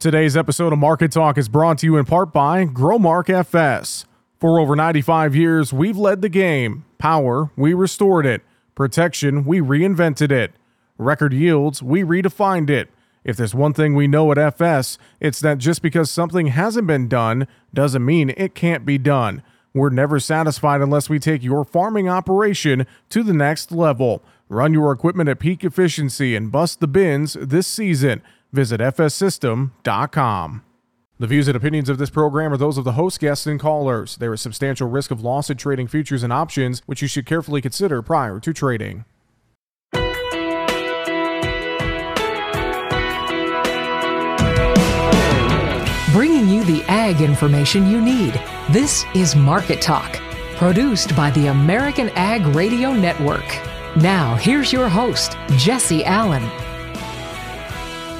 Today's 0.00 0.36
episode 0.36 0.72
of 0.72 0.78
Market 0.78 1.10
Talk 1.10 1.36
is 1.36 1.48
brought 1.48 1.78
to 1.78 1.86
you 1.86 1.96
in 1.96 2.04
part 2.04 2.32
by 2.32 2.64
Growmark 2.66 3.28
FS. 3.28 4.04
For 4.38 4.60
over 4.60 4.76
95 4.76 5.34
years, 5.34 5.72
we've 5.72 5.96
led 5.96 6.22
the 6.22 6.28
game. 6.28 6.84
Power, 6.98 7.50
we 7.56 7.74
restored 7.74 8.24
it. 8.24 8.42
Protection, 8.76 9.44
we 9.44 9.58
reinvented 9.60 10.30
it. 10.30 10.52
Record 10.98 11.32
yields, 11.32 11.82
we 11.82 12.04
redefined 12.04 12.70
it. 12.70 12.90
If 13.24 13.36
there's 13.36 13.56
one 13.56 13.72
thing 13.72 13.96
we 13.96 14.06
know 14.06 14.30
at 14.30 14.38
FS, 14.38 14.98
it's 15.18 15.40
that 15.40 15.58
just 15.58 15.82
because 15.82 16.12
something 16.12 16.46
hasn't 16.46 16.86
been 16.86 17.08
done 17.08 17.48
doesn't 17.74 18.04
mean 18.04 18.32
it 18.36 18.54
can't 18.54 18.86
be 18.86 18.98
done. 18.98 19.42
We're 19.74 19.90
never 19.90 20.20
satisfied 20.20 20.80
unless 20.80 21.10
we 21.10 21.18
take 21.18 21.42
your 21.42 21.64
farming 21.64 22.08
operation 22.08 22.86
to 23.10 23.24
the 23.24 23.34
next 23.34 23.72
level. 23.72 24.22
Run 24.48 24.72
your 24.72 24.92
equipment 24.92 25.28
at 25.28 25.40
peak 25.40 25.64
efficiency 25.64 26.36
and 26.36 26.52
bust 26.52 26.78
the 26.78 26.86
bins 26.86 27.36
this 27.40 27.66
season. 27.66 28.22
Visit 28.52 28.80
fssystem.com. 28.80 30.62
The 31.20 31.26
views 31.26 31.48
and 31.48 31.56
opinions 31.56 31.88
of 31.88 31.98
this 31.98 32.10
program 32.10 32.52
are 32.52 32.56
those 32.56 32.78
of 32.78 32.84
the 32.84 32.92
host, 32.92 33.18
guests, 33.18 33.44
and 33.46 33.58
callers. 33.58 34.16
There 34.16 34.32
is 34.32 34.40
substantial 34.40 34.88
risk 34.88 35.10
of 35.10 35.20
loss 35.20 35.50
in 35.50 35.56
trading 35.56 35.88
futures 35.88 36.22
and 36.22 36.32
options, 36.32 36.80
which 36.86 37.02
you 37.02 37.08
should 37.08 37.26
carefully 37.26 37.60
consider 37.60 38.02
prior 38.02 38.38
to 38.38 38.52
trading. 38.52 39.04
Bringing 46.12 46.48
you 46.48 46.62
the 46.64 46.84
ag 46.86 47.20
information 47.20 47.90
you 47.90 48.00
need. 48.00 48.40
This 48.70 49.04
is 49.14 49.34
Market 49.34 49.82
Talk, 49.82 50.20
produced 50.56 51.16
by 51.16 51.32
the 51.32 51.48
American 51.48 52.10
Ag 52.10 52.46
Radio 52.54 52.92
Network. 52.92 53.46
Now, 53.96 54.36
here's 54.36 54.72
your 54.72 54.88
host, 54.88 55.36
Jesse 55.56 56.04
Allen. 56.04 56.48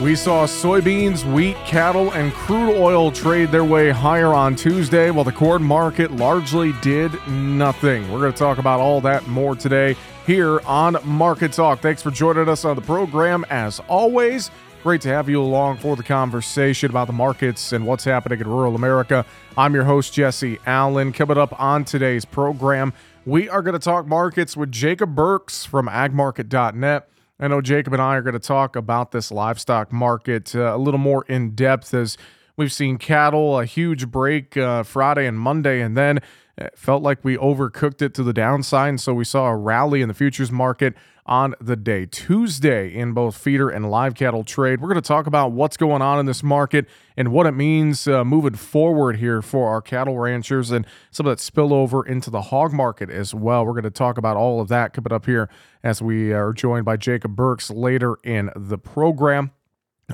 We 0.01 0.15
saw 0.15 0.47
soybeans, 0.47 1.25
wheat, 1.35 1.57
cattle, 1.67 2.13
and 2.13 2.33
crude 2.33 2.79
oil 2.79 3.11
trade 3.11 3.51
their 3.51 3.65
way 3.65 3.91
higher 3.91 4.33
on 4.33 4.55
Tuesday, 4.55 5.11
while 5.11 5.25
the 5.25 5.33
corn 5.33 5.61
market 5.61 6.13
largely 6.13 6.73
did 6.83 7.11
nothing. 7.27 8.09
We're 8.13 8.21
going 8.21 8.33
to 8.33 8.39
talk 8.39 8.59
about 8.59 8.79
all 8.79 9.01
that 9.01 9.27
more 9.27 9.57
today 9.57 9.97
here 10.25 10.61
on 10.61 10.99
Market 11.03 11.53
Talk. 11.53 11.81
Thanks 11.81 12.01
for 12.01 12.13
joining 12.13 12.49
us 12.49 12.65
on 12.65 12.77
the 12.77 12.83
program. 12.83 13.45
As 13.51 13.81
always, 13.89 14.53
great 14.85 15.01
to 15.01 15.09
have 15.09 15.29
you 15.29 15.43
along 15.43 15.79
for 15.79 15.97
the 15.97 16.05
conversation 16.05 16.91
about 16.91 17.09
the 17.09 17.13
markets 17.13 17.73
and 17.73 17.85
what's 17.85 18.05
happening 18.05 18.39
in 18.39 18.47
rural 18.47 18.77
America. 18.77 19.27
I'm 19.57 19.75
your 19.75 19.85
host, 19.85 20.13
Jesse 20.13 20.61
Allen. 20.65 21.13
Coming 21.13 21.39
up 21.39 21.61
on 21.61 21.85
today's 21.85 22.25
program, 22.25 22.93
we 23.27 23.49
are 23.49 23.63
going 23.63 23.73
to 23.73 23.81
talk 23.81 24.07
markets 24.07 24.57
with 24.57 24.71
Jacob 24.71 25.17
Burks 25.17 25.65
from 25.65 25.89
agmarket.net. 25.89 27.09
I 27.41 27.47
know 27.47 27.61
Jacob 27.61 27.93
and 27.93 28.03
I 28.03 28.17
are 28.17 28.23
going 28.23 28.35
to 28.35 28.41
talk 28.41 28.75
about 28.75 29.13
this 29.13 29.31
livestock 29.31 29.93
market 29.93 30.57
uh, 30.57 30.75
a 30.75 30.79
little 30.79 30.99
more 30.99 31.25
in 31.29 31.55
depth 31.55 31.95
as 31.95 32.19
we've 32.57 32.73
seen 32.73 32.99
cattle 32.99 33.61
a 33.61 33.65
huge 33.65 34.11
break 34.11 34.57
uh, 34.57 34.83
Friday 34.83 35.25
and 35.27 35.39
Monday, 35.39 35.81
and 35.81 35.97
then 35.97 36.19
it 36.59 36.77
felt 36.77 37.03
like 37.03 37.25
we 37.25 37.37
overcooked 37.37 38.03
it 38.03 38.15
to 38.15 38.23
the 38.23 38.33
downside. 38.33 38.89
And 38.89 39.01
so 39.01 39.15
we 39.15 39.25
saw 39.25 39.47
a 39.47 39.57
rally 39.57 40.03
in 40.03 40.09
the 40.09 40.15
futures 40.15 40.51
market 40.51 40.95
on 41.25 41.55
the 41.61 41.77
day 41.77 42.07
Tuesday 42.07 42.93
in 42.93 43.13
both 43.13 43.37
feeder 43.37 43.69
and 43.69 43.91
live 43.91 44.15
cattle 44.15 44.43
trade. 44.43 44.81
We're 44.81 44.89
going 44.89 45.01
to 45.01 45.07
talk 45.07 45.27
about 45.27 45.53
what's 45.53 45.77
going 45.77 46.01
on 46.01 46.19
in 46.19 46.27
this 46.27 46.43
market 46.43 46.89
and 47.17 47.29
what 47.29 47.47
it 47.47 47.53
means 47.53 48.09
uh, 48.09 48.25
moving 48.25 48.55
forward 48.55 49.19
here 49.19 49.43
for 49.43 49.69
our 49.69 49.83
cattle 49.83 50.19
ranchers 50.19 50.71
and 50.71 50.87
some 51.11 51.27
of 51.27 51.37
that 51.37 51.43
spillover 51.43 52.05
into 52.07 52.31
the 52.31 52.43
hog 52.43 52.73
market 52.73 53.11
as 53.11 53.35
well. 53.35 53.65
We're 53.65 53.73
going 53.73 53.85
to 53.85 53.91
talk 53.91 54.17
about 54.17 54.37
all 54.37 54.61
of 54.61 54.69
that 54.69 54.95
coming 54.95 55.13
up 55.13 55.27
here 55.27 55.51
as 55.83 56.01
we 56.01 56.33
are 56.33 56.53
joined 56.53 56.87
by 56.87 56.97
Jacob 56.97 57.37
Burks 57.37 57.71
later 57.71 58.17
in 58.25 58.51
the 58.57 58.79
program. 58.79 59.53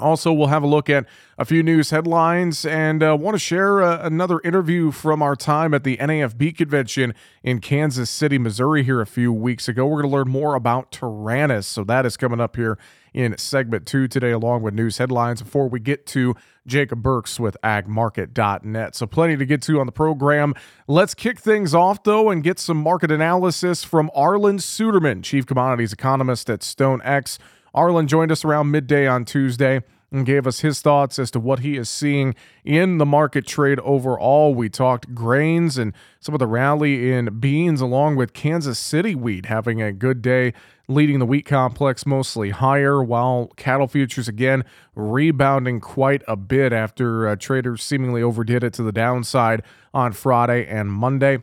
Also, 0.01 0.33
we'll 0.33 0.49
have 0.49 0.65
a 0.65 0.67
look 0.67 0.91
at 0.91 1.07
a 1.39 1.45
few 1.45 1.63
news 1.63 1.91
headlines 1.91 2.67
and 2.67 3.01
uh, 3.01 3.17
want 3.17 3.37
to 3.37 3.39
share 3.39 3.81
uh, 3.81 4.05
another 4.05 4.41
interview 4.43 4.91
from 4.91 5.23
our 5.23 5.37
time 5.37 5.73
at 5.73 5.85
the 5.85 5.97
NAFB 5.99 6.57
convention 6.57 7.15
in 7.45 7.61
Kansas 7.61 8.11
City, 8.11 8.37
Missouri, 8.37 8.83
here 8.83 9.01
a 9.01 9.07
few 9.07 9.33
weeks 9.33 9.69
ago. 9.69 9.87
We're 9.87 10.03
going 10.03 10.11
to 10.11 10.17
learn 10.17 10.29
more 10.29 10.57
about 10.57 10.91
Taranis. 10.91 11.65
So, 11.67 11.85
that 11.85 12.05
is 12.07 12.17
coming 12.17 12.41
up 12.41 12.57
here 12.57 12.77
in 13.13 13.39
segment 13.39 13.87
two 13.87 14.09
today, 14.09 14.33
along 14.33 14.63
with 14.63 14.75
news 14.75 14.99
headlines 14.99 15.41
before 15.41 15.69
we 15.69 15.79
get 15.79 16.07
to 16.07 16.35
Jacob 16.67 17.01
Burks 17.01 17.39
with 17.39 17.57
agmarket.net. 17.63 18.97
So, 18.97 19.07
plenty 19.07 19.37
to 19.37 19.47
get 19.47 19.63
to 19.63 19.79
on 19.79 19.87
the 19.87 19.93
program. 19.93 20.55
Let's 20.89 21.15
kick 21.15 21.39
things 21.39 21.73
off, 21.73 22.03
though, 22.03 22.31
and 22.31 22.43
get 22.43 22.59
some 22.59 22.79
market 22.79 23.13
analysis 23.13 23.85
from 23.85 24.11
Arlan 24.17 24.59
Suderman, 24.59 25.23
Chief 25.23 25.47
Commodities 25.47 25.93
Economist 25.93 26.51
at 26.51 26.61
StoneX. 26.63 27.39
Arlan 27.75 28.07
joined 28.07 28.31
us 28.31 28.45
around 28.45 28.71
midday 28.71 29.07
on 29.07 29.25
Tuesday 29.25 29.83
and 30.15 30.25
gave 30.25 30.47
us 30.47 30.61
his 30.61 30.81
thoughts 30.81 31.19
as 31.19 31.31
to 31.33 31.41
what 31.41 31.59
he 31.59 31.77
is 31.77 31.89
seeing 31.89 32.37
in 32.65 32.99
the 32.99 33.05
market 33.05 33.47
trade 33.47 33.81
overall. 33.81 34.55
We 34.55 34.69
talked 34.69 35.13
grains 35.13 35.77
and 35.77 35.93
some 36.21 36.35
of 36.35 36.39
the 36.39 36.47
rally 36.47 37.13
in 37.13 37.41
beans, 37.41 37.81
along 37.81 38.15
with 38.15 38.33
Kansas 38.33 38.79
City 38.79 39.17
wheat 39.17 39.47
having 39.47 39.83
a 39.83 39.93
good 39.93 40.23
day, 40.23 40.53
leading 40.87 41.19
the 41.19 41.27
wheat 41.27 41.47
complex 41.47 42.07
mostly 42.07 42.51
higher, 42.51 43.03
while 43.03 43.51
cattle 43.57 43.89
futures 43.89 44.29
again 44.29 44.65
rebounding 44.95 45.81
quite 45.81 46.23
a 46.29 46.37
bit 46.37 46.73
after 46.73 47.27
uh, 47.27 47.35
traders 47.35 47.83
seemingly 47.83 48.23
overdid 48.23 48.63
it 48.63 48.73
to 48.75 48.85
the 48.85 48.93
downside 48.93 49.63
on 49.93 50.13
Friday 50.13 50.65
and 50.65 50.93
Monday. 50.93 51.39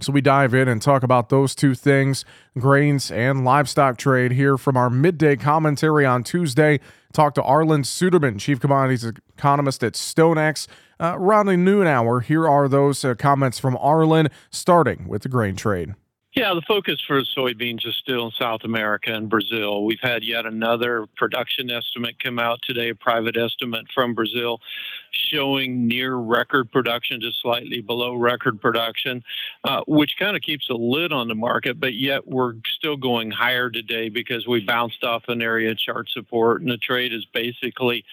So 0.00 0.12
we 0.12 0.20
dive 0.20 0.52
in 0.52 0.68
and 0.68 0.82
talk 0.82 1.02
about 1.02 1.28
those 1.28 1.54
two 1.54 1.74
things, 1.74 2.24
grains 2.58 3.10
and 3.10 3.44
livestock 3.44 3.96
trade 3.96 4.32
here 4.32 4.58
from 4.58 4.76
our 4.76 4.90
midday 4.90 5.36
commentary 5.36 6.04
on 6.04 6.22
Tuesday. 6.22 6.80
Talk 7.12 7.34
to 7.36 7.42
Arlan 7.42 7.84
Suderman, 7.84 8.38
Chief 8.38 8.60
Commodities 8.60 9.04
Economist 9.04 9.82
at 9.82 9.94
StoneX. 9.94 10.66
Uh, 11.00 11.14
around 11.16 11.46
the 11.46 11.56
noon 11.56 11.86
hour, 11.86 12.20
here 12.20 12.48
are 12.48 12.68
those 12.68 13.04
uh, 13.04 13.14
comments 13.14 13.58
from 13.58 13.76
Arlan, 13.76 14.30
starting 14.50 15.08
with 15.08 15.22
the 15.22 15.28
grain 15.28 15.56
trade. 15.56 15.94
Yeah, 16.34 16.52
the 16.52 16.62
focus 16.68 17.02
for 17.06 17.22
soybeans 17.22 17.86
is 17.86 17.96
still 17.96 18.26
in 18.26 18.32
South 18.38 18.60
America 18.64 19.10
and 19.10 19.30
Brazil. 19.30 19.86
We've 19.86 19.98
had 20.02 20.22
yet 20.22 20.44
another 20.44 21.06
production 21.16 21.70
estimate 21.70 22.22
come 22.22 22.38
out 22.38 22.58
today, 22.62 22.90
a 22.90 22.94
private 22.94 23.38
estimate 23.38 23.86
from 23.94 24.12
Brazil 24.12 24.60
showing 25.16 25.86
near 25.86 26.14
record 26.14 26.70
production, 26.70 27.20
just 27.20 27.40
slightly 27.40 27.80
below 27.80 28.14
record 28.14 28.60
production, 28.60 29.22
uh, 29.64 29.82
which 29.86 30.16
kind 30.18 30.36
of 30.36 30.42
keeps 30.42 30.68
a 30.70 30.74
lid 30.74 31.12
on 31.12 31.28
the 31.28 31.34
market. 31.34 31.80
But 31.80 31.94
yet 31.94 32.26
we're 32.26 32.54
still 32.76 32.96
going 32.96 33.30
higher 33.30 33.70
today 33.70 34.08
because 34.08 34.46
we 34.46 34.60
bounced 34.60 35.04
off 35.04 35.24
an 35.28 35.42
area 35.42 35.74
chart 35.74 36.08
support, 36.10 36.60
and 36.62 36.70
the 36.70 36.78
trade 36.78 37.12
is 37.12 37.24
basically 37.26 38.04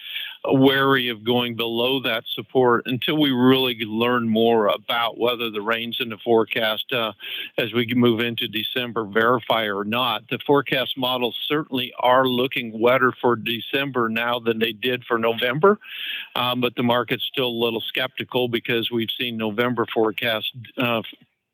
wary 0.46 1.08
of 1.08 1.24
going 1.24 1.56
below 1.56 2.00
that 2.00 2.24
support 2.26 2.82
until 2.86 3.18
we 3.18 3.30
really 3.30 3.76
learn 3.84 4.28
more 4.28 4.66
about 4.66 5.18
whether 5.18 5.50
the 5.50 5.62
rains 5.62 5.98
in 6.00 6.10
the 6.10 6.18
forecast 6.18 6.92
uh, 6.92 7.12
as 7.58 7.72
we 7.72 7.86
move 7.94 8.20
into 8.20 8.46
December 8.48 9.04
verify 9.04 9.64
or 9.64 9.84
not. 9.84 10.28
The 10.28 10.38
forecast 10.46 10.98
models 10.98 11.36
certainly 11.48 11.92
are 11.98 12.26
looking 12.26 12.78
wetter 12.78 13.12
for 13.20 13.36
December 13.36 14.08
now 14.08 14.38
than 14.38 14.58
they 14.58 14.72
did 14.72 15.04
for 15.04 15.18
November, 15.18 15.78
um, 16.34 16.60
but 16.60 16.74
the 16.74 16.82
market's 16.82 17.24
still 17.24 17.48
a 17.48 17.64
little 17.64 17.80
skeptical 17.80 18.48
because 18.48 18.90
we've 18.90 19.10
seen 19.18 19.36
November 19.36 19.86
forecast 19.92 20.52
uh, 20.76 21.02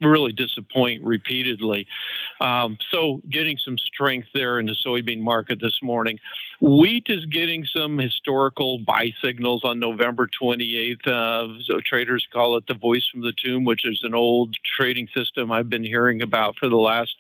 really 0.01 0.33
disappoint 0.33 1.03
repeatedly. 1.03 1.87
Um, 2.41 2.79
so, 2.91 3.21
getting 3.29 3.59
some 3.59 3.79
strength 3.79 4.29
there 4.35 4.59
in 4.59 4.67
the 4.67 4.77
soybean 4.87 5.21
market 5.21 5.61
this 5.61 5.81
morning. 5.83 6.19
Wheat 6.61 7.07
is 7.09 7.25
getting 7.27 7.65
some 7.65 7.99
historical 7.99 8.79
buy 8.79 9.13
signals 9.23 9.63
on 9.65 9.79
November 9.79 10.29
28th. 10.29 11.07
Uh, 11.07 11.63
so, 11.65 11.81
traders 11.81 12.27
call 12.33 12.57
it 12.57 12.67
the 12.67 12.75
voice 12.75 13.07
from 13.11 13.23
the 13.23 13.33
tomb, 13.33 13.65
which 13.65 13.85
is 13.85 14.01
an 14.03 14.15
old 14.15 14.57
trading 14.65 15.09
system 15.15 15.53
I've 15.53 15.69
been 15.69 15.85
hearing 15.85 16.23
about 16.23 16.57
for 16.57 16.69
the 16.69 16.77
last 16.77 17.15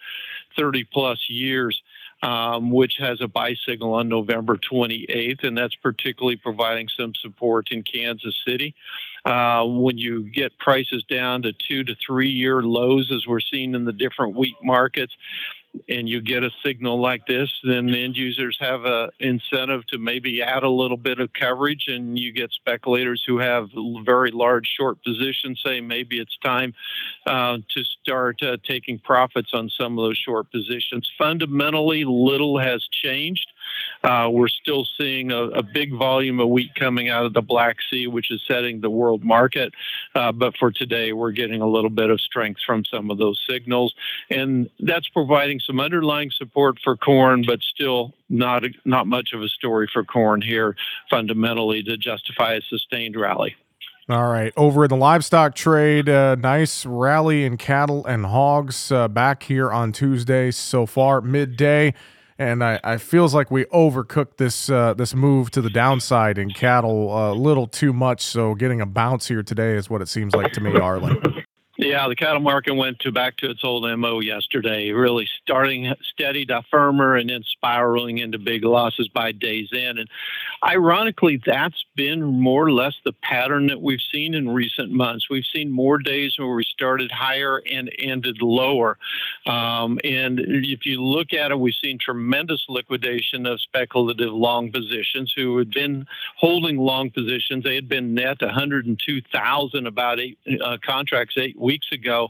30 0.56 0.84
plus 0.84 1.28
years 1.28 1.80
um, 2.22 2.70
which 2.70 2.97
has 2.98 3.20
a 3.20 3.28
buy 3.28 3.54
signal 3.66 3.94
on 3.94 4.08
November 4.08 4.56
28th, 4.56 5.44
and 5.44 5.56
that's 5.56 5.74
particularly 5.76 6.36
providing 6.36 6.88
some 6.88 7.14
support 7.14 7.68
in 7.70 7.82
Kansas 7.82 8.36
City. 8.47 8.74
Uh, 9.25 9.65
when 9.65 9.99
you 9.99 10.22
get 10.22 10.57
prices 10.59 11.05
down 11.05 11.43
to 11.43 11.53
two 11.53 11.84
to 11.84 11.95
three 12.07 12.31
year 12.31 12.63
lows, 12.63 13.11
as 13.13 13.27
we're 13.27 13.41
seeing 13.41 13.75
in 13.75 13.84
the 13.84 13.93
different 13.93 14.34
wheat 14.34 14.57
markets, 14.63 15.15
and 15.89 16.09
you 16.09 16.21
get 16.21 16.43
a 16.43 16.51
signal 16.65 17.01
like 17.01 17.27
this, 17.27 17.49
then 17.63 17.87
the 17.87 18.05
end 18.05 18.17
users 18.17 18.57
have 18.61 18.84
a 18.84 19.11
incentive 19.21 19.87
to 19.87 19.99
maybe 19.99 20.43
add 20.43 20.63
a 20.63 20.69
little 20.69 20.97
bit 20.97 21.21
of 21.21 21.33
coverage, 21.33 21.84
and 21.87 22.19
you 22.19 22.33
get 22.33 22.51
speculators 22.53 23.22
who 23.27 23.39
have 23.39 23.69
very 24.05 24.31
large 24.31 24.67
short 24.67 25.03
positions 25.05 25.61
say 25.65 25.81
maybe 25.81 26.19
it's 26.19 26.37
time 26.39 26.75
uh, 27.27 27.59
to 27.69 27.84
start 27.84 28.43
uh, 28.43 28.57
taking 28.65 28.99
profits 28.99 29.51
on 29.53 29.69
some 29.69 29.99
of 29.99 30.05
those 30.05 30.19
short 30.19 30.51
positions. 30.51 31.11
Fundamentally, 31.17 32.05
little 32.05 32.59
has 32.59 32.87
changed. 32.91 33.47
Uh, 34.03 34.28
we're 34.31 34.49
still 34.49 34.87
seeing 34.99 35.31
a, 35.31 35.43
a, 35.51 35.63
big 35.63 35.93
volume 35.93 36.41
of 36.41 36.49
wheat 36.49 36.75
coming 36.75 37.11
out 37.11 37.27
of 37.27 37.34
the 37.34 37.43
Black 37.43 37.77
Sea, 37.91 38.07
which 38.07 38.31
is 38.31 38.43
setting 38.49 38.81
the 38.81 38.89
world 38.89 39.22
market. 39.22 39.75
Uh, 40.15 40.33
but 40.33 40.57
for 40.57 40.71
today, 40.71 41.13
we're 41.13 41.33
getting 41.33 41.61
a 41.61 41.67
little 41.67 41.91
bit 41.91 42.09
of 42.09 42.21
strength 42.21 42.61
from 42.67 42.84
some 42.84 43.11
of 43.11 43.19
those 43.19 43.39
signals, 43.49 43.95
and 44.31 44.71
that's 44.81 45.09
providing 45.09 45.61
some 45.61 45.81
underlying 45.81 46.31
support 46.31 46.78
for 46.83 46.97
corn, 46.97 47.45
but 47.47 47.61
still 47.61 48.15
not 48.31 48.65
not 48.84 49.07
much 49.07 49.33
of 49.34 49.43
a 49.43 49.49
story 49.49 49.89
for 49.93 50.05
corn 50.05 50.41
here 50.41 50.77
fundamentally 51.11 51.83
to 51.83 51.97
justify 51.97 52.55
a 52.55 52.63
sustained 52.63 53.17
rally. 53.17 53.55
All 54.11 54.27
right. 54.27 54.53
Over 54.57 54.84
in 54.84 54.89
the 54.89 54.97
livestock 54.97 55.55
trade, 55.55 56.09
uh, 56.09 56.34
nice 56.34 56.84
rally 56.84 57.45
in 57.45 57.57
cattle 57.57 58.05
and 58.07 58.27
hogs 58.27 58.91
uh, 58.91 59.07
back 59.07 59.45
here 59.45 59.71
on 59.71 59.93
Tuesday 59.93 60.51
so 60.51 60.84
far, 60.84 61.21
midday. 61.21 61.95
And 62.41 62.65
I, 62.65 62.81
I 62.83 62.97
feels 62.97 63.34
like 63.34 63.51
we 63.51 63.66
overcooked 63.66 64.39
this 64.39 64.71
uh, 64.71 64.95
this 64.95 65.15
move 65.15 65.51
to 65.51 65.60
the 65.60 65.69
downside 65.69 66.39
in 66.39 66.48
cattle 66.48 67.33
a 67.33 67.34
little 67.34 67.66
too 67.66 67.92
much. 67.92 68.22
So 68.22 68.54
getting 68.54 68.81
a 68.81 68.87
bounce 68.87 69.28
here 69.28 69.42
today 69.42 69.75
is 69.75 69.91
what 69.91 70.01
it 70.01 70.09
seems 70.09 70.34
like 70.34 70.54
to 70.54 70.63
me, 70.63 70.71
Arlan. 70.72 71.45
Yeah, 71.77 72.09
the 72.09 72.16
cattle 72.16 72.41
market 72.41 72.75
went 72.75 72.98
to 73.01 73.13
back 73.13 73.39
to 73.39 73.51
its 73.51 73.65
old 73.65 73.84
MO 73.98 74.21
yesterday, 74.21 74.91
really 74.91 75.27
starting 75.42 75.95
steady 76.13 76.45
to 76.47 76.63
firmer 76.71 77.16
and 77.16 77.31
then 77.31 77.42
spiraling 77.42 78.19
into 78.19 78.39
big 78.39 78.65
losses 78.65 79.09
by 79.09 79.33
day's 79.33 79.71
end. 79.72 79.98
And 79.98 80.09
ironically, 80.62 81.41
that's 81.45 81.84
been 81.97 82.22
more 82.22 82.66
or 82.66 82.72
less 82.72 82.95
the 83.04 83.12
pattern 83.12 83.68
that 83.68 83.80
we've 83.80 84.01
seen 84.12 84.34
in 84.34 84.48
recent 84.48 84.91
months. 84.91 85.30
We've 85.30 85.45
seen 85.45 85.71
more 85.71 85.98
days 85.98 86.39
where 86.39 86.54
we 86.54 86.65
started 86.65 87.10
higher 87.10 87.62
and 87.71 87.91
ended 87.98 88.42
lower. 88.42 88.98
Um, 89.47 89.98
and 90.04 90.39
if 90.41 90.84
you 90.84 91.03
look 91.03 91.33
at 91.33 91.51
it, 91.51 91.59
we've 91.59 91.74
seen 91.74 91.98
tremendous 91.98 92.65
liquidation 92.68 93.47
of 93.47 93.60
speculative 93.60 94.33
long 94.33 94.71
positions 94.71 95.33
who 95.34 95.57
had 95.59 95.71
been 95.71 96.07
holding 96.36 96.77
long 96.77 97.10
positions. 97.10 97.65
They 97.65 97.74
had 97.74 97.89
been 97.89 98.15
net 98.15 98.42
102,000 98.42 99.86
about 99.86 100.21
eight 100.21 100.39
uh, 100.62 100.77
contracts 100.84 101.36
eight 101.39 101.59
weeks 101.59 101.91
ago, 101.92 102.28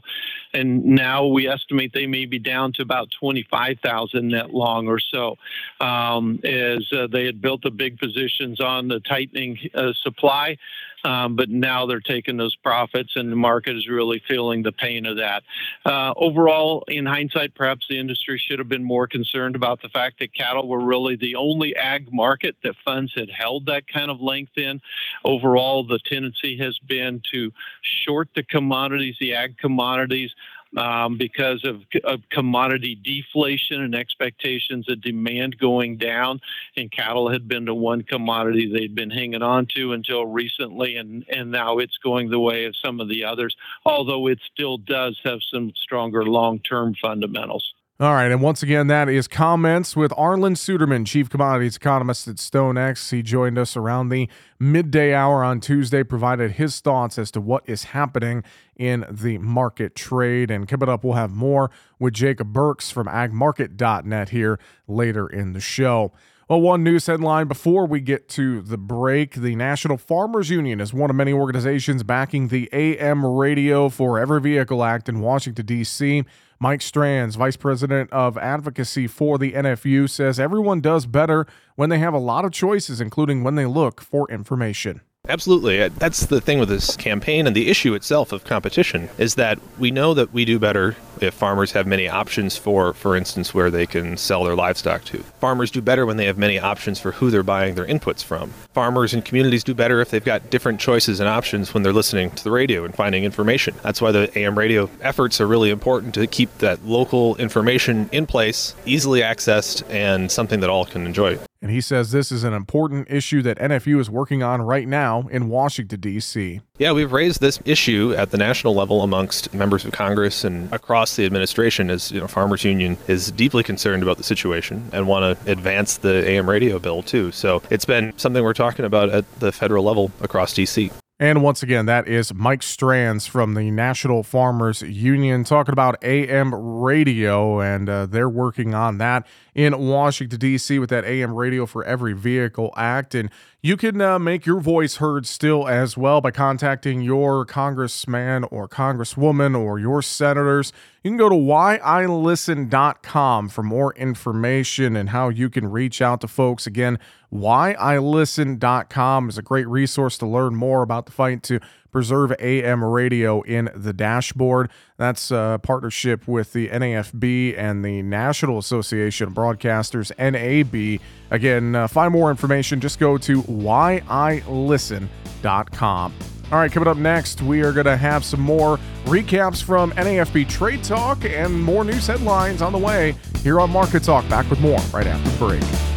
and 0.53 0.85
now 0.85 1.25
we 1.25 1.47
estimate 1.47 1.93
they 1.93 2.07
may 2.07 2.25
be 2.25 2.39
down 2.39 2.73
to 2.73 2.81
about 2.81 3.09
25,000 3.19 4.27
net 4.27 4.53
long 4.53 4.87
or 4.87 4.99
so, 4.99 5.37
um, 5.79 6.39
as 6.43 6.91
uh, 6.93 7.07
they 7.07 7.25
had 7.25 7.41
built 7.41 7.65
a 7.65 7.71
big 7.71 7.99
positions 8.21 8.59
on 8.59 8.87
the 8.87 8.99
tightening 8.99 9.57
uh, 9.73 9.93
supply. 10.03 10.57
Um, 11.03 11.35
but 11.35 11.49
now 11.49 11.87
they're 11.87 11.99
taking 11.99 12.37
those 12.37 12.55
profits, 12.55 13.15
and 13.15 13.31
the 13.31 13.35
market 13.35 13.75
is 13.75 13.87
really 13.89 14.21
feeling 14.27 14.61
the 14.61 14.71
pain 14.71 15.07
of 15.07 15.17
that. 15.17 15.41
Uh, 15.83 16.13
overall, 16.15 16.83
in 16.87 17.07
hindsight, 17.07 17.55
perhaps 17.55 17.87
the 17.89 17.99
industry 17.99 18.37
should 18.37 18.59
have 18.59 18.69
been 18.69 18.83
more 18.83 19.07
concerned 19.07 19.55
about 19.55 19.81
the 19.81 19.89
fact 19.89 20.19
that 20.19 20.35
cattle 20.35 20.67
were 20.67 20.83
really 20.83 21.15
the 21.15 21.35
only 21.35 21.75
ag 21.75 22.13
market 22.13 22.55
that 22.63 22.75
funds 22.85 23.11
had 23.15 23.31
held 23.31 23.65
that 23.65 23.87
kind 23.87 24.11
of 24.11 24.21
length 24.21 24.57
in. 24.57 24.79
Overall, 25.25 25.83
the 25.83 25.99
tendency 26.05 26.55
has 26.57 26.77
been 26.77 27.21
to 27.33 27.51
short 27.81 28.29
the 28.35 28.43
commodities, 28.43 29.15
the 29.19 29.33
ag 29.33 29.57
commodities, 29.57 30.35
um, 30.77 31.17
because 31.17 31.65
of, 31.65 31.83
of, 32.03 32.21
commodity 32.29 32.95
deflation 32.95 33.81
and 33.81 33.93
expectations 33.93 34.89
of 34.89 35.01
demand 35.01 35.57
going 35.57 35.97
down. 35.97 36.39
And 36.77 36.91
cattle 36.91 37.29
had 37.29 37.47
been 37.47 37.65
the 37.65 37.73
one 37.73 38.03
commodity 38.03 38.71
they'd 38.71 38.95
been 38.95 39.09
hanging 39.09 39.41
on 39.41 39.67
to 39.75 39.93
until 39.93 40.25
recently, 40.25 40.95
and, 40.95 41.25
and 41.29 41.51
now 41.51 41.79
it's 41.79 41.97
going 41.97 42.29
the 42.29 42.39
way 42.39 42.65
of 42.65 42.75
some 42.75 42.99
of 42.99 43.09
the 43.09 43.25
others, 43.25 43.55
although 43.85 44.27
it 44.27 44.39
still 44.51 44.77
does 44.77 45.19
have 45.23 45.39
some 45.43 45.73
stronger 45.75 46.25
long 46.25 46.59
term 46.59 46.95
fundamentals. 47.01 47.73
All 48.01 48.15
right, 48.15 48.31
and 48.31 48.41
once 48.41 48.63
again, 48.63 48.87
that 48.87 49.09
is 49.09 49.27
comments 49.27 49.95
with 49.95 50.09
Arlan 50.13 50.55
Suderman, 50.55 51.05
Chief 51.05 51.29
Commodities 51.29 51.75
Economist 51.75 52.27
at 52.27 52.37
StoneX. 52.37 53.11
He 53.11 53.21
joined 53.21 53.59
us 53.59 53.77
around 53.77 54.09
the 54.09 54.27
midday 54.59 55.13
hour 55.13 55.43
on 55.43 55.59
Tuesday, 55.59 56.01
provided 56.01 56.53
his 56.53 56.79
thoughts 56.79 57.19
as 57.19 57.29
to 57.29 57.39
what 57.39 57.61
is 57.69 57.83
happening 57.83 58.43
in 58.75 59.05
the 59.07 59.37
market 59.37 59.93
trade. 59.93 60.49
And 60.49 60.67
it 60.81 60.89
up, 60.89 61.03
we'll 61.03 61.13
have 61.13 61.29
more 61.29 61.69
with 61.99 62.15
Jacob 62.15 62.51
Burks 62.51 62.89
from 62.89 63.05
agmarket.net 63.05 64.29
here 64.29 64.59
later 64.87 65.27
in 65.27 65.53
the 65.53 65.61
show. 65.61 66.11
Well, 66.51 66.59
one 66.59 66.83
news 66.83 67.07
headline 67.07 67.47
before 67.47 67.85
we 67.85 68.01
get 68.01 68.27
to 68.31 68.61
the 68.61 68.77
break 68.77 69.35
the 69.35 69.55
National 69.55 69.95
Farmers 69.95 70.49
Union 70.49 70.81
is 70.81 70.93
one 70.93 71.09
of 71.09 71.15
many 71.15 71.31
organizations 71.31 72.03
backing 72.03 72.49
the 72.49 72.67
AM 72.73 73.25
Radio 73.25 73.87
for 73.87 74.19
Every 74.19 74.41
Vehicle 74.41 74.83
Act 74.83 75.07
in 75.07 75.21
Washington, 75.21 75.65
D.C. 75.65 76.25
Mike 76.59 76.81
Stranz, 76.81 77.37
Vice 77.37 77.55
President 77.55 78.11
of 78.11 78.37
Advocacy 78.37 79.07
for 79.07 79.37
the 79.37 79.53
NFU, 79.53 80.09
says 80.09 80.41
everyone 80.41 80.81
does 80.81 81.05
better 81.05 81.47
when 81.77 81.87
they 81.87 81.99
have 81.99 82.13
a 82.13 82.19
lot 82.19 82.43
of 82.43 82.51
choices, 82.51 82.99
including 82.99 83.45
when 83.45 83.55
they 83.55 83.65
look 83.65 84.01
for 84.01 84.29
information. 84.29 84.99
Absolutely. 85.31 85.81
Uh, 85.81 85.89
that's 85.97 86.25
the 86.25 86.41
thing 86.41 86.59
with 86.59 86.67
this 86.67 86.97
campaign 86.97 87.47
and 87.47 87.55
the 87.55 87.69
issue 87.69 87.93
itself 87.93 88.33
of 88.33 88.43
competition 88.43 89.07
is 89.17 89.35
that 89.35 89.59
we 89.79 89.89
know 89.89 90.13
that 90.13 90.33
we 90.33 90.43
do 90.43 90.59
better 90.59 90.97
if 91.21 91.33
farmers 91.33 91.71
have 91.71 91.87
many 91.87 92.05
options 92.05 92.57
for, 92.57 92.91
for 92.91 93.15
instance, 93.15 93.53
where 93.53 93.71
they 93.71 93.85
can 93.85 94.17
sell 94.17 94.43
their 94.43 94.55
livestock 94.55 95.05
to. 95.05 95.19
Farmers 95.39 95.71
do 95.71 95.81
better 95.81 96.05
when 96.05 96.17
they 96.17 96.25
have 96.25 96.37
many 96.37 96.59
options 96.59 96.99
for 96.99 97.13
who 97.13 97.29
they're 97.29 97.43
buying 97.43 97.75
their 97.75 97.85
inputs 97.85 98.21
from. 98.23 98.49
Farmers 98.73 99.13
and 99.13 99.23
communities 99.23 99.63
do 99.63 99.73
better 99.73 100.01
if 100.01 100.09
they've 100.09 100.25
got 100.25 100.49
different 100.49 100.81
choices 100.81 101.21
and 101.21 101.29
options 101.29 101.73
when 101.73 101.83
they're 101.83 101.93
listening 101.93 102.31
to 102.31 102.43
the 102.43 102.51
radio 102.51 102.83
and 102.83 102.93
finding 102.93 103.23
information. 103.23 103.73
That's 103.83 104.01
why 104.01 104.11
the 104.11 104.37
AM 104.37 104.57
radio 104.57 104.89
efforts 104.99 105.39
are 105.39 105.47
really 105.47 105.69
important 105.69 106.13
to 106.15 106.27
keep 106.27 106.57
that 106.57 106.83
local 106.83 107.37
information 107.37 108.09
in 108.11 108.25
place, 108.25 108.75
easily 108.85 109.21
accessed, 109.21 109.89
and 109.89 110.29
something 110.29 110.59
that 110.59 110.69
all 110.69 110.85
can 110.85 111.05
enjoy. 111.05 111.37
And 111.61 111.69
he 111.69 111.79
says 111.79 112.11
this 112.11 112.31
is 112.31 112.43
an 112.43 112.53
important 112.53 113.07
issue 113.11 113.43
that 113.43 113.59
NFU 113.59 113.99
is 113.99 114.09
working 114.09 114.41
on 114.41 114.63
right 114.63 114.87
now 114.87 115.27
in 115.29 115.47
Washington, 115.47 115.99
D.C. 115.99 116.59
Yeah, 116.79 116.91
we've 116.91 117.11
raised 117.11 117.39
this 117.39 117.59
issue 117.65 118.15
at 118.17 118.31
the 118.31 118.37
national 118.37 118.73
level 118.73 119.03
amongst 119.03 119.53
members 119.53 119.85
of 119.85 119.91
Congress 119.91 120.43
and 120.43 120.73
across 120.73 121.15
the 121.15 121.25
administration 121.25 121.91
as 121.91 122.11
you 122.11 122.19
know, 122.19 122.27
Farmers 122.27 122.63
Union 122.63 122.97
is 123.07 123.31
deeply 123.31 123.61
concerned 123.61 124.01
about 124.01 124.17
the 124.17 124.23
situation 124.23 124.89
and 124.91 125.07
want 125.07 125.39
to 125.39 125.51
advance 125.51 125.97
the 125.97 126.27
AM 126.27 126.49
radio 126.49 126.79
bill 126.79 127.03
too. 127.03 127.31
So 127.31 127.61
it's 127.69 127.85
been 127.85 128.17
something 128.17 128.43
we're 128.43 128.53
talking 128.53 128.85
about 128.85 129.09
at 129.09 129.39
the 129.39 129.51
federal 129.51 129.83
level 129.83 130.11
across 130.21 130.55
D.C. 130.55 130.91
And 131.21 131.43
once 131.43 131.61
again, 131.61 131.85
that 131.85 132.07
is 132.07 132.33
Mike 132.33 132.63
Stranz 132.63 133.27
from 133.27 133.53
the 133.53 133.69
National 133.69 134.23
Farmers 134.23 134.81
Union 134.81 135.43
talking 135.43 135.71
about 135.71 136.03
AM 136.03 136.51
radio, 136.55 137.59
and 137.59 137.87
uh, 137.87 138.07
they're 138.07 138.27
working 138.27 138.73
on 138.73 138.97
that 138.97 139.27
in 139.53 139.77
Washington, 139.77 140.39
D.C. 140.39 140.79
with 140.79 140.89
that 140.89 141.03
AM 141.03 141.33
radio 141.33 141.65
for 141.65 141.83
every 141.83 142.13
vehicle 142.13 142.73
act. 142.77 143.13
And 143.13 143.29
you 143.61 143.75
can 143.77 143.99
uh, 143.99 144.17
make 144.17 144.45
your 144.45 144.59
voice 144.59 144.95
heard 144.95 145.27
still 145.27 145.67
as 145.67 145.97
well 145.97 146.21
by 146.21 146.31
contacting 146.31 147.01
your 147.01 147.45
congressman 147.45 148.45
or 148.45 148.67
congresswoman 148.67 149.59
or 149.59 149.77
your 149.77 150.01
senators. 150.01 150.73
You 151.03 151.11
can 151.11 151.17
go 151.17 151.29
to 151.29 151.35
whyilisten.com 151.35 153.49
for 153.49 153.63
more 153.63 153.93
information 153.95 154.95
and 154.95 155.09
how 155.09 155.29
you 155.29 155.49
can 155.49 155.69
reach 155.69 156.01
out 156.01 156.21
to 156.21 156.27
folks. 156.27 156.65
Again, 156.65 156.97
whyilisten.com 157.33 159.29
is 159.29 159.37
a 159.37 159.41
great 159.41 159.67
resource 159.67 160.17
to 160.19 160.25
learn 160.25 160.55
more 160.55 160.81
about 160.81 161.05
the 161.05 161.11
fight 161.11 161.43
to 161.43 161.59
preserve 161.91 162.33
AM 162.39 162.83
radio 162.83 163.41
in 163.41 163.69
the 163.75 163.93
dashboard. 163.93 164.71
That's 164.97 165.31
a 165.31 165.59
partnership 165.61 166.27
with 166.27 166.53
the 166.53 166.69
NAFB 166.69 167.57
and 167.57 167.83
the 167.83 168.01
National 168.01 168.57
Association 168.57 169.27
of 169.27 169.33
Broadcasters, 169.33 170.11
NAB. 170.17 171.01
Again, 171.31 171.75
uh, 171.75 171.87
find 171.87 172.11
more 172.11 172.31
information, 172.31 172.79
just 172.79 172.99
go 172.99 173.17
to 173.17 173.41
whyilisten.com. 173.43 176.13
All 176.51 176.57
right, 176.57 176.71
coming 176.71 176.89
up 176.89 176.97
next, 176.97 177.41
we 177.41 177.63
are 177.63 177.71
going 177.71 177.85
to 177.85 177.95
have 177.95 178.25
some 178.25 178.41
more 178.41 178.77
recaps 179.05 179.63
from 179.63 179.93
NAFB 179.93 180.49
Trade 180.49 180.83
Talk 180.83 181.23
and 181.23 181.63
more 181.63 181.85
news 181.85 182.07
headlines 182.07 182.61
on 182.61 182.73
the 182.73 182.77
way 182.77 183.15
here 183.41 183.61
on 183.61 183.69
Market 183.69 184.03
Talk. 184.03 184.27
Back 184.27 184.49
with 184.49 184.59
more 184.59 184.79
right 184.93 185.07
after 185.07 185.29
the 185.29 185.37
break. 185.37 185.90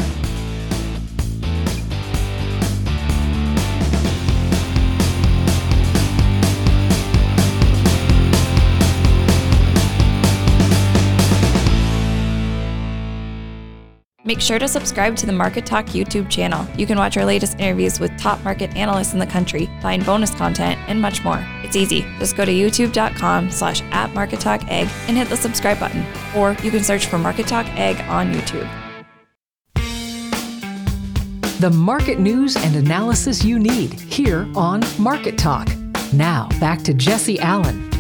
Make 14.27 14.41
sure 14.41 14.59
to 14.59 14.67
subscribe 14.67 15.17
to 15.17 15.27
the 15.27 15.33
Market 15.33 15.67
Talk 15.67 15.85
YouTube 15.87 16.31
channel. 16.31 16.67
You 16.79 16.87
can 16.87 16.97
watch 16.97 17.19
our 17.19 17.27
latest 17.27 17.61
interviews 17.61 18.01
with 18.01 18.17
top 18.17 18.43
market 18.43 18.75
analysts 18.75 19.13
in 19.13 19.19
the 19.19 19.27
country, 19.27 19.69
find 19.83 20.05
bonus 20.07 20.31
content, 20.31 20.81
and 20.89 20.99
much 20.99 21.23
more. 21.23 21.45
It's 21.63 21.77
easy. 21.77 22.07
Just 22.19 22.35
go 22.35 22.47
to 22.47 22.51
youtube.com 22.51 23.51
slash 23.51 23.83
at 23.91 24.15
Market 24.15 24.41
Talk 24.41 24.63
Ag 24.71 24.89
and 25.09 25.19
hit 25.19 25.29
the 25.29 25.37
subscribe 25.37 25.79
button. 25.79 26.07
Or 26.35 26.53
you 26.63 26.71
can 26.71 26.83
search 26.83 27.05
for 27.05 27.19
Market 27.19 27.47
Talk 27.47 27.67
Ag 27.77 28.01
on 28.09 28.33
YouTube. 28.33 28.67
The 31.61 31.71
market 31.71 32.19
news 32.19 32.57
and 32.57 32.77
analysis 32.77 33.45
you 33.45 33.59
need 33.59 33.93
here 33.93 34.49
on 34.57 34.81
Market 34.99 35.37
Talk. 35.37 35.69
Now, 36.15 36.49
back 36.61 36.81
to 36.85 36.95
Jesse 36.95 37.39
Allen. 37.41 37.94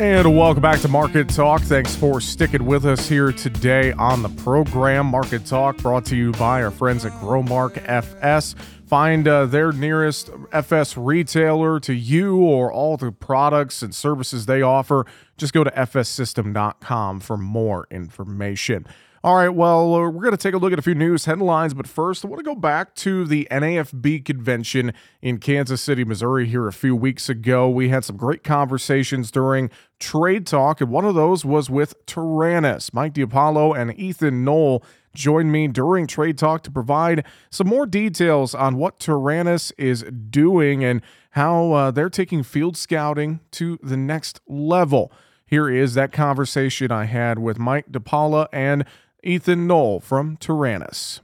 And 0.00 0.34
welcome 0.34 0.62
back 0.62 0.80
to 0.80 0.88
Market 0.88 1.28
Talk. 1.28 1.60
Thanks 1.60 1.94
for 1.94 2.22
sticking 2.22 2.64
with 2.64 2.86
us 2.86 3.06
here 3.06 3.32
today 3.32 3.92
on 3.92 4.22
the 4.22 4.30
program. 4.30 5.04
Market 5.04 5.44
Talk 5.44 5.76
brought 5.76 6.06
to 6.06 6.16
you 6.16 6.32
by 6.32 6.62
our 6.62 6.70
friends 6.70 7.04
at 7.04 7.12
Growmark 7.20 7.86
FS. 7.86 8.54
Find 8.86 9.28
uh, 9.28 9.44
their 9.44 9.72
nearest 9.72 10.30
FS 10.52 10.96
retailer 10.96 11.78
to 11.80 11.92
you 11.92 12.38
or 12.38 12.72
all 12.72 12.96
the 12.96 13.12
products 13.12 13.82
and 13.82 13.94
services 13.94 14.46
they 14.46 14.62
offer. 14.62 15.04
Just 15.36 15.52
go 15.52 15.64
to 15.64 15.70
fssystem.com 15.70 17.20
for 17.20 17.36
more 17.36 17.86
information. 17.90 18.86
All 19.22 19.34
right, 19.34 19.50
well, 19.50 19.94
uh, 19.94 20.08
we're 20.08 20.22
going 20.22 20.30
to 20.30 20.38
take 20.38 20.54
a 20.54 20.56
look 20.56 20.72
at 20.72 20.78
a 20.78 20.82
few 20.82 20.94
news 20.94 21.26
headlines, 21.26 21.74
but 21.74 21.86
first, 21.86 22.24
I 22.24 22.28
want 22.28 22.38
to 22.38 22.42
go 22.42 22.54
back 22.54 22.94
to 22.94 23.26
the 23.26 23.46
NAFB 23.50 24.24
convention 24.24 24.94
in 25.20 25.36
Kansas 25.36 25.82
City, 25.82 26.04
Missouri, 26.04 26.46
here 26.46 26.66
a 26.66 26.72
few 26.72 26.96
weeks 26.96 27.28
ago. 27.28 27.68
We 27.68 27.90
had 27.90 28.02
some 28.02 28.16
great 28.16 28.42
conversations 28.42 29.30
during 29.30 29.68
Trade 29.98 30.46
Talk, 30.46 30.80
and 30.80 30.90
one 30.90 31.04
of 31.04 31.14
those 31.14 31.44
was 31.44 31.68
with 31.68 32.06
Taranis. 32.06 32.94
Mike 32.94 33.12
DiPaolo 33.12 33.78
and 33.78 33.94
Ethan 34.00 34.42
Knoll 34.42 34.82
joined 35.14 35.52
me 35.52 35.68
during 35.68 36.06
Trade 36.06 36.38
Talk 36.38 36.62
to 36.62 36.70
provide 36.70 37.26
some 37.50 37.66
more 37.66 37.84
details 37.84 38.54
on 38.54 38.76
what 38.76 38.98
Taranis 38.98 39.70
is 39.76 40.02
doing 40.30 40.82
and 40.82 41.02
how 41.32 41.72
uh, 41.72 41.90
they're 41.90 42.08
taking 42.08 42.42
field 42.42 42.74
scouting 42.74 43.40
to 43.50 43.78
the 43.82 43.98
next 43.98 44.40
level. 44.48 45.12
Here 45.44 45.68
is 45.68 45.92
that 45.92 46.10
conversation 46.10 46.90
I 46.90 47.04
had 47.04 47.38
with 47.38 47.58
Mike 47.58 47.90
DiPaolo 47.90 48.46
and 48.50 48.86
Ethan 49.22 49.66
Knoll 49.66 50.00
from 50.00 50.36
Taranis. 50.38 51.20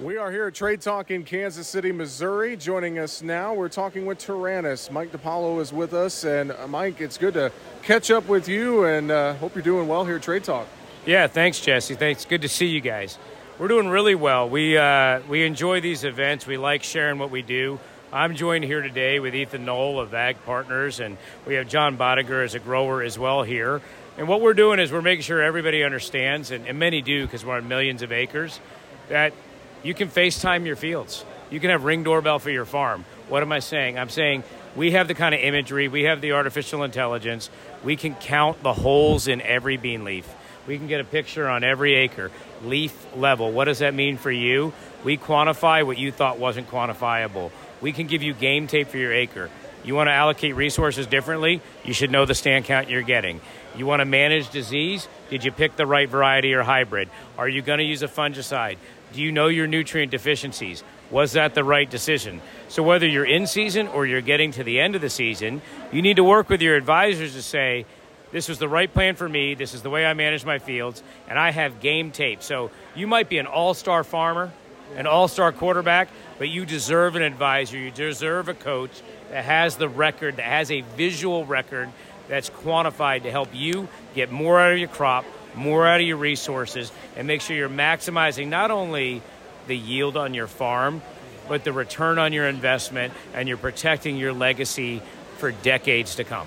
We 0.00 0.16
are 0.18 0.30
here 0.30 0.48
at 0.48 0.54
Trade 0.54 0.80
Talk 0.80 1.10
in 1.10 1.22
Kansas 1.22 1.68
City, 1.68 1.92
Missouri. 1.92 2.56
Joining 2.56 2.98
us 2.98 3.22
now, 3.22 3.54
we're 3.54 3.68
talking 3.68 4.04
with 4.04 4.18
Taranis. 4.18 4.90
Mike 4.90 5.12
DiPaolo 5.12 5.60
is 5.60 5.72
with 5.72 5.94
us. 5.94 6.24
And 6.24 6.50
uh, 6.50 6.66
Mike, 6.66 7.00
it's 7.00 7.16
good 7.16 7.34
to 7.34 7.52
catch 7.82 8.10
up 8.10 8.28
with 8.28 8.48
you 8.48 8.84
and 8.84 9.10
uh, 9.10 9.34
hope 9.34 9.54
you're 9.54 9.62
doing 9.62 9.88
well 9.88 10.04
here 10.04 10.16
at 10.16 10.22
Trade 10.22 10.44
Talk. 10.44 10.66
Yeah, 11.06 11.28
thanks, 11.28 11.60
Jesse. 11.60 11.94
Thanks. 11.94 12.24
Good 12.24 12.42
to 12.42 12.48
see 12.48 12.66
you 12.66 12.80
guys. 12.80 13.18
We're 13.58 13.68
doing 13.68 13.88
really 13.88 14.16
well. 14.16 14.50
We, 14.50 14.76
uh, 14.76 15.20
we 15.28 15.46
enjoy 15.46 15.80
these 15.80 16.04
events, 16.04 16.46
we 16.46 16.58
like 16.58 16.82
sharing 16.82 17.18
what 17.18 17.30
we 17.30 17.40
do. 17.40 17.78
I'm 18.12 18.36
joined 18.36 18.64
here 18.64 18.82
today 18.82 19.18
with 19.18 19.34
Ethan 19.34 19.64
Knoll 19.64 19.98
of 19.98 20.12
Ag 20.12 20.36
Partners, 20.44 21.00
and 21.00 21.16
we 21.46 21.54
have 21.54 21.68
John 21.68 21.96
Bodiger 21.96 22.42
as 22.42 22.54
a 22.54 22.58
grower 22.58 23.02
as 23.02 23.18
well 23.18 23.42
here. 23.44 23.80
And 24.18 24.28
what 24.28 24.40
we're 24.40 24.54
doing 24.54 24.80
is 24.80 24.90
we're 24.90 25.02
making 25.02 25.22
sure 25.22 25.42
everybody 25.42 25.84
understands, 25.84 26.50
and, 26.50 26.66
and 26.66 26.78
many 26.78 27.02
do 27.02 27.26
because 27.26 27.44
we're 27.44 27.56
on 27.56 27.68
millions 27.68 28.02
of 28.02 28.12
acres, 28.12 28.60
that 29.08 29.34
you 29.82 29.92
can 29.92 30.08
FaceTime 30.08 30.64
your 30.64 30.76
fields. 30.76 31.24
You 31.50 31.60
can 31.60 31.70
have 31.70 31.84
Ring 31.84 32.02
doorbell 32.02 32.38
for 32.38 32.50
your 32.50 32.64
farm. 32.64 33.04
What 33.28 33.42
am 33.42 33.52
I 33.52 33.58
saying? 33.58 33.98
I'm 33.98 34.08
saying 34.08 34.42
we 34.74 34.92
have 34.92 35.06
the 35.06 35.14
kind 35.14 35.34
of 35.34 35.40
imagery, 35.40 35.88
we 35.88 36.04
have 36.04 36.20
the 36.20 36.32
artificial 36.32 36.82
intelligence, 36.82 37.50
we 37.84 37.96
can 37.96 38.14
count 38.14 38.62
the 38.62 38.72
holes 38.72 39.28
in 39.28 39.40
every 39.42 39.76
bean 39.76 40.04
leaf. 40.04 40.26
We 40.66 40.78
can 40.78 40.88
get 40.88 41.00
a 41.00 41.04
picture 41.04 41.48
on 41.48 41.62
every 41.62 41.94
acre, 41.94 42.32
leaf 42.64 43.06
level. 43.14 43.52
What 43.52 43.66
does 43.66 43.78
that 43.78 43.94
mean 43.94 44.16
for 44.16 44.30
you? 44.30 44.72
We 45.04 45.16
quantify 45.16 45.86
what 45.86 45.98
you 45.98 46.10
thought 46.10 46.38
wasn't 46.38 46.68
quantifiable. 46.68 47.52
We 47.80 47.92
can 47.92 48.06
give 48.06 48.22
you 48.22 48.32
game 48.32 48.66
tape 48.66 48.88
for 48.88 48.96
your 48.96 49.12
acre. 49.12 49.50
You 49.84 49.94
want 49.94 50.08
to 50.08 50.12
allocate 50.12 50.56
resources 50.56 51.06
differently? 51.06 51.60
You 51.84 51.92
should 51.92 52.10
know 52.10 52.24
the 52.24 52.34
stand 52.34 52.64
count 52.64 52.90
you're 52.90 53.02
getting. 53.02 53.40
You 53.76 53.84
want 53.86 54.00
to 54.00 54.06
manage 54.06 54.50
disease? 54.50 55.06
Did 55.28 55.44
you 55.44 55.52
pick 55.52 55.76
the 55.76 55.86
right 55.86 56.08
variety 56.08 56.54
or 56.54 56.62
hybrid? 56.62 57.10
Are 57.36 57.48
you 57.48 57.60
going 57.60 57.78
to 57.78 57.84
use 57.84 58.02
a 58.02 58.08
fungicide? 58.08 58.78
Do 59.12 59.20
you 59.20 59.32
know 59.32 59.48
your 59.48 59.66
nutrient 59.66 60.10
deficiencies? 60.10 60.82
Was 61.10 61.32
that 61.32 61.54
the 61.54 61.62
right 61.62 61.88
decision? 61.88 62.40
So, 62.68 62.82
whether 62.82 63.06
you're 63.06 63.24
in 63.24 63.46
season 63.46 63.86
or 63.88 64.06
you're 64.06 64.20
getting 64.20 64.50
to 64.52 64.64
the 64.64 64.80
end 64.80 64.94
of 64.94 65.00
the 65.00 65.10
season, 65.10 65.62
you 65.92 66.02
need 66.02 66.16
to 66.16 66.24
work 66.24 66.48
with 66.48 66.62
your 66.62 66.74
advisors 66.74 67.34
to 67.34 67.42
say, 67.42 67.86
this 68.32 68.48
was 68.48 68.58
the 68.58 68.68
right 68.68 68.92
plan 68.92 69.14
for 69.14 69.28
me, 69.28 69.54
this 69.54 69.72
is 69.72 69.82
the 69.82 69.90
way 69.90 70.04
I 70.04 70.14
manage 70.14 70.44
my 70.44 70.58
fields, 70.58 71.02
and 71.28 71.38
I 71.38 71.50
have 71.52 71.80
game 71.80 72.10
tape. 72.10 72.42
So, 72.42 72.70
you 72.96 73.06
might 73.06 73.28
be 73.28 73.38
an 73.38 73.46
all 73.46 73.74
star 73.74 74.02
farmer, 74.02 74.50
an 74.96 75.06
all 75.06 75.28
star 75.28 75.52
quarterback, 75.52 76.08
but 76.38 76.48
you 76.48 76.66
deserve 76.66 77.14
an 77.14 77.22
advisor, 77.22 77.78
you 77.78 77.90
deserve 77.90 78.48
a 78.48 78.54
coach 78.54 79.02
that 79.30 79.44
has 79.44 79.76
the 79.76 79.88
record, 79.88 80.36
that 80.36 80.46
has 80.46 80.70
a 80.70 80.80
visual 80.80 81.44
record 81.44 81.90
that's 82.28 82.50
quantified 82.50 83.22
to 83.24 83.30
help 83.30 83.48
you 83.52 83.88
get 84.14 84.30
more 84.30 84.60
out 84.60 84.72
of 84.72 84.78
your 84.78 84.88
crop, 84.88 85.24
more 85.54 85.86
out 85.86 86.00
of 86.00 86.06
your 86.06 86.16
resources, 86.16 86.92
and 87.16 87.26
make 87.26 87.40
sure 87.40 87.56
you're 87.56 87.68
maximizing 87.68 88.48
not 88.48 88.70
only 88.70 89.22
the 89.66 89.76
yield 89.76 90.16
on 90.16 90.34
your 90.34 90.46
farm, 90.46 91.02
but 91.48 91.64
the 91.64 91.72
return 91.72 92.18
on 92.18 92.32
your 92.32 92.46
investment, 92.46 93.12
and 93.34 93.48
you're 93.48 93.56
protecting 93.56 94.16
your 94.16 94.32
legacy 94.32 95.02
for 95.38 95.52
decades 95.52 96.16
to 96.16 96.24
come. 96.24 96.46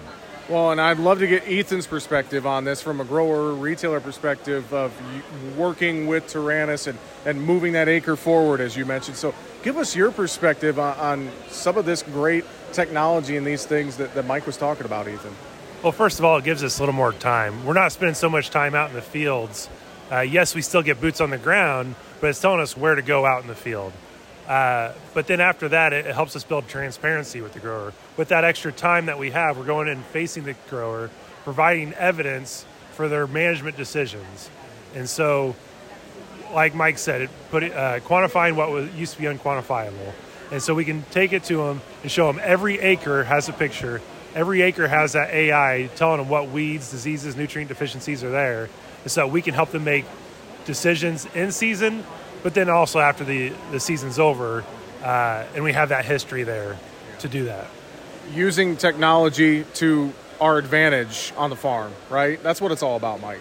Well, 0.50 0.71
and 0.71 0.81
I'd 0.81 0.98
love 0.98 1.19
to 1.19 1.27
get 1.27 1.48
Ethan's 1.48 1.86
perspective 1.86 2.48
on 2.48 2.63
this 2.63 2.81
from 2.81 3.00
a 3.00 3.05
grower 3.05 3.51
retailer 3.53 4.00
perspective 4.00 4.74
of 4.74 4.91
working 5.55 6.07
with 6.07 6.25
Taranis 6.25 6.88
and, 6.88 6.98
and 7.24 7.39
moving 7.39 7.74
that 7.74 7.88
acre 7.88 8.15
forward, 8.15 8.59
as 8.59 8.75
you 8.75 8.83
mentioned. 8.83 9.15
So, 9.15 9.36
give 9.62 9.77
us 9.77 9.95
your 9.95 10.12
perspective 10.12 10.79
on, 10.79 10.98
on 10.98 11.31
some 11.50 11.77
of 11.77 11.86
this 11.86 12.01
great 12.01 12.45
technology 12.74 13.38
and 13.38 13.45
these 13.45 13.63
things 13.63 13.98
that, 13.98 14.15
that 14.15 14.25
Mike 14.25 14.48
was 14.48 14.57
talking 14.57 14.86
about, 14.86 15.07
Ethan. 15.07 15.36
Well, 15.81 15.93
first 15.93 16.19
of 16.19 16.25
all, 16.25 16.36
it 16.36 16.43
gives 16.43 16.62
us 16.62 16.77
a 16.77 16.81
little 16.81 16.93
more 16.93 17.13
time. 17.13 17.63
We're 17.65 17.71
not 17.71 17.93
spending 17.93 18.13
so 18.13 18.29
much 18.29 18.50
time 18.50 18.75
out 18.75 18.89
in 18.89 18.95
the 18.98 19.01
fields. 19.01 19.69
Uh, 20.12 20.19
yes, 20.19 20.53
we 20.53 20.62
still 20.62 20.81
get 20.81 21.00
boots 21.00 21.21
on 21.21 21.29
the 21.29 21.38
ground, 21.38 21.95
but 22.19 22.29
it's 22.29 22.41
telling 22.41 22.59
us 22.59 22.75
where 22.75 22.95
to 22.95 23.01
go 23.01 23.25
out 23.25 23.43
in 23.43 23.48
the 23.48 23.55
field. 23.55 23.93
Uh, 24.45 24.91
but 25.13 25.27
then 25.27 25.39
after 25.39 25.69
that, 25.69 25.93
it, 25.93 26.05
helps 26.07 26.36
us 26.36 26.43
build 26.43 26.67
transparency 26.67 27.39
with 27.39 27.53
the 27.53 27.62
grower. 27.62 27.93
With 28.17 28.27
that 28.27 28.43
extra 28.43 28.74
time 28.74 29.05
that 29.05 29.17
we 29.17 29.31
have, 29.31 29.57
we're 29.57 29.63
going 29.63 29.88
in 29.88 30.01
facing 30.12 30.43
the 30.43 30.55
grower, 30.69 31.09
providing 31.45 31.93
evidence 31.93 32.65
for 32.91 33.07
their 33.07 33.25
management 33.25 33.77
decisions. 33.77 34.50
And 34.95 35.07
so, 35.07 35.55
like 36.53 36.75
Mike 36.75 36.98
said, 36.98 37.21
it 37.21 37.29
put 37.51 37.63
it, 37.63 37.71
uh, 37.71 38.01
quantifying 38.01 38.57
what 38.57 38.69
was, 38.69 38.93
used 38.95 39.13
to 39.13 39.19
be 39.21 39.27
unquantifiable. 39.27 40.13
And 40.51 40.62
so 40.62 40.75
we 40.75 40.83
can 40.83 41.03
take 41.12 41.31
it 41.31 41.45
to 41.45 41.57
them 41.57 41.81
and 42.01 42.12
show 42.12 42.29
them 42.29 42.41
every 42.43 42.79
acre 42.79 43.24
has 43.24 43.48
a 43.48 43.53
picture 43.53 44.01
every 44.36 44.62
acre 44.62 44.88
has 44.88 45.13
that 45.13 45.33
AI 45.33 45.89
telling 45.95 46.17
them 46.17 46.29
what 46.29 46.50
weeds, 46.50 46.91
diseases, 46.91 47.36
nutrient 47.36 47.69
deficiencies 47.69 48.24
are 48.24 48.31
there. 48.31 48.69
And 49.03 49.12
so 49.12 49.27
we 49.27 49.41
can 49.41 49.53
help 49.53 49.71
them 49.71 49.83
make 49.83 50.05
decisions 50.65 51.25
in 51.33 51.51
season, 51.51 52.03
but 52.43 52.53
then 52.53 52.69
also 52.69 53.00
after 53.00 53.24
the, 53.24 53.53
the 53.71 53.79
season's 53.79 54.19
over, 54.19 54.63
uh, 55.03 55.45
and 55.55 55.63
we 55.63 55.74
have 55.74 55.89
that 55.89 56.05
history 56.05 56.43
there 56.43 56.77
to 57.19 57.27
do 57.27 57.45
that. 57.45 57.67
Using 58.33 58.77
technology 58.77 59.63
to 59.75 60.13
our 60.39 60.57
advantage 60.57 61.33
on 61.38 61.50
the 61.50 61.55
farm, 61.55 61.91
right? 62.09 62.41
That's 62.43 62.62
what 62.62 62.71
it's 62.71 62.83
all 62.83 62.95
about, 62.95 63.21
Mike. 63.21 63.39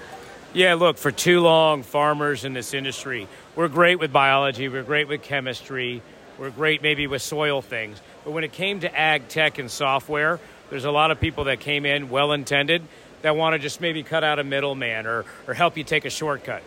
Yeah, 0.54 0.74
look, 0.74 0.96
for 0.96 1.12
too 1.12 1.40
long, 1.40 1.82
farmers 1.82 2.44
in 2.44 2.54
this 2.54 2.72
industry, 2.72 3.28
we're 3.54 3.68
great 3.68 3.98
with 3.98 4.12
biology, 4.12 4.68
we're 4.68 4.82
great 4.82 5.06
with 5.06 5.22
chemistry, 5.22 6.00
we're 6.38 6.50
great 6.50 6.82
maybe 6.82 7.06
with 7.06 7.20
soil 7.20 7.60
things. 7.60 8.00
But 8.24 8.30
when 8.30 8.44
it 8.44 8.52
came 8.52 8.80
to 8.80 8.98
ag 8.98 9.28
tech 9.28 9.58
and 9.58 9.70
software, 9.70 10.40
there's 10.70 10.84
a 10.84 10.90
lot 10.90 11.10
of 11.10 11.20
people 11.20 11.44
that 11.44 11.60
came 11.60 11.86
in 11.86 12.10
well 12.10 12.32
intended 12.32 12.82
that 13.22 13.36
want 13.36 13.54
to 13.54 13.58
just 13.58 13.80
maybe 13.80 14.02
cut 14.02 14.24
out 14.24 14.38
a 14.38 14.44
middleman 14.44 15.06
or, 15.06 15.24
or 15.46 15.54
help 15.54 15.76
you 15.76 15.84
take 15.84 16.04
a 16.04 16.10
shortcut. 16.10 16.62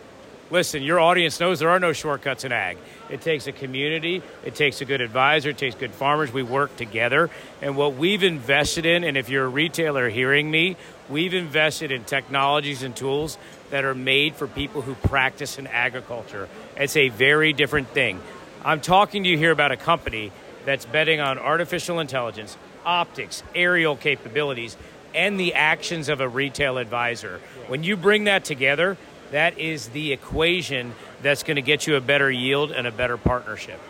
Listen, 0.50 0.82
your 0.82 1.00
audience 1.00 1.40
knows 1.40 1.60
there 1.60 1.70
are 1.70 1.80
no 1.80 1.94
shortcuts 1.94 2.44
in 2.44 2.52
ag. 2.52 2.76
It 3.08 3.22
takes 3.22 3.46
a 3.46 3.52
community, 3.52 4.22
it 4.44 4.54
takes 4.54 4.82
a 4.82 4.84
good 4.84 5.00
advisor, 5.00 5.48
it 5.50 5.56
takes 5.56 5.74
good 5.74 5.92
farmers. 5.92 6.30
We 6.30 6.42
work 6.42 6.76
together. 6.76 7.30
And 7.62 7.74
what 7.74 7.94
we've 7.94 8.22
invested 8.22 8.84
in, 8.84 9.02
and 9.02 9.16
if 9.16 9.30
you're 9.30 9.46
a 9.46 9.48
retailer 9.48 10.10
hearing 10.10 10.50
me, 10.50 10.76
we've 11.08 11.32
invested 11.32 11.90
in 11.90 12.04
technologies 12.04 12.82
and 12.82 12.94
tools 12.94 13.38
that 13.70 13.86
are 13.86 13.94
made 13.94 14.34
for 14.34 14.46
people 14.46 14.82
who 14.82 14.94
practice 14.94 15.58
in 15.58 15.66
agriculture. 15.68 16.50
It's 16.76 16.96
a 16.96 17.08
very 17.08 17.54
different 17.54 17.88
thing. 17.88 18.20
I'm 18.62 18.82
talking 18.82 19.22
to 19.22 19.30
you 19.30 19.38
here 19.38 19.52
about 19.52 19.72
a 19.72 19.76
company 19.78 20.32
that's 20.66 20.84
betting 20.84 21.20
on 21.20 21.38
artificial 21.38 21.98
intelligence, 21.98 22.58
optics, 22.84 23.42
aerial 23.54 23.96
capabilities, 23.96 24.76
and 25.14 25.38
the 25.38 25.54
actions 25.54 26.08
of 26.08 26.20
a 26.20 26.28
retail 26.28 26.78
advisor. 26.78 27.40
When 27.68 27.82
you 27.82 27.96
bring 27.96 28.24
that 28.24 28.44
together, 28.44 28.96
that 29.30 29.58
is 29.58 29.88
the 29.88 30.12
equation 30.12 30.94
that's 31.22 31.42
going 31.42 31.56
to 31.56 31.62
get 31.62 31.86
you 31.86 31.96
a 31.96 32.00
better 32.00 32.30
yield 32.30 32.70
and 32.70 32.86
a 32.86 32.92
better 32.92 33.16
partnership. 33.16 33.80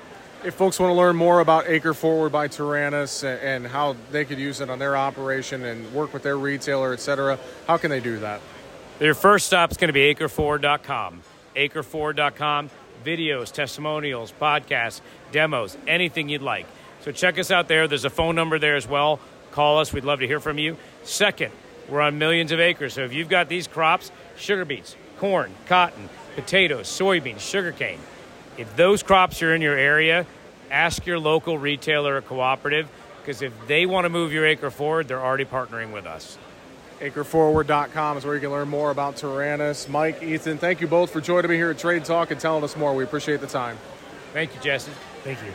If 0.44 0.54
folks 0.54 0.80
want 0.80 0.90
to 0.90 0.94
learn 0.94 1.14
more 1.14 1.38
about 1.38 1.68
Acre 1.68 1.94
Forward 1.94 2.32
by 2.32 2.48
Taranis 2.48 3.22
and 3.24 3.64
how 3.64 3.94
they 4.10 4.24
could 4.24 4.38
use 4.38 4.60
it 4.60 4.68
on 4.68 4.80
their 4.80 4.96
operation 4.96 5.64
and 5.64 5.92
work 5.92 6.12
with 6.12 6.24
their 6.24 6.36
retailer, 6.36 6.92
et 6.92 7.00
cetera, 7.00 7.38
how 7.68 7.76
can 7.76 7.90
they 7.90 8.00
do 8.00 8.18
that? 8.18 8.40
Your 8.98 9.14
first 9.14 9.46
stop 9.46 9.70
is 9.70 9.76
going 9.76 9.88
to 9.88 9.92
be 9.92 10.12
acreforward.com. 10.12 11.22
Acreforward.com, 11.54 12.70
videos, 13.04 13.52
testimonials, 13.52 14.32
podcasts, 14.40 15.00
demos, 15.30 15.76
anything 15.86 16.28
you'd 16.28 16.42
like. 16.42 16.66
So 17.02 17.12
check 17.12 17.38
us 17.38 17.50
out 17.50 17.68
there. 17.68 17.88
There's 17.88 18.04
a 18.04 18.10
phone 18.10 18.34
number 18.34 18.58
there 18.58 18.76
as 18.76 18.86
well. 18.86 19.20
Call 19.50 19.80
us. 19.80 19.92
We'd 19.92 20.04
love 20.04 20.20
to 20.20 20.26
hear 20.26 20.40
from 20.40 20.58
you. 20.58 20.76
Second, 21.02 21.52
we're 21.88 22.00
on 22.00 22.18
millions 22.18 22.52
of 22.52 22.60
acres. 22.60 22.94
So 22.94 23.02
if 23.02 23.12
you've 23.12 23.28
got 23.28 23.48
these 23.48 23.66
crops, 23.66 24.10
sugar 24.36 24.64
beets, 24.64 24.96
corn, 25.18 25.52
cotton, 25.66 26.08
potatoes, 26.36 26.86
soybeans, 26.86 27.40
sugarcane, 27.40 27.98
if 28.56 28.74
those 28.76 29.02
crops 29.02 29.42
are 29.42 29.54
in 29.54 29.62
your 29.62 29.76
area, 29.76 30.26
ask 30.70 31.04
your 31.04 31.18
local 31.18 31.58
retailer 31.58 32.16
or 32.16 32.22
cooperative 32.22 32.88
because 33.20 33.42
if 33.42 33.52
they 33.66 33.86
want 33.86 34.04
to 34.04 34.08
move 34.08 34.32
your 34.32 34.46
acre 34.46 34.70
forward, 34.70 35.08
they're 35.08 35.22
already 35.22 35.44
partnering 35.44 35.92
with 35.92 36.06
us. 36.06 36.38
Acreforward.com 37.00 38.16
is 38.16 38.24
where 38.24 38.34
you 38.34 38.40
can 38.40 38.50
learn 38.50 38.68
more 38.68 38.90
about 38.90 39.16
Taranis. 39.16 39.88
Mike, 39.88 40.22
Ethan, 40.22 40.58
thank 40.58 40.80
you 40.80 40.86
both 40.86 41.10
for 41.10 41.20
joining 41.20 41.50
me 41.50 41.56
here 41.56 41.70
at 41.70 41.78
Trade 41.78 42.04
Talk 42.04 42.30
and 42.30 42.40
telling 42.40 42.62
us 42.62 42.76
more. 42.76 42.94
We 42.94 43.02
appreciate 43.02 43.40
the 43.40 43.46
time. 43.48 43.76
Thank 44.32 44.54
you, 44.54 44.60
Jesse. 44.60 44.92
Thank 45.24 45.40
you. 45.42 45.52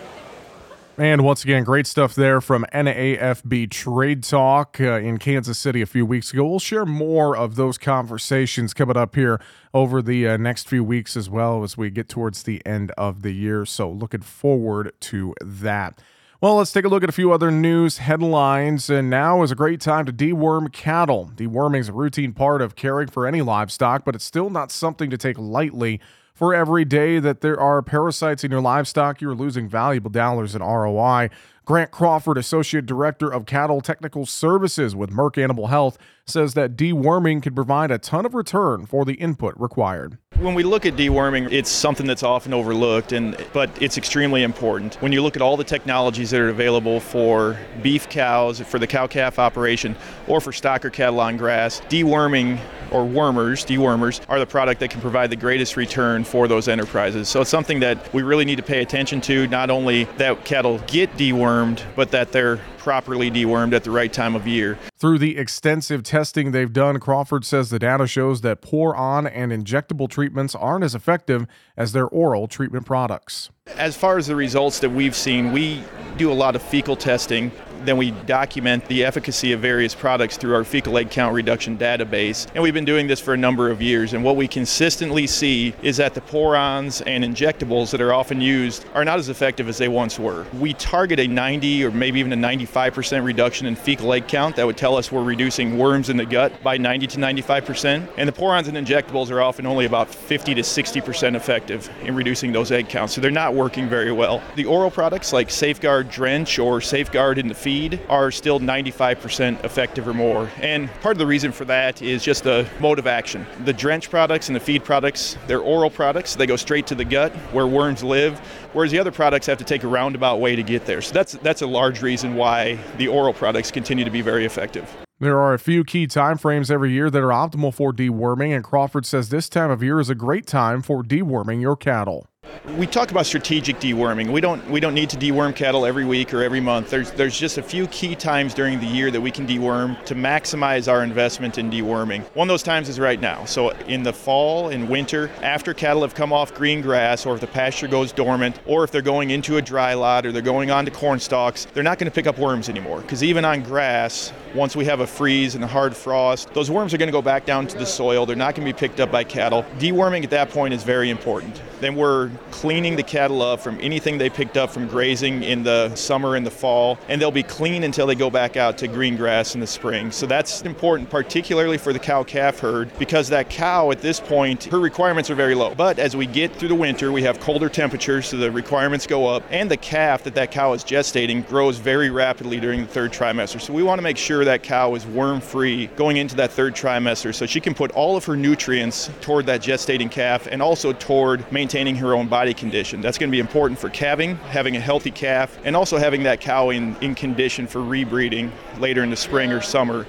And 1.00 1.24
once 1.24 1.44
again, 1.44 1.64
great 1.64 1.86
stuff 1.86 2.16
there 2.16 2.42
from 2.42 2.66
NAFB 2.74 3.70
Trade 3.70 4.24
Talk 4.24 4.82
uh, 4.82 4.94
in 4.94 5.20
Kansas 5.20 5.60
City 5.60 5.84
a 5.84 5.86
few 5.86 6.08
weeks 6.08 6.34
ago. 6.34 6.48
We'll 6.48 6.58
share 6.58 6.88
more 6.88 7.38
of 7.38 7.56
those 7.56 7.78
conversations 7.78 8.74
coming 8.74 8.98
up 8.98 9.14
here 9.14 9.40
over 9.76 10.02
the 10.02 10.28
uh, 10.28 10.38
next 10.38 10.68
few 10.68 10.84
weeks 10.84 11.16
as 11.16 11.30
well 11.30 11.64
as 11.64 11.78
we 11.78 11.92
get 11.92 12.10
towards 12.10 12.42
the 12.42 12.66
end 12.66 12.90
of 12.98 13.22
the 13.22 13.30
year. 13.30 13.64
So, 13.64 13.92
looking 13.92 14.22
forward 14.22 14.92
to 15.02 15.36
that. 15.40 16.02
Well, 16.42 16.56
let's 16.56 16.72
take 16.72 16.86
a 16.86 16.88
look 16.88 17.04
at 17.04 17.10
a 17.10 17.14
few 17.14 17.32
other 17.32 17.52
news 17.52 18.00
headlines. 18.00 18.90
And 18.90 19.08
now 19.08 19.44
is 19.44 19.52
a 19.52 19.56
great 19.56 19.80
time 19.80 20.08
to 20.08 20.12
deworm 20.12 20.74
cattle. 20.74 21.32
Deworming 21.36 21.82
is 21.82 21.90
a 21.90 21.94
routine 21.94 22.34
part 22.34 22.60
of 22.60 22.76
caring 22.76 23.10
for 23.10 23.28
any 23.28 23.44
livestock, 23.44 24.04
but 24.04 24.16
it's 24.16 24.26
still 24.26 24.50
not 24.50 24.72
something 24.72 25.12
to 25.12 25.18
take 25.18 25.38
lightly. 25.38 26.00
For 26.38 26.54
every 26.54 26.86
day 26.86 27.18
that 27.18 27.42
there 27.42 27.60
are 27.60 27.82
parasites 27.82 28.44
in 28.44 28.52
your 28.52 28.62
livestock, 28.62 29.22
you're 29.22 29.34
losing 29.34 29.68
valuable 29.68 30.12
dollars 30.12 30.54
in 30.54 30.62
ROI. 30.62 31.32
Grant 31.68 31.92
Crawford, 31.92 32.38
Associate 32.38 32.86
Director 32.86 33.30
of 33.30 33.46
Cattle 33.46 33.82
Technical 33.82 34.26
Services 34.26 34.96
with 34.96 35.12
Merck 35.12 35.38
Animal 35.38 35.68
Health, 35.68 35.98
says 36.26 36.54
that 36.54 36.78
deworming 36.78 37.44
can 37.44 37.54
provide 37.54 37.92
a 37.92 37.98
ton 37.98 38.26
of 38.26 38.34
return 38.34 38.86
for 38.86 39.04
the 39.04 39.16
input 39.16 39.54
required. 39.58 40.18
When 40.38 40.54
we 40.54 40.64
look 40.64 40.86
at 40.86 40.96
deworming, 40.96 41.52
it's 41.52 41.70
something 41.70 42.06
that's 42.06 42.24
often 42.24 42.54
overlooked, 42.54 43.12
and 43.12 43.36
but 43.52 43.70
it's 43.82 43.98
extremely 43.98 44.44
important. 44.44 44.96
When 45.02 45.12
you 45.12 45.22
look 45.22 45.36
at 45.36 45.42
all 45.42 45.58
the 45.58 45.64
technologies 45.66 46.30
that 46.32 46.40
are 46.40 46.50
available 46.50 47.02
for 47.02 47.58
beef 47.82 48.08
cows, 48.08 48.62
for 48.62 48.80
the 48.80 48.88
cow-calf 48.88 49.38
operation, 49.38 49.96
or 50.28 50.40
for 50.40 50.52
stocker 50.52 50.92
cattle 50.92 51.20
on 51.20 51.36
grass, 51.36 51.82
deworming 51.90 52.60
or 52.92 53.04
wormers, 53.04 53.66
dewormers, 53.66 54.22
are 54.30 54.40
the 54.40 54.46
product 54.46 54.80
that 54.80 54.90
can 54.90 55.02
provide 55.02 55.30
the 55.30 55.36
greatest 55.36 55.76
return 55.76 56.24
for 56.24 56.48
those 56.48 56.70
enterprises. 56.70 57.28
So 57.28 57.42
it's 57.42 57.50
something 57.50 57.82
that 57.82 58.14
we 58.14 58.22
really 58.22 58.46
need 58.46 58.56
to 58.56 58.64
pay 58.64 58.82
attention 58.82 59.20
to, 59.22 59.48
not 59.48 59.70
only 59.70 60.06
that 60.18 60.46
cattle 60.46 60.80
get 60.88 61.12
dewormed, 61.18 61.57
but 61.96 62.12
that 62.12 62.32
they're 62.32 62.58
properly 62.78 63.32
dewormed 63.32 63.74
at 63.74 63.84
the 63.84 63.92
right 63.92 64.12
time 64.12 64.36
of 64.36 64.48
year. 64.48 64.78
Through 64.96 65.20
the 65.20 65.38
extensive 65.38 66.04
testing 66.04 66.52
they've 66.52 66.72
done, 66.72 67.00
Crawford 67.00 67.46
says 67.46 67.70
the 67.70 67.80
data 67.80 68.08
shows 68.08 68.42
that 68.42 68.62
pour 68.62 68.96
on 68.96 69.28
and 69.28 69.52
injectable 69.52 70.10
treatments 70.10 70.56
aren't 70.56 70.84
as 70.84 70.96
effective 70.96 71.46
as 71.76 71.92
their 71.92 72.08
oral 72.08 72.48
treatment 72.48 72.86
products. 72.86 73.50
As 73.76 73.98
far 73.98 74.18
as 74.18 74.28
the 74.28 74.36
results 74.36 74.80
that 74.80 74.90
we've 74.90 75.16
seen, 75.16 75.52
we 75.52 75.84
do 76.18 76.32
a 76.32 76.34
lot 76.34 76.56
of 76.56 76.62
fecal 76.62 76.96
testing 76.96 77.52
then 77.86 77.98
we 77.98 78.12
document 78.12 78.86
the 78.88 79.04
efficacy 79.04 79.54
of 79.54 79.60
various 79.60 79.96
products 79.96 80.38
through 80.38 80.56
our 80.56 80.64
fecal 80.64 80.98
egg 80.98 81.10
count 81.10 81.34
reduction 81.34 81.78
database. 81.78 82.48
And 82.54 82.64
we've 82.64 82.74
been 82.74 82.86
doing 82.86 83.08
this 83.08 83.20
for 83.20 83.34
a 83.34 83.38
number 83.38 83.70
of 83.70 83.82
years. 83.82 84.14
And 84.14 84.24
what 84.24 84.36
we 84.36 84.48
consistently 84.48 85.28
see 85.28 85.74
is 85.82 85.98
that 85.98 86.14
the 86.14 86.22
pour-ons 86.22 87.02
and 87.02 87.24
injectables 87.24 87.92
that 87.92 88.02
are 88.02 88.14
often 88.14 88.42
used 88.42 88.86
are 88.94 89.06
not 89.06 89.20
as 89.20 89.30
effective 89.30 89.68
as 89.68 89.78
they 89.78 89.88
once 89.88 90.20
were. 90.20 90.46
We 90.60 90.74
target 90.74 91.20
a 91.20 91.28
90 91.28 91.86
or 91.86 91.92
maybe 91.92 92.20
even 92.20 92.34
a 92.34 92.48
95% 92.48 93.24
reduction 93.24 93.68
in 93.68 93.76
fecal 93.76 94.14
egg 94.14 94.28
count. 94.28 94.56
That 94.56 94.66
would 94.66 94.78
tell 94.78 94.96
us 94.96 95.12
we're 95.12 95.24
reducing 95.24 95.78
worms 95.78 96.10
in 96.10 96.18
the 96.18 96.26
gut 96.26 96.62
by 96.64 96.78
90 96.78 97.08
to 97.08 97.18
95%. 97.18 98.08
And 98.18 98.28
the 98.28 98.34
pour-ons 98.34 98.68
and 98.68 98.78
injectables 98.78 99.32
are 99.32 99.42
often 99.42 99.66
only 99.66 99.86
about 99.86 100.10
50 100.10 100.56
to 100.56 100.62
60% 100.62 101.36
effective 101.36 101.90
in 102.04 102.16
reducing 102.16 102.52
those 102.52 102.72
egg 102.72 102.90
counts. 102.90 103.14
So 103.14 103.22
they're 103.22 103.32
not 103.32 103.54
working 103.54 103.88
very 103.88 104.12
well. 104.12 104.42
The 104.56 104.66
oral 104.66 104.92
products 104.92 105.34
like 105.34 105.50
Safeguard 105.50 106.10
Drench 106.10 106.60
or 106.60 106.82
Safeguard 106.82 107.38
in 107.38 107.48
the 107.48 107.56
feed 107.68 108.00
are 108.08 108.32
still 108.32 108.62
95% 108.62 109.62
effective 109.66 110.08
or 110.08 110.14
more. 110.14 110.50
And 110.62 110.90
part 111.02 111.16
of 111.16 111.18
the 111.18 111.28
reason 111.28 111.52
for 111.52 111.66
that 111.66 112.02
is 112.02 112.24
just 112.24 112.46
the 112.46 112.66
mode 112.80 112.98
of 112.98 113.08
action. 113.08 113.46
The 113.66 113.74
drench 113.74 114.10
products 114.10 114.48
and 114.48 114.56
the 114.56 114.62
feed 114.62 114.86
products, 114.86 115.36
they're 115.48 115.60
oral 115.60 115.90
products. 115.90 116.34
They 116.38 116.46
go 116.46 116.56
straight 116.56 116.88
to 116.88 116.96
the 116.96 117.04
gut 117.04 117.34
where 117.52 117.68
worms 117.68 118.06
live, 118.06 118.40
whereas 118.72 118.94
the 118.94 119.00
other 119.00 119.12
products 119.12 119.48
have 119.48 119.58
to 119.58 119.66
take 119.66 119.84
a 119.84 119.88
roundabout 119.90 120.40
way 120.40 120.56
to 120.56 120.64
get 120.64 120.86
there. 120.86 121.02
So 121.02 121.14
that's 121.14 121.34
that's 121.34 121.62
a 121.62 121.68
large 121.68 122.02
reason 122.02 122.36
why 122.36 122.80
the 122.98 123.10
oral 123.10 123.34
products 123.34 123.70
continue 123.70 124.06
to 124.06 124.12
be 124.12 124.22
very 124.22 124.46
effective. 124.46 124.96
There 125.20 125.38
are 125.38 125.54
a 125.54 125.60
few 125.60 125.84
key 125.84 126.08
time 126.08 126.38
frames 126.38 126.72
every 126.72 126.94
year 126.94 127.10
that 127.10 127.22
are 127.22 127.36
optimal 127.44 127.74
for 127.74 127.92
deworming, 127.92 128.56
and 128.56 128.64
Crawford 128.64 129.06
says 129.06 129.28
this 129.28 129.50
time 129.50 129.72
of 129.72 129.84
year 129.84 130.00
is 130.00 130.10
a 130.10 130.16
great 130.16 130.48
time 130.48 130.82
for 130.82 131.04
deworming 131.04 131.60
your 131.60 131.76
cattle. 131.76 132.28
We 132.76 132.86
talk 132.86 133.12
about 133.12 133.26
strategic 133.26 133.80
deworming. 133.80 134.30
We 134.30 134.42
don't 134.42 134.70
we 134.70 134.82
don't 134.82 134.94
need 134.94 135.10
to 135.12 135.18
deworm 135.18 135.56
cattle 135.56 135.86
every 135.86 136.04
week 136.04 136.34
or 136.34 136.44
every 136.44 136.60
month. 136.60 136.90
There's 136.90 137.12
there's 137.12 137.38
just 137.38 137.58
a 137.58 137.64
few 137.64 137.88
key 137.88 138.14
times 138.14 138.54
during 138.54 138.82
the 138.82 138.86
year 138.86 139.10
that 139.10 139.22
we 139.22 139.32
can 139.32 139.48
deworm 139.48 140.04
to 140.04 140.16
maximize 140.16 140.92
our 140.92 141.02
investment 141.02 141.58
in 141.58 141.72
deworming. 141.72 142.24
One 142.36 142.50
of 142.50 142.50
those 142.50 142.64
times 142.64 142.90
is 142.90 143.00
right 143.00 143.22
now. 143.22 143.46
So 143.46 143.70
in 143.88 144.04
the 144.04 144.12
fall 144.12 144.68
and 144.68 144.90
winter, 144.90 145.32
after 145.42 145.74
cattle 145.74 146.02
have 146.02 146.14
come 146.14 146.34
off 146.34 146.54
green 146.54 146.82
grass, 146.82 147.26
or 147.26 147.36
if 147.36 147.42
the 147.42 147.48
pasture 147.48 147.88
goes 147.88 148.12
dormant, 148.12 148.60
or 148.66 148.84
if 148.84 148.92
they're 148.92 149.02
going 149.02 149.30
into 149.30 149.56
a 149.56 149.62
dry 149.62 149.94
lot 149.94 150.26
or 150.26 150.34
they're 150.34 150.42
going 150.42 150.70
on 150.70 150.84
to 150.86 150.92
corn 150.92 151.22
stalks, 151.22 151.68
they're 151.74 151.84
not 151.84 152.00
going 152.00 152.12
to 152.12 152.16
pick 152.16 152.28
up 152.28 152.38
worms 152.38 152.68
anymore. 152.68 153.00
Because 153.00 153.24
even 153.24 153.46
on 153.46 153.64
grass, 153.64 154.34
once 154.54 154.76
we 154.76 154.84
have 154.86 155.00
a 155.00 155.08
freeze 155.08 155.56
and 155.56 155.64
a 155.64 155.68
hard 155.68 155.96
frost, 155.96 156.54
those 156.54 156.70
worms 156.70 156.94
are 156.94 156.98
going 156.98 157.08
to 157.08 157.14
go 157.14 157.22
back 157.22 157.46
down 157.46 157.66
to 157.68 157.78
the 157.78 157.86
soil. 157.86 158.26
They're 158.26 158.36
not 158.36 158.56
going 158.56 158.68
to 158.68 158.74
be 158.74 158.78
picked 158.78 159.00
up 159.00 159.10
by 159.10 159.24
cattle. 159.24 159.64
Deworming 159.80 160.24
at 160.26 160.32
that 160.32 160.50
point 160.50 160.74
is 160.74 160.84
very 160.84 161.10
important. 161.10 161.62
Then 161.80 161.96
we're 161.96 162.30
cleaning 162.52 162.96
the 162.96 163.04
cattle 163.04 163.42
up 163.42 163.60
from 163.60 163.80
anything 163.82 164.18
they 164.18 164.30
picked 164.30 164.58
up 164.58 164.70
from 164.70 164.88
grazing 164.88 165.44
in 165.44 165.64
the 165.64 165.94
summer 165.96 166.36
and 166.36 166.46
the 166.46 166.52
fall, 166.52 166.98
and 167.10 167.22
they'll 167.22 167.32
be 167.32 167.44
clean 167.44 167.84
until 167.84 168.08
they 168.08 168.16
go 168.16 168.30
back 168.30 168.58
out 168.58 168.78
to 168.78 168.88
green 168.88 169.16
grass 169.16 169.56
in 169.56 169.62
the 169.62 169.68
spring. 169.68 170.12
So 170.12 170.26
that's 170.26 170.62
important, 170.62 171.10
particularly 171.10 171.78
for 171.78 171.94
the 171.94 172.00
cow 172.00 172.24
calf 172.24 172.60
herd, 172.60 172.92
because 173.00 173.30
that 173.30 173.50
cow 173.50 173.92
at 173.92 174.02
this 174.02 174.20
point, 174.20 174.66
her 174.66 174.80
requirements 174.80 175.30
are 175.30 175.36
very 175.36 175.56
low. 175.56 175.76
But 175.76 176.00
as 176.00 176.16
we 176.16 176.26
get 176.26 176.56
through 176.56 176.70
the 176.70 176.76
winter, 176.76 177.12
we 177.12 177.24
have 177.24 177.40
colder 177.40 177.70
temperatures, 177.70 178.28
so 178.28 178.38
the 178.38 178.52
requirements 178.52 179.08
go 179.08 179.28
up, 179.28 179.44
and 179.50 179.70
the 179.70 179.78
calf 179.78 180.24
that 180.24 180.36
that 180.36 180.52
cow 180.52 180.74
is 180.74 180.84
gestating 180.84 181.48
grows 181.48 181.78
very 181.78 182.10
rapidly 182.10 182.60
during 182.60 182.82
the 182.82 182.88
third 182.88 183.12
trimester. 183.12 183.60
So 183.60 183.74
we 183.74 183.84
want 183.84 184.00
to 184.00 184.04
make 184.04 184.18
sure 184.18 184.46
that 184.46 184.64
cow 184.64 184.96
is 184.96 185.06
worm 185.06 185.42
free 185.42 185.88
going 185.96 186.18
into 186.18 186.36
that 186.36 186.52
third 186.52 186.76
trimester 186.76 187.34
so 187.34 187.46
she 187.46 187.60
can 187.60 187.74
put 187.74 187.92
all 187.92 188.16
of 188.18 188.26
her 188.26 188.36
nutrients 188.36 189.10
toward 189.22 189.46
that 189.46 189.62
gestating 189.62 190.10
calf 190.12 190.48
and 190.48 190.62
also 190.62 190.94
toward 190.94 191.50
maintaining 191.52 191.96
her 191.96 192.14
own 192.14 192.27
body 192.28 192.54
condition. 192.54 193.02
That's 193.02 193.18
going 193.18 193.30
to 193.30 193.32
be 193.32 193.40
important 193.40 193.80
for 193.80 193.90
calving, 193.90 194.36
having 194.38 194.76
a 194.76 194.80
healthy 194.80 195.12
calf, 195.12 195.58
and 195.64 195.76
also 195.76 195.98
having 195.98 196.24
that 196.24 196.42
cow 196.42 196.70
in, 196.70 196.96
in 197.02 197.16
condition 197.16 197.68
for 197.68 197.80
rebreeding 197.80 198.52
later 198.80 199.04
in 199.04 199.10
the 199.10 199.16
spring 199.16 199.52
or 199.52 199.62
summer. 199.62 200.06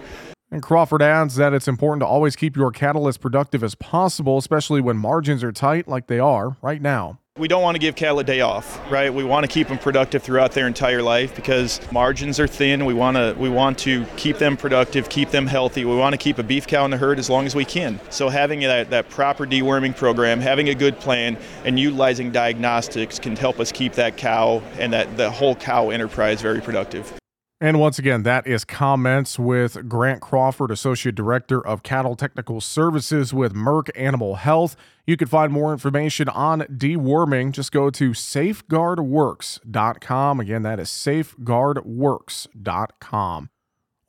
And 0.50 0.62
Crawford 0.62 1.02
adds 1.02 1.36
that 1.36 1.52
it's 1.52 1.68
important 1.68 2.00
to 2.00 2.06
always 2.06 2.34
keep 2.34 2.56
your 2.56 2.70
cattle 2.70 3.06
as 3.06 3.18
productive 3.18 3.62
as 3.62 3.74
possible, 3.74 4.38
especially 4.38 4.80
when 4.80 4.96
margins 4.96 5.44
are 5.44 5.52
tight 5.52 5.86
like 5.86 6.06
they 6.06 6.18
are 6.18 6.56
right 6.62 6.80
now 6.80 7.18
we 7.38 7.48
don't 7.48 7.62
want 7.62 7.76
to 7.76 7.78
give 7.78 7.94
cattle 7.94 8.18
a 8.18 8.24
day 8.24 8.40
off, 8.40 8.80
right? 8.90 9.12
We 9.12 9.24
want 9.24 9.44
to 9.44 9.48
keep 9.48 9.68
them 9.68 9.78
productive 9.78 10.22
throughout 10.22 10.52
their 10.52 10.66
entire 10.66 11.02
life 11.02 11.34
because 11.34 11.80
margins 11.92 12.40
are 12.40 12.46
thin. 12.46 12.84
We 12.84 12.94
want 12.94 13.16
to 13.16 13.34
we 13.38 13.48
want 13.48 13.78
to 13.80 14.04
keep 14.16 14.38
them 14.38 14.56
productive, 14.56 15.08
keep 15.08 15.30
them 15.30 15.46
healthy. 15.46 15.84
We 15.84 15.96
want 15.96 16.14
to 16.14 16.18
keep 16.18 16.38
a 16.38 16.42
beef 16.42 16.66
cow 16.66 16.84
in 16.84 16.90
the 16.90 16.96
herd 16.96 17.18
as 17.18 17.30
long 17.30 17.46
as 17.46 17.54
we 17.54 17.64
can. 17.64 18.00
So 18.10 18.28
having 18.28 18.60
that, 18.60 18.90
that 18.90 19.08
proper 19.08 19.46
deworming 19.46 19.96
program, 19.96 20.40
having 20.40 20.68
a 20.68 20.74
good 20.74 20.98
plan, 20.98 21.38
and 21.64 21.78
utilizing 21.78 22.32
diagnostics 22.32 23.18
can 23.18 23.36
help 23.36 23.60
us 23.60 23.70
keep 23.70 23.92
that 23.94 24.16
cow 24.16 24.62
and 24.78 24.92
that 24.92 25.16
the 25.16 25.30
whole 25.30 25.54
cow 25.54 25.90
enterprise 25.90 26.40
very 26.42 26.60
productive. 26.60 27.17
And 27.60 27.80
once 27.80 27.98
again, 27.98 28.22
that 28.22 28.46
is 28.46 28.64
comments 28.64 29.36
with 29.36 29.88
Grant 29.88 30.20
Crawford, 30.20 30.70
Associate 30.70 31.12
Director 31.12 31.60
of 31.66 31.82
Cattle 31.82 32.14
Technical 32.14 32.60
Services 32.60 33.34
with 33.34 33.52
Merck 33.52 33.90
Animal 33.96 34.36
Health. 34.36 34.76
You 35.06 35.16
can 35.16 35.26
find 35.26 35.52
more 35.52 35.72
information 35.72 36.28
on 36.28 36.60
deworming. 36.60 37.50
Just 37.50 37.72
go 37.72 37.90
to 37.90 38.10
safeguardworks.com. 38.10 40.40
Again, 40.40 40.62
that 40.62 40.78
is 40.78 40.88
safeguardworks.com. 40.88 43.50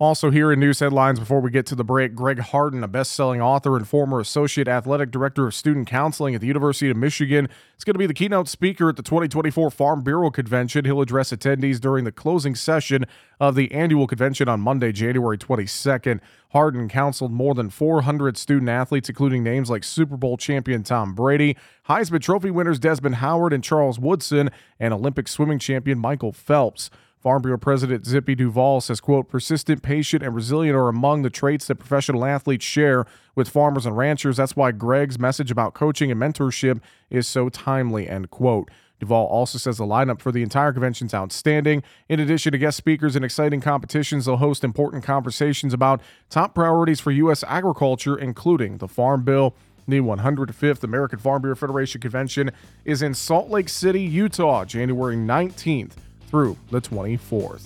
Also, 0.01 0.31
here 0.31 0.49
in 0.49 0.61
news 0.61 0.79
headlines 0.79 1.19
before 1.19 1.41
we 1.41 1.51
get 1.51 1.65
to 1.65 1.75
the 1.75 1.83
break, 1.83 2.15
Greg 2.15 2.39
Harden, 2.39 2.85
a 2.85 2.87
best 2.87 3.11
selling 3.11 3.41
author 3.41 3.75
and 3.75 3.85
former 3.85 4.21
associate 4.21 4.65
athletic 4.65 5.11
director 5.11 5.45
of 5.45 5.53
student 5.53 5.89
counseling 5.89 6.33
at 6.33 6.39
the 6.39 6.47
University 6.47 6.89
of 6.89 6.95
Michigan, 6.95 7.49
is 7.77 7.83
going 7.83 7.95
to 7.95 7.99
be 7.99 8.05
the 8.05 8.13
keynote 8.13 8.47
speaker 8.47 8.87
at 8.87 8.95
the 8.95 9.03
2024 9.03 9.69
Farm 9.69 10.01
Bureau 10.01 10.31
Convention. 10.31 10.85
He'll 10.85 11.01
address 11.01 11.31
attendees 11.31 11.81
during 11.81 12.05
the 12.05 12.13
closing 12.13 12.55
session 12.55 13.03
of 13.41 13.55
the 13.55 13.69
annual 13.73 14.07
convention 14.07 14.47
on 14.47 14.61
Monday, 14.61 14.93
January 14.93 15.37
22nd. 15.37 16.21
Harden 16.51 16.87
counseled 16.87 17.33
more 17.33 17.53
than 17.53 17.69
400 17.69 18.37
student 18.37 18.69
athletes, 18.69 19.09
including 19.09 19.43
names 19.43 19.69
like 19.69 19.83
Super 19.83 20.15
Bowl 20.15 20.37
champion 20.37 20.81
Tom 20.81 21.13
Brady, 21.13 21.57
Heisman 21.89 22.21
Trophy 22.21 22.51
winners 22.51 22.79
Desmond 22.79 23.15
Howard 23.15 23.51
and 23.51 23.61
Charles 23.61 23.99
Woodson, 23.99 24.49
and 24.79 24.93
Olympic 24.93 25.27
swimming 25.27 25.59
champion 25.59 25.99
Michael 25.99 26.31
Phelps. 26.31 26.89
Farm 27.19 27.41
Bureau 27.41 27.57
President 27.57 28.05
Zippy 28.05 28.33
Duval 28.33 28.79
says, 28.79 29.01
quote, 29.01 29.27
persistent, 29.27 29.83
patient, 29.83 30.23
and 30.23 30.33
resilient 30.33 30.75
are 30.77 30.87
among 30.87 31.21
the 31.21 31.29
traits 31.29 31.67
that 31.67 31.75
professional 31.75 32.23
athletes 32.23 32.63
share 32.63 33.05
with 33.35 33.49
farmers 33.49 33.85
and 33.85 33.97
ranchers. 33.97 34.37
That's 34.37 34.55
why 34.55 34.71
Greg's 34.71 35.19
message 35.19 35.51
about 35.51 35.73
coaching 35.73 36.11
and 36.11 36.21
mentorship 36.21 36.79
is 37.09 37.27
so 37.27 37.49
timely, 37.49 38.07
end 38.07 38.29
quote. 38.29 38.71
Duval 39.01 39.25
also 39.27 39.57
says 39.57 39.77
the 39.77 39.85
lineup 39.85 40.21
for 40.21 40.31
the 40.31 40.41
entire 40.41 40.71
convention 40.71 41.07
is 41.07 41.13
outstanding. 41.13 41.83
In 42.07 42.21
addition 42.21 42.53
to 42.53 42.57
guest 42.57 42.77
speakers 42.77 43.17
and 43.17 43.25
exciting 43.25 43.59
competitions, 43.59 44.25
they'll 44.25 44.37
host 44.37 44.63
important 44.63 45.03
conversations 45.03 45.73
about 45.73 46.01
top 46.29 46.55
priorities 46.55 47.01
for 47.01 47.11
U.S. 47.11 47.43
agriculture, 47.47 48.17
including 48.17 48.77
the 48.77 48.87
Farm 48.87 49.23
Bill. 49.23 49.55
The 49.89 49.99
105th 50.01 50.83
American 50.83 51.17
Farm 51.17 51.41
Bureau 51.41 51.55
Federation 51.55 51.99
Convention 51.99 52.51
is 52.85 53.01
in 53.01 53.13
Salt 53.15 53.49
Lake 53.49 53.67
City, 53.67 54.01
Utah, 54.01 54.63
January 54.63 55.15
19th 55.15 55.93
through 56.29 56.57
the 56.69 56.79
24th. 56.79 57.65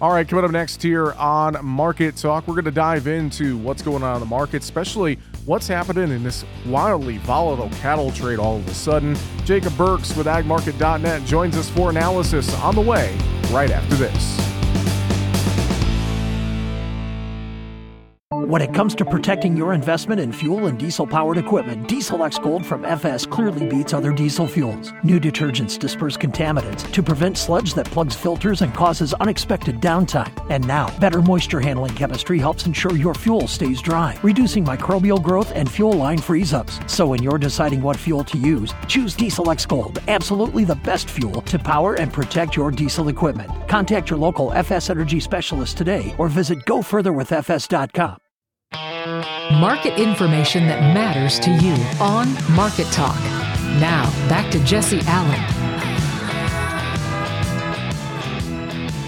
All 0.00 0.10
right, 0.12 0.28
coming 0.28 0.44
up 0.44 0.50
next 0.50 0.82
here 0.82 1.12
on 1.12 1.56
Market 1.64 2.16
Talk, 2.16 2.46
we're 2.46 2.54
going 2.54 2.64
to 2.66 2.70
dive 2.70 3.06
into 3.06 3.56
what's 3.58 3.80
going 3.80 4.02
on 4.02 4.16
in 4.16 4.20
the 4.20 4.26
market, 4.26 4.62
especially 4.62 5.18
what's 5.46 5.68
happening 5.68 6.10
in 6.10 6.22
this 6.22 6.44
wildly 6.66 7.18
volatile 7.18 7.70
cattle 7.80 8.10
trade 8.10 8.38
all 8.38 8.56
of 8.56 8.68
a 8.68 8.74
sudden. 8.74 9.16
Jacob 9.44 9.76
Burks 9.78 10.14
with 10.16 10.26
agmarket.net 10.26 11.24
joins 11.24 11.56
us 11.56 11.70
for 11.70 11.90
analysis 11.90 12.54
on 12.60 12.74
the 12.74 12.80
way 12.80 13.16
right 13.50 13.70
after 13.70 13.94
this. 13.94 14.63
When 18.42 18.60
it 18.60 18.74
comes 18.74 18.94
to 18.96 19.04
protecting 19.04 19.56
your 19.56 19.74
investment 19.74 20.20
in 20.20 20.32
fuel 20.32 20.66
and 20.66 20.76
diesel 20.76 21.06
powered 21.06 21.38
equipment, 21.38 21.86
Diesel 21.86 22.24
X 22.24 22.36
Gold 22.36 22.66
from 22.66 22.84
FS 22.84 23.24
clearly 23.24 23.66
beats 23.66 23.92
other 23.92 24.12
diesel 24.12 24.48
fuels. 24.48 24.92
New 25.04 25.20
detergents 25.20 25.78
disperse 25.78 26.16
contaminants 26.16 26.90
to 26.90 27.02
prevent 27.02 27.38
sludge 27.38 27.74
that 27.74 27.86
plugs 27.86 28.16
filters 28.16 28.62
and 28.62 28.74
causes 28.74 29.14
unexpected 29.14 29.80
downtime. 29.80 30.32
And 30.50 30.66
now, 30.66 30.92
better 30.98 31.22
moisture 31.22 31.60
handling 31.60 31.94
chemistry 31.94 32.40
helps 32.40 32.66
ensure 32.66 32.96
your 32.96 33.14
fuel 33.14 33.46
stays 33.46 33.80
dry, 33.80 34.18
reducing 34.24 34.64
microbial 34.64 35.22
growth 35.22 35.52
and 35.52 35.70
fuel 35.70 35.92
line 35.92 36.18
freeze 36.18 36.52
ups. 36.52 36.80
So 36.88 37.06
when 37.06 37.22
you're 37.22 37.38
deciding 37.38 37.82
what 37.82 37.96
fuel 37.96 38.24
to 38.24 38.36
use, 38.36 38.74
choose 38.88 39.14
Diesel 39.14 39.48
X 39.48 39.64
Gold, 39.64 40.00
absolutely 40.08 40.64
the 40.64 40.82
best 40.82 41.08
fuel 41.08 41.40
to 41.42 41.58
power 41.58 41.94
and 41.94 42.12
protect 42.12 42.56
your 42.56 42.72
diesel 42.72 43.08
equipment. 43.08 43.52
Contact 43.68 44.10
your 44.10 44.18
local 44.18 44.52
FS 44.52 44.90
Energy 44.90 45.20
specialist 45.20 45.76
today 45.76 46.16
or 46.18 46.28
visit 46.28 46.58
gofurtherwithfs.com. 46.66 48.18
Market 49.06 50.00
information 50.00 50.66
that 50.66 50.80
matters 50.94 51.38
to 51.40 51.50
you 51.50 51.74
on 52.00 52.32
Market 52.54 52.86
Talk. 52.86 53.20
Now, 53.78 54.10
back 54.30 54.50
to 54.52 54.64
Jesse 54.64 55.00
Allen. 55.04 55.40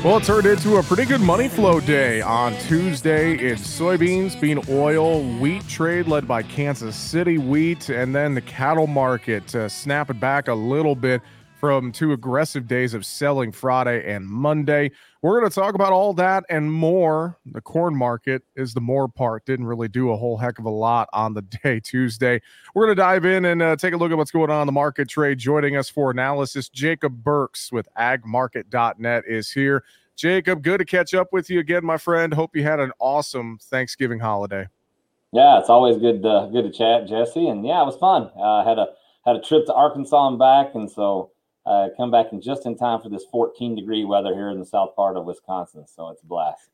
Well, 0.05 0.19
it 0.19 0.25
turned 0.25 0.45
into 0.45 0.77
a 0.77 0.83
pretty 0.83 1.07
good 1.07 1.23
money 1.23 1.49
flow 1.49 1.81
day 1.81 2.21
on 2.21 2.55
Tuesday 2.59 3.33
in 3.39 3.57
soybeans, 3.57 4.39
bean 4.39 4.61
oil, 4.69 5.23
wheat 5.39 5.67
trade 5.67 6.09
led 6.09 6.29
by 6.29 6.43
Kansas 6.43 6.95
City 6.95 7.39
wheat, 7.39 7.89
and 7.89 8.15
then 8.15 8.35
the 8.35 8.43
cattle 8.43 8.87
market 8.87 9.55
uh, 9.55 9.67
snapping 9.67 10.19
back 10.19 10.49
a 10.49 10.55
little 10.55 10.95
bit 10.95 11.23
from 11.59 11.91
two 11.91 12.13
aggressive 12.13 12.69
days 12.69 12.93
of 12.93 13.07
selling 13.07 13.51
Friday 13.51 14.05
and 14.15 14.27
Monday. 14.27 14.91
We're 15.27 15.41
going 15.41 15.51
to 15.51 15.55
talk 15.57 15.75
about 15.75 15.93
all 15.93 16.15
that 16.15 16.45
and 16.49 16.73
more. 16.73 17.37
The 17.47 17.61
corn 17.61 17.97
market 17.97 18.43
is 18.55 18.75
the 18.75 18.81
more 18.81 19.09
part. 19.09 19.45
Didn't 19.45 19.67
really 19.67 19.89
do 19.89 20.13
a 20.13 20.17
whole 20.17 20.37
heck 20.37 20.61
of 20.61 20.67
a 20.67 20.71
lot 20.71 21.09
on 21.13 21.35
the 21.35 21.43
day 21.65 21.81
Tuesday. 21.81 22.41
We're 22.77 22.87
going 22.87 22.95
to 22.95 23.03
dive 23.03 23.25
in 23.25 23.45
and 23.47 23.61
uh, 23.61 23.75
take 23.75 23.93
a 23.93 23.97
look 23.97 24.13
at 24.13 24.17
what's 24.17 24.31
going 24.31 24.53
on 24.53 24.61
in 24.61 24.67
the 24.67 24.73
market 24.73 25.09
trade. 25.09 25.39
Joining 25.39 25.77
us 25.77 25.91
for 25.91 26.13
analysis, 26.13 26.69
Jacob 26.69 27.25
Burks 27.25 27.73
with 27.73 27.89
agmarket.net 27.99 29.25
is 29.27 29.51
here. 29.51 29.83
Jacob, 30.15 30.63
good 30.63 30.79
to 30.79 30.85
catch 30.85 31.13
up 31.13 31.33
with 31.33 31.51
you 31.51 31.59
again, 31.59 31.85
my 31.85 31.97
friend. 31.97 32.33
Hope 32.33 32.55
you 32.55 32.63
had 32.63 32.79
an 32.79 32.93
awesome 33.01 33.59
Thanksgiving 33.65 34.21
holiday. 34.21 34.69
Yeah, 35.33 35.59
it's 35.59 35.69
always 35.69 35.97
good 35.97 36.23
to, 36.23 36.49
good 36.53 36.63
to 36.63 36.71
chat, 36.71 37.09
Jesse. 37.09 37.49
And 37.49 37.67
yeah, 37.67 37.83
it 37.83 37.87
was 37.87 37.97
fun. 37.97 38.31
Uh, 38.41 38.65
had 38.65 38.79
a 38.79 38.87
had 39.25 39.35
a 39.35 39.41
trip 39.41 39.67
to 39.67 39.75
Arkansas 39.75 40.29
and 40.29 40.39
back, 40.39 40.77
and 40.77 40.89
so 40.89 41.33
uh, 41.67 41.89
come 41.97 42.11
back 42.11 42.27
in 42.33 42.41
just 42.41 42.65
in 42.65 42.77
time 42.77 43.01
for 43.01 43.09
this 43.09 43.25
14 43.31 43.75
degree 43.75 44.05
weather 44.05 44.35
here 44.35 44.51
in 44.51 44.59
the 44.59 44.67
south 44.67 44.95
part 44.95 45.17
of 45.17 45.25
Wisconsin. 45.25 45.85
So 45.87 46.09
it's 46.11 46.23
a 46.23 46.27
blast. 46.27 46.69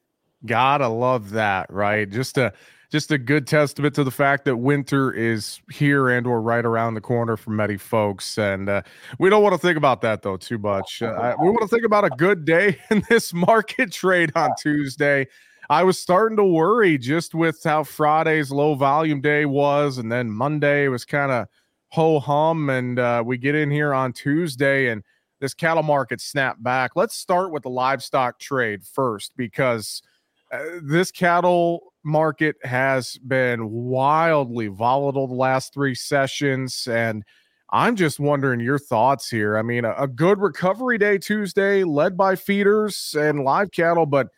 Gotta 0.45 0.89
love 0.89 1.31
that, 1.31 1.73
right? 1.73 2.09
Just 2.09 2.37
a 2.37 2.53
just 2.91 3.11
a 3.11 3.17
good 3.17 3.47
testament 3.47 3.95
to 3.95 4.05
the 4.05 4.11
fact 4.11 4.45
that 4.45 4.57
winter 4.57 5.11
is 5.11 5.63
here 5.73 6.11
and 6.11 6.27
or 6.27 6.43
right 6.43 6.65
around 6.65 6.93
the 6.93 7.01
corner 7.01 7.39
for 7.39 7.51
many 7.51 7.79
folks. 7.79 8.37
And 8.37 8.69
uh, 8.69 8.83
we 9.19 9.31
don't 9.31 9.43
want 9.43 9.55
to 9.55 9.59
think 9.59 9.79
about 9.79 10.03
that 10.03 10.21
though 10.21 10.37
too 10.37 10.59
much. 10.59 11.01
Uh, 11.01 11.35
we 11.41 11.49
want 11.49 11.63
to 11.63 11.69
think 11.69 11.87
about 11.87 12.05
a 12.05 12.11
good 12.11 12.45
day 12.45 12.79
in 12.91 13.03
this 13.09 13.33
market 13.33 13.93
trade 13.93 14.31
on 14.35 14.51
Tuesday. 14.61 15.27
I 15.71 15.85
was 15.85 15.99
starting 15.99 16.37
to 16.37 16.45
worry 16.45 16.99
just 16.99 17.35
with 17.35 17.63
how 17.65 17.85
Friday's 17.85 18.51
low 18.51 18.75
volume 18.75 19.23
day 19.23 19.47
was, 19.47 19.97
and 19.97 20.13
then 20.13 20.31
Monday 20.31 20.89
was 20.89 21.07
kind 21.07 21.33
of 21.33 21.47
ho 21.93 22.19
hum. 22.19 22.71
And 22.71 22.99
uh, 22.99 23.23
we 23.25 23.37
get 23.37 23.55
in 23.55 23.71
here 23.71 23.93
on 23.93 24.15
Tuesday 24.15 24.89
and 24.89 25.05
this 25.41 25.53
cattle 25.53 25.83
market 25.83 26.23
snapped 26.23 26.63
back. 26.63 26.93
Let's 26.97 27.15
start 27.15 27.51
with 27.51 27.65
the 27.65 27.71
livestock 27.71 28.39
trade 28.39 28.83
first 28.83 29.33
because 29.37 30.03
uh, 30.51 30.63
this 30.83 31.11
cattle 31.11 31.93
market 32.03 32.57
has 32.65 33.19
been 33.19 33.71
wildly 33.71 34.69
volatile 34.69 35.29
the 35.29 35.35
last 35.35 35.75
three 35.75 35.95
sessions. 35.95 36.89
And 36.91 37.25
I'm 37.71 37.95
just 37.95 38.19
wondering 38.19 38.61
your 38.61 38.79
thoughts 38.79 39.29
here. 39.29 39.59
I 39.59 39.63
mean, 39.63 39.85
a, 39.85 39.95
a 39.99 40.09
good 40.09 40.39
recovery 40.39 40.97
day 40.97 41.19
Tuesday 41.19 41.85
led 41.85 42.17
by 42.17 42.37
feeders 42.37 43.15
and 43.19 43.45
live 43.45 43.71
cattle, 43.71 44.07
but 44.07 44.29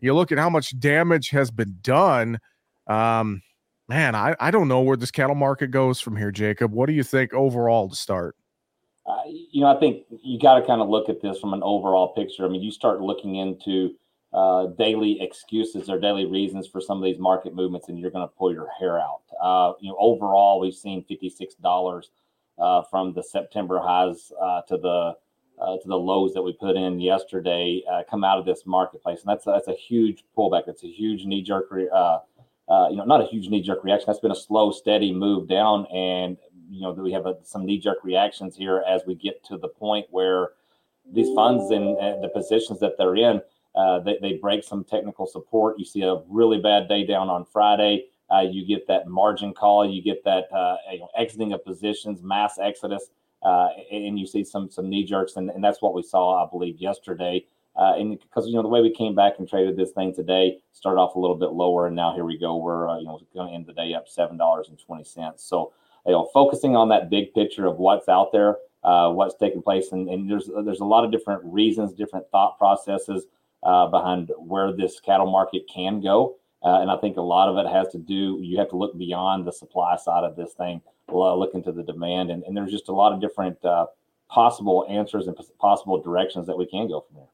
you 0.00 0.14
look 0.14 0.32
at 0.32 0.38
how 0.38 0.50
much 0.50 0.76
damage 0.80 1.30
has 1.30 1.52
been 1.52 1.78
done. 1.80 2.40
Um, 2.88 3.40
man, 3.88 4.14
I, 4.14 4.34
I 4.40 4.50
don't 4.50 4.68
know 4.68 4.80
where 4.80 4.96
this 4.96 5.10
cattle 5.10 5.34
market 5.34 5.70
goes 5.70 6.00
from 6.00 6.16
here, 6.16 6.30
Jacob. 6.30 6.72
What 6.72 6.86
do 6.86 6.92
you 6.92 7.02
think 7.02 7.32
overall 7.34 7.88
to 7.88 7.96
start? 7.96 8.36
Uh, 9.06 9.20
you 9.26 9.60
know, 9.60 9.66
I 9.66 9.78
think 9.78 10.04
you 10.22 10.38
got 10.38 10.58
to 10.58 10.66
kind 10.66 10.80
of 10.80 10.88
look 10.88 11.08
at 11.08 11.20
this 11.20 11.38
from 11.38 11.52
an 11.52 11.62
overall 11.62 12.14
picture. 12.14 12.44
I 12.44 12.48
mean, 12.48 12.62
you 12.62 12.70
start 12.70 13.00
looking 13.02 13.36
into 13.36 13.94
uh, 14.32 14.68
daily 14.78 15.20
excuses 15.20 15.90
or 15.90 16.00
daily 16.00 16.24
reasons 16.24 16.66
for 16.66 16.80
some 16.80 16.98
of 16.98 17.04
these 17.04 17.18
market 17.18 17.54
movements, 17.54 17.88
and 17.88 17.98
you're 17.98 18.10
going 18.10 18.26
to 18.26 18.34
pull 18.34 18.52
your 18.52 18.68
hair 18.78 18.98
out. 18.98 19.20
Uh, 19.40 19.72
you 19.80 19.90
know, 19.90 19.96
overall, 19.98 20.58
we've 20.58 20.74
seen 20.74 21.04
fifty-six 21.04 21.54
dollars 21.56 22.10
uh, 22.58 22.82
from 22.90 23.12
the 23.12 23.22
September 23.22 23.78
highs 23.78 24.32
uh, 24.40 24.62
to 24.62 24.78
the 24.78 25.12
uh, 25.62 25.76
to 25.76 25.86
the 25.86 25.94
lows 25.96 26.32
that 26.32 26.42
we 26.42 26.52
put 26.54 26.74
in 26.74 26.98
yesterday 26.98 27.82
come 28.10 28.24
out 28.24 28.38
of 28.38 28.46
this 28.46 28.62
marketplace, 28.64 29.20
and 29.20 29.28
that's 29.28 29.44
that's 29.44 29.68
a 29.68 29.74
huge 29.74 30.24
pullback. 30.36 30.66
It's 30.66 30.82
a 30.82 30.90
huge 30.90 31.26
knee-jerk. 31.26 31.66
Re- 31.70 31.90
uh, 32.68 32.88
you 32.90 32.96
know, 32.96 33.04
not 33.04 33.20
a 33.20 33.26
huge 33.26 33.48
knee 33.48 33.62
jerk 33.62 33.84
reaction. 33.84 34.06
That's 34.06 34.20
been 34.20 34.30
a 34.30 34.36
slow, 34.36 34.72
steady 34.72 35.12
move 35.12 35.48
down. 35.48 35.86
And, 35.94 36.36
you 36.70 36.80
know, 36.80 36.92
we 36.92 37.12
have 37.12 37.26
a, 37.26 37.36
some 37.42 37.66
knee 37.66 37.78
jerk 37.78 37.98
reactions 38.02 38.56
here 38.56 38.82
as 38.88 39.02
we 39.06 39.14
get 39.14 39.44
to 39.44 39.58
the 39.58 39.68
point 39.68 40.06
where 40.10 40.50
these 41.12 41.34
funds 41.34 41.70
and 41.70 41.96
the 42.22 42.30
positions 42.34 42.80
that 42.80 42.96
they're 42.96 43.16
in, 43.16 43.42
uh, 43.74 44.00
they, 44.00 44.16
they 44.22 44.32
break 44.34 44.64
some 44.64 44.84
technical 44.84 45.26
support. 45.26 45.78
You 45.78 45.84
see 45.84 46.02
a 46.02 46.22
really 46.28 46.58
bad 46.58 46.88
day 46.88 47.04
down 47.04 47.28
on 47.28 47.44
Friday. 47.44 48.06
Uh, 48.34 48.40
you 48.40 48.64
get 48.66 48.86
that 48.86 49.06
margin 49.06 49.52
call, 49.52 49.84
you 49.84 50.00
get 50.00 50.24
that 50.24 50.44
uh, 50.50 50.76
you 50.90 51.00
know, 51.00 51.10
exiting 51.16 51.52
of 51.52 51.62
positions, 51.62 52.22
mass 52.22 52.58
exodus, 52.58 53.10
uh, 53.42 53.68
and 53.92 54.18
you 54.18 54.26
see 54.26 54.42
some 54.42 54.70
some 54.70 54.88
knee 54.88 55.04
jerks, 55.04 55.36
and, 55.36 55.50
and 55.50 55.62
that's 55.62 55.82
what 55.82 55.92
we 55.92 56.02
saw, 56.02 56.42
I 56.42 56.48
believe, 56.48 56.78
yesterday. 56.78 57.44
Uh, 57.76 57.94
and 57.96 58.20
because 58.20 58.46
you 58.46 58.54
know 58.54 58.62
the 58.62 58.68
way 58.68 58.80
we 58.80 58.92
came 58.92 59.14
back 59.14 59.34
and 59.38 59.48
traded 59.48 59.76
this 59.76 59.90
thing 59.92 60.14
today, 60.14 60.58
started 60.72 61.00
off 61.00 61.16
a 61.16 61.18
little 61.18 61.36
bit 61.36 61.50
lower, 61.50 61.86
and 61.86 61.96
now 61.96 62.14
here 62.14 62.24
we 62.24 62.38
go. 62.38 62.56
We're 62.56 62.88
uh, 62.88 62.98
you 62.98 63.06
know 63.06 63.20
going 63.34 63.48
to 63.48 63.54
end 63.54 63.66
the 63.66 63.72
day 63.72 63.94
up 63.94 64.08
seven 64.08 64.36
dollars 64.36 64.68
and 64.68 64.78
twenty 64.78 65.04
cents. 65.04 65.44
So 65.44 65.72
you 66.06 66.12
know, 66.12 66.28
focusing 66.32 66.76
on 66.76 66.88
that 66.90 67.10
big 67.10 67.32
picture 67.34 67.66
of 67.66 67.78
what's 67.78 68.08
out 68.08 68.30
there, 68.32 68.56
uh, 68.82 69.10
what's 69.10 69.34
taking 69.36 69.62
place, 69.62 69.92
and, 69.92 70.08
and 70.08 70.30
there's 70.30 70.50
there's 70.64 70.80
a 70.80 70.84
lot 70.84 71.04
of 71.04 71.10
different 71.10 71.42
reasons, 71.44 71.92
different 71.92 72.30
thought 72.30 72.58
processes 72.58 73.26
uh, 73.62 73.86
behind 73.88 74.30
where 74.38 74.72
this 74.72 75.00
cattle 75.00 75.30
market 75.30 75.62
can 75.72 76.00
go. 76.00 76.36
Uh, 76.62 76.80
and 76.80 76.90
I 76.90 76.96
think 76.96 77.16
a 77.16 77.22
lot 77.22 77.48
of 77.48 77.58
it 77.58 77.70
has 77.70 77.88
to 77.88 77.98
do. 77.98 78.38
You 78.40 78.58
have 78.58 78.70
to 78.70 78.76
look 78.76 78.96
beyond 78.96 79.46
the 79.46 79.52
supply 79.52 79.96
side 79.96 80.24
of 80.24 80.34
this 80.34 80.54
thing, 80.54 80.80
look 81.12 81.54
into 81.54 81.72
the 81.72 81.82
demand, 81.82 82.30
and, 82.30 82.42
and 82.44 82.56
there's 82.56 82.70
just 82.70 82.88
a 82.88 82.92
lot 82.92 83.12
of 83.12 83.20
different 83.20 83.62
uh, 83.64 83.86
possible 84.28 84.86
answers 84.88 85.26
and 85.26 85.36
possible 85.58 86.00
directions 86.00 86.46
that 86.46 86.56
we 86.56 86.66
can 86.66 86.88
go 86.88 87.00
from 87.00 87.16
there. 87.16 87.33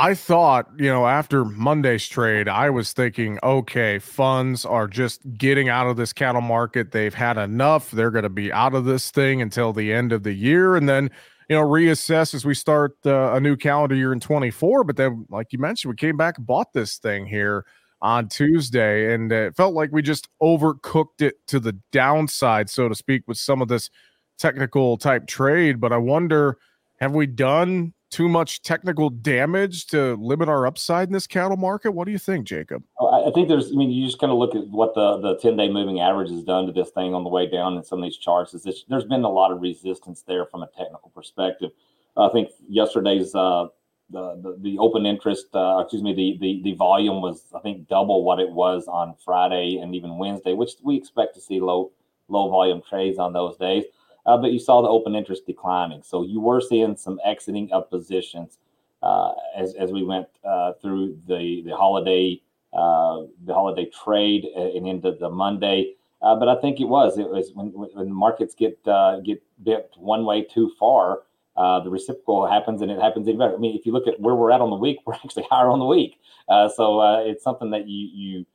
I 0.00 0.14
thought, 0.14 0.70
you 0.78 0.86
know, 0.86 1.06
after 1.06 1.44
Monday's 1.44 2.08
trade, 2.08 2.48
I 2.48 2.70
was 2.70 2.94
thinking, 2.94 3.38
okay, 3.42 3.98
funds 3.98 4.64
are 4.64 4.88
just 4.88 5.20
getting 5.36 5.68
out 5.68 5.88
of 5.88 5.98
this 5.98 6.14
cattle 6.14 6.40
market. 6.40 6.92
They've 6.92 7.12
had 7.12 7.36
enough. 7.36 7.90
They're 7.90 8.10
going 8.10 8.22
to 8.22 8.30
be 8.30 8.50
out 8.50 8.74
of 8.74 8.86
this 8.86 9.10
thing 9.10 9.42
until 9.42 9.74
the 9.74 9.92
end 9.92 10.12
of 10.12 10.22
the 10.22 10.32
year. 10.32 10.74
And 10.74 10.88
then, 10.88 11.10
you 11.50 11.56
know, 11.56 11.62
reassess 11.62 12.32
as 12.32 12.46
we 12.46 12.54
start 12.54 12.96
uh, 13.04 13.34
a 13.34 13.40
new 13.40 13.56
calendar 13.56 13.94
year 13.94 14.14
in 14.14 14.20
24. 14.20 14.84
But 14.84 14.96
then, 14.96 15.26
like 15.28 15.52
you 15.52 15.58
mentioned, 15.58 15.90
we 15.90 15.96
came 15.96 16.16
back 16.16 16.38
and 16.38 16.46
bought 16.46 16.72
this 16.72 16.96
thing 16.96 17.26
here 17.26 17.66
on 18.00 18.26
Tuesday. 18.28 19.12
And 19.12 19.30
it 19.30 19.54
felt 19.54 19.74
like 19.74 19.90
we 19.92 20.00
just 20.00 20.30
overcooked 20.40 21.20
it 21.20 21.46
to 21.48 21.60
the 21.60 21.78
downside, 21.92 22.70
so 22.70 22.88
to 22.88 22.94
speak, 22.94 23.24
with 23.28 23.36
some 23.36 23.60
of 23.60 23.68
this 23.68 23.90
technical 24.38 24.96
type 24.96 25.26
trade. 25.26 25.78
But 25.78 25.92
I 25.92 25.98
wonder, 25.98 26.56
have 27.00 27.12
we 27.12 27.26
done 27.26 27.92
too 28.10 28.28
much 28.28 28.62
technical 28.62 29.08
damage 29.08 29.86
to 29.86 30.14
limit 30.16 30.48
our 30.48 30.66
upside 30.66 31.08
in 31.08 31.12
this 31.12 31.26
cattle 31.26 31.56
market? 31.56 31.92
What 31.92 32.06
do 32.06 32.12
you 32.12 32.18
think, 32.18 32.46
Jacob? 32.46 32.82
I, 33.00 33.30
think 33.32 33.48
there's. 33.48 33.72
I 33.72 33.76
mean, 33.76 33.90
you 33.90 34.04
just 34.04 34.18
kind 34.18 34.32
of 34.32 34.38
look 34.38 34.54
at 34.54 34.66
what 34.68 34.94
the 34.94 35.18
the 35.18 35.38
10 35.38 35.56
day 35.56 35.68
moving 35.68 36.00
average 36.00 36.30
has 36.30 36.42
done 36.42 36.66
to 36.66 36.72
this 36.72 36.90
thing 36.90 37.14
on 37.14 37.24
the 37.24 37.30
way 37.30 37.48
down 37.48 37.76
in 37.76 37.84
some 37.84 38.00
of 38.00 38.04
these 38.04 38.16
charts. 38.16 38.52
Is 38.52 38.84
there's 38.88 39.04
been 39.04 39.24
a 39.24 39.30
lot 39.30 39.52
of 39.52 39.60
resistance 39.60 40.22
there 40.22 40.46
from 40.46 40.62
a 40.62 40.68
technical 40.68 41.10
perspective. 41.14 41.70
I 42.16 42.28
think 42.28 42.50
yesterday's 42.68 43.34
uh, 43.34 43.68
the, 44.10 44.36
the, 44.42 44.56
the 44.60 44.78
open 44.78 45.06
interest, 45.06 45.46
uh, 45.54 45.78
excuse 45.80 46.02
me, 46.02 46.14
the, 46.14 46.36
the 46.40 46.62
the 46.62 46.76
volume 46.76 47.22
was 47.22 47.44
I 47.54 47.60
think 47.60 47.88
double 47.88 48.24
what 48.24 48.40
it 48.40 48.50
was 48.50 48.86
on 48.88 49.14
Friday 49.24 49.78
and 49.80 49.94
even 49.94 50.18
Wednesday, 50.18 50.54
which 50.54 50.72
we 50.82 50.96
expect 50.96 51.34
to 51.34 51.40
see 51.40 51.60
low 51.60 51.92
low 52.28 52.48
volume 52.48 52.82
trades 52.88 53.18
on 53.18 53.32
those 53.32 53.56
days. 53.56 53.84
Uh, 54.26 54.36
but 54.36 54.52
you 54.52 54.58
saw 54.58 54.82
the 54.82 54.88
open 54.88 55.14
interest 55.14 55.46
declining, 55.46 56.02
so 56.02 56.22
you 56.22 56.40
were 56.40 56.60
seeing 56.60 56.96
some 56.96 57.18
exiting 57.24 57.70
of 57.72 57.88
positions 57.90 58.58
uh, 59.02 59.32
as 59.56 59.74
as 59.74 59.92
we 59.92 60.04
went 60.04 60.28
uh, 60.44 60.72
through 60.80 61.16
the 61.26 61.62
the 61.62 61.74
holiday 61.76 62.40
uh, 62.72 63.22
the 63.44 63.54
holiday 63.54 63.86
trade 63.86 64.44
and 64.44 64.86
into 64.86 65.12
the 65.12 65.28
Monday. 65.28 65.94
but 66.20 66.48
I 66.48 66.60
think 66.60 66.80
it 66.80 66.88
was 66.88 67.18
it 67.18 67.28
was 67.28 67.52
when 67.54 67.68
when 67.68 68.12
markets 68.12 68.54
get 68.54 68.82
get 69.24 69.42
bit 69.62 69.90
one 69.96 70.24
way 70.24 70.42
too 70.42 70.70
far 70.78 71.22
uh, 71.56 71.80
the 71.80 71.90
reciprocal 71.90 72.46
happens 72.46 72.80
and 72.80 72.90
it 72.90 72.98
happens 73.00 73.28
even 73.28 73.38
better. 73.38 73.54
I 73.54 73.58
mean, 73.58 73.76
if 73.76 73.84
you 73.84 73.92
look 73.92 74.06
at 74.06 74.18
where 74.18 74.34
we're 74.34 74.50
at 74.50 74.62
on 74.62 74.70
the 74.70 74.76
week, 74.76 74.98
we're 75.06 75.14
actually 75.14 75.46
higher 75.50 75.68
on 75.68 75.78
the 75.78 75.84
week. 75.86 76.18
Uh, 76.48 76.68
so 76.68 77.00
uh, 77.00 77.20
it's 77.20 77.44
something 77.44 77.70
that 77.70 77.86
you 77.86 78.08
you 78.12 78.46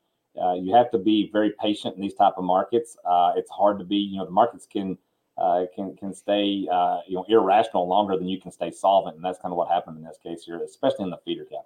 uh, 0.42 0.54
you 0.54 0.74
have 0.74 0.92
to 0.92 0.98
be 0.98 1.30
very 1.32 1.54
patient 1.62 1.96
in 1.96 2.02
these 2.02 2.14
type 2.14 2.34
of 2.38 2.44
markets. 2.44 2.98
Uh, 3.06 3.32
it's 3.38 3.50
hard 3.50 3.80
to 3.80 3.86
be, 3.86 3.96
you 3.96 4.18
know, 4.18 4.26
the 4.26 4.32
markets 4.32 4.68
can 4.70 4.98
Uh, 5.38 5.66
can 5.76 5.96
can 5.98 6.14
stay 6.14 6.68
uh, 6.72 7.00
you 7.08 7.16
know 7.16 7.26
irrational 7.28 7.88
longer 7.88 8.18
than 8.18 8.28
you 8.28 8.40
can 8.40 8.52
stay 8.52 8.72
solvent, 8.72 9.16
and 9.16 9.26
that's 9.26 9.40
kind 9.40 9.52
of 9.52 9.58
what 9.58 9.70
happened 9.70 9.98
in 9.98 10.04
this 10.04 10.18
case 10.22 10.44
here, 10.46 10.62
especially 10.64 11.04
in 11.04 11.10
the 11.10 11.20
feeder 11.26 11.46
cap. 11.46 11.66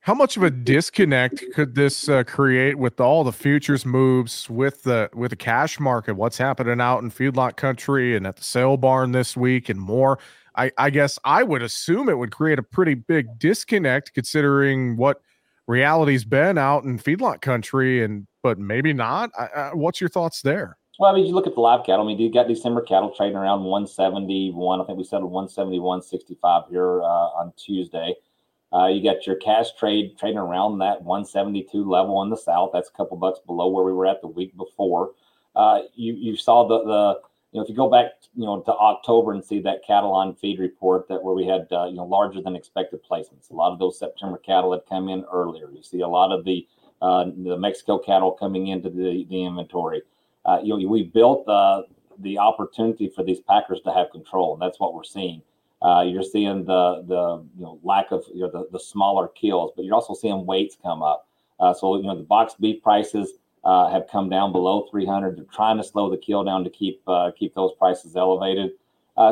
How 0.00 0.14
much 0.14 0.36
of 0.36 0.42
a 0.42 0.50
disconnect 0.50 1.44
could 1.54 1.76
this 1.76 2.08
uh, 2.08 2.24
create 2.24 2.76
with 2.76 3.00
all 3.00 3.22
the 3.22 3.32
futures 3.32 3.86
moves 3.86 4.50
with 4.50 4.82
the 4.82 5.08
with 5.14 5.30
the 5.30 5.36
cash 5.36 5.78
market? 5.78 6.14
What's 6.14 6.38
happening 6.38 6.80
out 6.80 7.02
in 7.02 7.10
feedlot 7.10 7.56
country 7.56 8.16
and 8.16 8.26
at 8.26 8.36
the 8.36 8.44
sale 8.44 8.76
barn 8.76 9.12
this 9.12 9.36
week 9.36 9.68
and 9.68 9.80
more? 9.80 10.18
I, 10.56 10.72
I 10.76 10.90
guess 10.90 11.18
I 11.24 11.44
would 11.44 11.62
assume 11.62 12.08
it 12.08 12.18
would 12.18 12.32
create 12.32 12.58
a 12.58 12.62
pretty 12.62 12.94
big 12.94 13.38
disconnect 13.38 14.12
considering 14.12 14.96
what 14.96 15.22
reality's 15.66 16.24
been 16.24 16.58
out 16.58 16.84
in 16.84 16.98
feedlot 16.98 17.40
country, 17.40 18.02
and 18.02 18.26
but 18.42 18.58
maybe 18.58 18.92
not. 18.92 19.30
I, 19.38 19.44
uh, 19.44 19.70
what's 19.70 20.00
your 20.00 20.10
thoughts 20.10 20.42
there? 20.42 20.78
Well, 20.98 21.10
I 21.10 21.14
mean, 21.14 21.26
you 21.26 21.34
look 21.34 21.46
at 21.46 21.54
the 21.54 21.60
live 21.60 21.86
cattle. 21.86 22.04
I 22.04 22.08
mean, 22.08 22.18
you 22.18 22.30
got 22.30 22.48
December 22.48 22.82
cattle 22.82 23.12
trading 23.16 23.36
around 23.36 23.64
171. 23.64 24.80
I 24.80 24.84
think 24.84 24.98
we 24.98 25.04
settled 25.04 25.32
171.65 25.32 26.68
here 26.68 27.02
uh, 27.02 27.04
on 27.04 27.52
Tuesday. 27.56 28.14
Uh, 28.72 28.86
you 28.86 29.02
got 29.02 29.26
your 29.26 29.36
cash 29.36 29.72
trade 29.78 30.16
trading 30.18 30.38
around 30.38 30.78
that 30.78 31.02
172 31.02 31.88
level 31.88 32.22
in 32.22 32.30
the 32.30 32.36
south. 32.36 32.70
That's 32.72 32.88
a 32.88 32.92
couple 32.92 33.16
bucks 33.16 33.40
below 33.46 33.68
where 33.68 33.84
we 33.84 33.92
were 33.92 34.06
at 34.06 34.20
the 34.20 34.28
week 34.28 34.56
before. 34.56 35.12
Uh, 35.54 35.80
you 35.94 36.14
you 36.14 36.36
saw 36.36 36.66
the 36.66 36.78
the 36.84 37.20
you 37.52 37.58
know 37.58 37.62
if 37.62 37.68
you 37.68 37.74
go 37.74 37.90
back 37.90 38.12
you 38.34 38.46
know 38.46 38.62
to 38.62 38.72
October 38.72 39.32
and 39.32 39.44
see 39.44 39.60
that 39.60 39.84
cattle 39.86 40.12
on 40.12 40.34
feed 40.34 40.58
report 40.58 41.06
that 41.08 41.22
where 41.22 41.34
we 41.34 41.44
had 41.44 41.66
uh, 41.70 41.84
you 41.84 41.96
know 41.96 42.04
larger 42.04 42.40
than 42.40 42.56
expected 42.56 43.00
placements. 43.04 43.50
A 43.50 43.54
lot 43.54 43.72
of 43.72 43.78
those 43.78 43.98
September 43.98 44.38
cattle 44.38 44.72
had 44.72 44.86
come 44.88 45.10
in 45.10 45.24
earlier. 45.30 45.70
You 45.70 45.82
see 45.82 46.00
a 46.00 46.08
lot 46.08 46.32
of 46.32 46.46
the 46.46 46.66
uh, 47.02 47.24
the 47.24 47.58
Mexico 47.58 47.98
cattle 47.98 48.32
coming 48.32 48.68
into 48.68 48.88
the 48.88 49.26
the 49.28 49.44
inventory. 49.44 50.00
Uh, 50.44 50.58
you 50.62 50.76
know 50.76 50.88
we 50.88 51.04
built 51.04 51.46
uh, 51.48 51.82
the 52.18 52.38
opportunity 52.38 53.08
for 53.08 53.22
these 53.24 53.40
packers 53.40 53.80
to 53.84 53.92
have 53.92 54.10
control, 54.10 54.52
and 54.54 54.62
that's 54.62 54.80
what 54.80 54.94
we're 54.94 55.04
seeing. 55.04 55.42
Uh, 55.82 56.02
you're 56.02 56.22
seeing 56.22 56.64
the 56.64 57.04
the 57.06 57.44
you 57.56 57.64
know 57.64 57.78
lack 57.82 58.10
of 58.10 58.24
you 58.32 58.42
know 58.42 58.50
the, 58.50 58.66
the 58.72 58.80
smaller 58.80 59.28
kills, 59.28 59.72
but 59.74 59.84
you're 59.84 59.94
also 59.94 60.14
seeing 60.14 60.46
weights 60.46 60.76
come 60.82 61.02
up. 61.02 61.28
Uh, 61.60 61.72
so 61.72 61.96
you 61.96 62.04
know 62.04 62.16
the 62.16 62.22
box 62.22 62.54
beef 62.58 62.82
prices 62.82 63.34
uh, 63.64 63.88
have 63.90 64.06
come 64.10 64.28
down 64.28 64.52
below 64.52 64.86
300. 64.90 65.36
They're 65.36 65.44
trying 65.52 65.76
to 65.76 65.84
slow 65.84 66.10
the 66.10 66.16
kill 66.16 66.44
down 66.44 66.64
to 66.64 66.70
keep 66.70 67.00
uh, 67.06 67.30
keep 67.36 67.54
those 67.54 67.72
prices 67.78 68.16
elevated. 68.16 68.72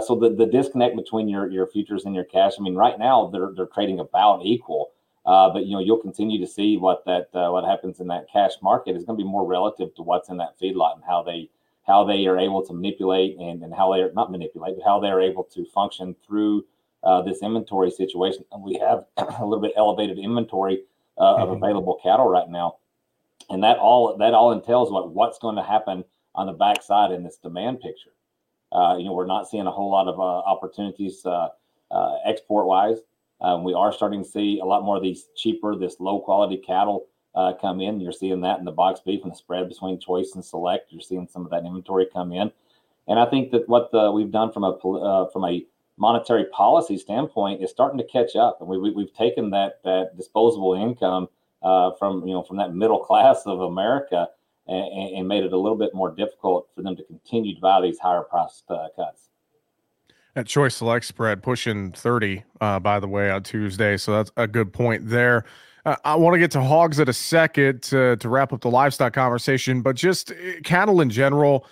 So 0.07 0.15
the, 0.15 0.31
the 0.31 0.47
disconnect 0.47 0.97
between 0.97 1.29
your 1.29 1.51
your 1.51 1.67
futures 1.67 2.05
and 2.05 2.15
your 2.15 2.25
cash. 2.25 2.53
I 2.59 2.63
mean, 2.63 2.75
right 2.75 2.99
now 2.99 3.29
they're 3.33 3.53
they're 3.55 3.67
trading 3.67 4.01
about 4.01 4.45
equal. 4.45 4.93
Uh, 5.27 5.51
but 5.51 5.67
you 5.67 5.73
know 5.73 5.81
you'll 5.81 5.99
continue 5.99 6.41
to 6.41 6.47
see 6.47 6.77
what 6.77 7.05
that 7.05 7.29
what 7.33 7.65
happens 7.65 8.01
in 8.01 8.07
that 8.07 8.27
cash 8.33 8.53
market 8.63 8.97
is 8.97 9.05
going 9.05 9.19
to 9.19 9.23
be 9.23 9.29
more 9.29 9.47
relative 9.47 9.95
to 9.95 10.03
what's 10.03 10.31
in 10.31 10.39
that 10.39 10.59
feedlot 10.59 10.95
and 10.95 11.05
how 11.07 11.23
they 11.23 11.49
how 11.87 12.05
they 12.05 12.27
are 12.27 12.39
able 12.39 12.65
to 12.65 12.73
manipulate 12.73 13.37
and, 13.39 13.63
and 13.63 13.75
how 13.75 13.93
they 13.93 14.01
are 14.01 14.13
not 14.13 14.31
manipulate, 14.31 14.77
but 14.77 14.85
how 14.85 15.01
they 15.01 15.09
are 15.09 15.21
able 15.21 15.45
to 15.45 15.65
function 15.67 16.15
through 16.25 16.65
uh, 17.03 17.21
this 17.23 17.43
inventory 17.43 17.91
situation. 17.91 18.45
And 18.53 18.63
we 18.63 18.75
have 18.75 19.05
a 19.17 19.45
little 19.45 19.61
bit 19.61 19.73
elevated 19.77 20.19
inventory 20.19 20.85
uh, 21.19 21.23
mm-hmm. 21.23 21.43
of 21.43 21.51
available 21.51 21.99
cattle 22.03 22.29
right 22.29 22.49
now, 22.49 22.77
and 23.49 23.63
that 23.65 23.79
all 23.79 24.17
that 24.19 24.35
all 24.35 24.53
entails 24.53 24.91
what 24.91 25.13
what's 25.13 25.39
going 25.39 25.57
to 25.57 25.63
happen 25.63 26.05
on 26.35 26.47
the 26.47 26.53
backside 26.53 27.11
in 27.11 27.25
this 27.25 27.37
demand 27.37 27.81
picture. 27.81 28.11
Uh, 28.73 28.95
you 28.97 29.05
know, 29.05 29.13
we're 29.13 29.27
not 29.27 29.49
seeing 29.49 29.67
a 29.67 29.71
whole 29.71 29.91
lot 29.91 30.07
of 30.07 30.21
uh, 30.21 30.23
opportunities 30.23 31.27
uh, 31.27 31.49
uh, 31.91 32.17
export 32.25 32.67
wise. 32.67 32.99
Um, 33.41 33.65
we 33.65 33.75
are 33.75 33.93
starting 33.93 34.23
to 34.23 34.29
see 34.29 34.61
a 34.61 34.65
lot 34.65 34.85
more 34.85 34.97
of 34.97 35.03
these 35.03 35.29
cheaper, 35.37 35.77
this 35.77 36.01
low 36.01 36.21
quality 36.21 36.57
cattle 36.57 37.07
uh, 37.35 37.53
come 37.61 37.81
in. 37.81 38.01
You're 38.01 38.13
seeing 38.13 38.41
that 38.43 38.59
in 38.59 38.65
the 38.65 38.73
box 38.73 39.01
beef 39.01 39.23
and 39.23 39.33
the 39.33 39.37
spread 39.37 39.69
between 39.69 39.99
choice 39.99 40.33
and 40.35 40.45
select. 40.45 40.93
You're 40.93 41.01
seeing 41.01 41.29
some 41.29 41.45
of 41.45 41.51
that 41.51 41.65
inventory 41.65 42.07
come 42.13 42.33
in, 42.33 42.51
and 43.09 43.19
I 43.19 43.27
think 43.27 43.51
that 43.53 43.69
what 43.69 43.91
the, 43.93 44.11
we've 44.11 44.31
done 44.31 44.53
from 44.53 44.65
a 44.65 44.71
uh, 44.71 45.31
from 45.31 45.45
a 45.45 45.65
monetary 45.97 46.47
policy 46.47 46.97
standpoint 46.97 47.63
is 47.63 47.71
starting 47.71 47.99
to 47.99 48.05
catch 48.05 48.37
up, 48.37 48.59
and 48.61 48.69
we, 48.69 48.79
we 48.79 49.03
have 49.03 49.13
taken 49.15 49.51
that 49.51 49.81
that 49.85 50.17
disposable 50.17 50.75
income 50.75 51.29
uh, 51.63 51.93
from 51.93 52.27
you 52.27 52.35
know 52.35 52.43
from 52.43 52.57
that 52.57 52.75
middle 52.75 52.99
class 52.99 53.43
of 53.47 53.61
America 53.61 54.29
and, 54.67 55.17
and, 55.17 55.29
made 55.29 55.43
it 55.43 55.53
a 55.53 55.59
little 55.59 55.77
bit 55.77 55.95
more 55.95 56.15
difficult 56.15 56.69
for 56.75 56.83
them 56.83 56.95
to 56.95 57.03
continue 57.05 57.55
to 57.55 57.61
buy 57.61 57.81
these 57.81 57.99
higher 57.99 58.23
priced 58.23 58.71
uh, 58.71 58.89
cuts. 58.95 59.30
That 60.35 60.47
choice 60.47 60.77
select 60.77 61.05
spread 61.07 61.43
pushing 61.43 61.93
30, 61.93 62.45
uh, 62.61 62.79
by 62.81 63.01
the 63.01 63.09
way, 63.09 63.31
on 63.31 63.43
Tuesday. 63.43 63.97
So 63.97 64.13
that's 64.13 64.31
a 64.37 64.47
good 64.47 64.73
point 64.73 65.09
there. 65.09 65.45
Uh, 65.85 65.97
I 66.05 66.15
want 66.15 66.35
to 66.35 66.39
get 66.39 66.51
to 66.53 66.63
hogs 66.63 67.01
at 67.01 67.09
a 67.09 67.13
second 67.13 67.83
to, 67.85 68.17
to 68.17 68.29
wrap 68.29 68.53
up 68.53 68.61
the 68.61 68.71
livestock 68.71 69.13
conversation, 69.13 69.83
but 69.83 69.97
just 69.97 70.31
uh, 70.31 70.35
cattle 70.63 71.01
in 71.01 71.11
general, 71.11 71.67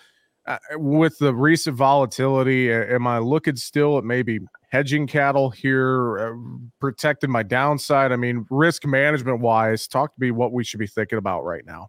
uh, 0.46 0.56
with 0.72 1.18
the 1.18 1.34
recent 1.34 1.76
volatility, 1.76 2.72
am 2.72 3.06
I 3.06 3.18
looking 3.18 3.56
still 3.56 3.98
at 3.98 4.04
maybe 4.04 4.40
hedging 4.70 5.06
cattle 5.06 5.50
here, 5.50 6.18
uh, 6.18 6.32
protecting 6.80 7.30
my 7.30 7.42
downside? 7.42 8.12
I 8.12 8.16
mean, 8.16 8.46
risk 8.48 8.86
management 8.86 9.40
wise, 9.40 9.86
talk 9.86 10.14
to 10.14 10.20
me 10.20 10.30
what 10.30 10.52
we 10.52 10.64
should 10.64 10.80
be 10.80 10.86
thinking 10.86 11.18
about 11.18 11.44
right 11.44 11.66
now. 11.66 11.88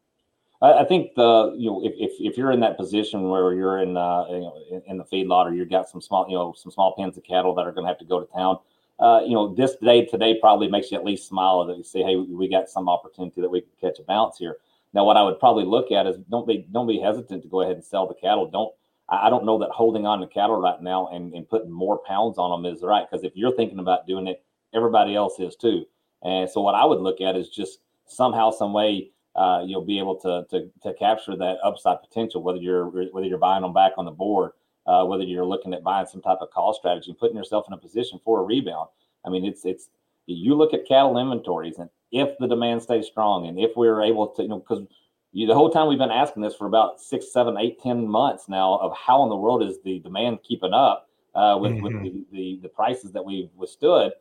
I, 0.61 0.83
think 0.83 1.15
the 1.15 1.53
you 1.57 1.69
know 1.69 1.81
if, 1.85 1.93
if, 1.97 2.11
if, 2.19 2.37
you're 2.37 2.51
in 2.51 2.59
that 2.59 2.75
position 2.75 3.29
where 3.29 3.53
you're 3.53 3.79
in 3.79 3.95
uh, 3.95 4.25
you 4.29 4.39
know 4.39 4.61
in, 4.71 4.81
in 4.87 4.97
the 4.97 5.05
feedlot 5.05 5.45
or 5.45 5.53
you've 5.53 5.69
got 5.69 5.87
some 5.87 6.01
small 6.01 6.25
you 6.27 6.35
know 6.35 6.53
some 6.57 6.71
small 6.71 6.95
pens 6.97 7.17
of 7.17 7.23
cattle 7.23 7.55
that 7.55 7.65
are 7.65 7.71
going 7.71 7.85
to 7.85 7.87
have 7.87 7.99
to 7.99 8.05
go 8.05 8.19
to 8.19 8.31
town, 8.33 8.57
uh, 8.99 9.21
you 9.25 9.33
know, 9.33 9.53
this 9.53 9.75
day 9.77 10.05
today 10.05 10.37
probably 10.39 10.67
makes 10.67 10.91
you 10.91 10.97
at 10.97 11.05
least 11.05 11.27
smile 11.27 11.65
that 11.65 11.77
you 11.77 11.83
say, 11.83 12.03
hey, 12.03 12.17
we 12.17 12.49
got 12.49 12.69
some 12.69 12.89
opportunity 12.89 13.39
that 13.39 13.49
we 13.49 13.61
can 13.61 13.71
catch 13.79 13.99
a 13.99 14.03
bounce 14.03 14.37
here. 14.37 14.57
Now, 14.93 15.05
what 15.05 15.15
I 15.15 15.23
would 15.23 15.39
probably 15.39 15.63
look 15.63 15.91
at 15.91 16.05
is 16.05 16.17
don't 16.29 16.47
be 16.47 16.67
don't 16.71 16.87
be 16.87 16.99
hesitant 16.99 17.43
to 17.43 17.49
go 17.49 17.61
ahead 17.61 17.75
and 17.75 17.83
sell 17.83 18.07
the 18.07 18.15
cattle. 18.15 18.49
Don't 18.49 18.73
I 19.07 19.29
don't 19.29 19.45
know 19.45 19.57
that 19.59 19.69
holding 19.69 20.05
on 20.05 20.19
to 20.19 20.27
cattle 20.27 20.59
right 20.59 20.81
now 20.81 21.07
and, 21.07 21.33
and 21.33 21.49
putting 21.49 21.71
more 21.71 21.99
pounds 21.99 22.37
on 22.37 22.61
them 22.61 22.71
is 22.71 22.83
right 22.83 23.05
because 23.09 23.23
if 23.23 23.35
you're 23.35 23.55
thinking 23.55 23.79
about 23.79 24.05
doing 24.05 24.27
it, 24.27 24.43
everybody 24.73 25.15
else 25.15 25.39
is 25.39 25.55
too. 25.55 25.85
And 26.21 26.49
so 26.49 26.61
what 26.61 26.75
I 26.75 26.85
would 26.85 26.99
look 26.99 27.21
at 27.21 27.35
is 27.35 27.49
just 27.49 27.79
somehow, 28.05 28.51
some 28.51 28.73
way, 28.73 29.11
uh, 29.39 29.63
you'll 29.65 29.85
be 29.85 29.99
able 29.99 30.15
to, 30.17 30.45
to 30.49 30.69
to 30.83 30.93
capture 30.95 31.35
that 31.35 31.57
upside 31.63 32.01
potential, 32.01 32.43
whether 32.43 32.59
you're 32.59 32.85
whether 32.85 33.27
you're 33.27 33.37
buying 33.37 33.61
them 33.61 33.73
back 33.73 33.93
on 33.97 34.05
the 34.05 34.11
board 34.11 34.51
uh, 34.89 35.05
whether 35.05 35.23
you're 35.23 35.45
looking 35.45 35.73
at 35.73 35.83
buying 35.83 36.07
some 36.07 36.21
type 36.21 36.39
of 36.41 36.49
call 36.49 36.73
strategy 36.73 37.11
and 37.11 37.19
putting 37.19 37.37
yourself 37.37 37.65
in 37.67 37.73
a 37.73 37.77
position 37.77 38.19
for 38.25 38.39
a 38.39 38.43
rebound. 38.43 38.89
I 39.23 39.29
mean, 39.29 39.45
it's 39.45 39.63
it's 39.63 39.89
you 40.25 40.55
look 40.55 40.73
at 40.73 40.87
cattle 40.87 41.19
inventories, 41.19 41.77
and 41.77 41.89
if 42.11 42.35
the 42.39 42.47
demand 42.47 42.81
stays 42.81 43.05
strong, 43.05 43.47
and 43.47 43.59
if 43.59 43.71
we're 43.75 44.01
able 44.01 44.27
to, 44.29 44.41
you 44.41 44.49
know, 44.49 44.59
because 44.59 44.83
the 45.31 45.53
whole 45.53 45.69
time 45.69 45.87
we've 45.87 45.99
been 45.99 46.09
asking 46.09 46.41
this 46.41 46.55
for 46.55 46.65
about 46.65 46.99
six, 46.99 47.31
seven, 47.31 47.55
eight, 47.57 47.79
ten 47.79 48.07
months 48.07 48.49
now 48.49 48.77
of 48.77 48.95
how 48.97 49.21
in 49.23 49.29
the 49.29 49.35
world 49.35 49.61
is 49.61 49.77
the 49.83 49.99
demand 49.99 50.39
keeping 50.41 50.73
up 50.73 51.07
uh, 51.35 51.55
with, 51.61 51.73
mm-hmm. 51.73 51.83
with 51.83 51.93
the, 52.01 52.25
the, 52.31 52.59
the 52.63 52.69
prices 52.69 53.11
that 53.11 53.23
we've 53.23 53.49
withstood. 53.55 54.11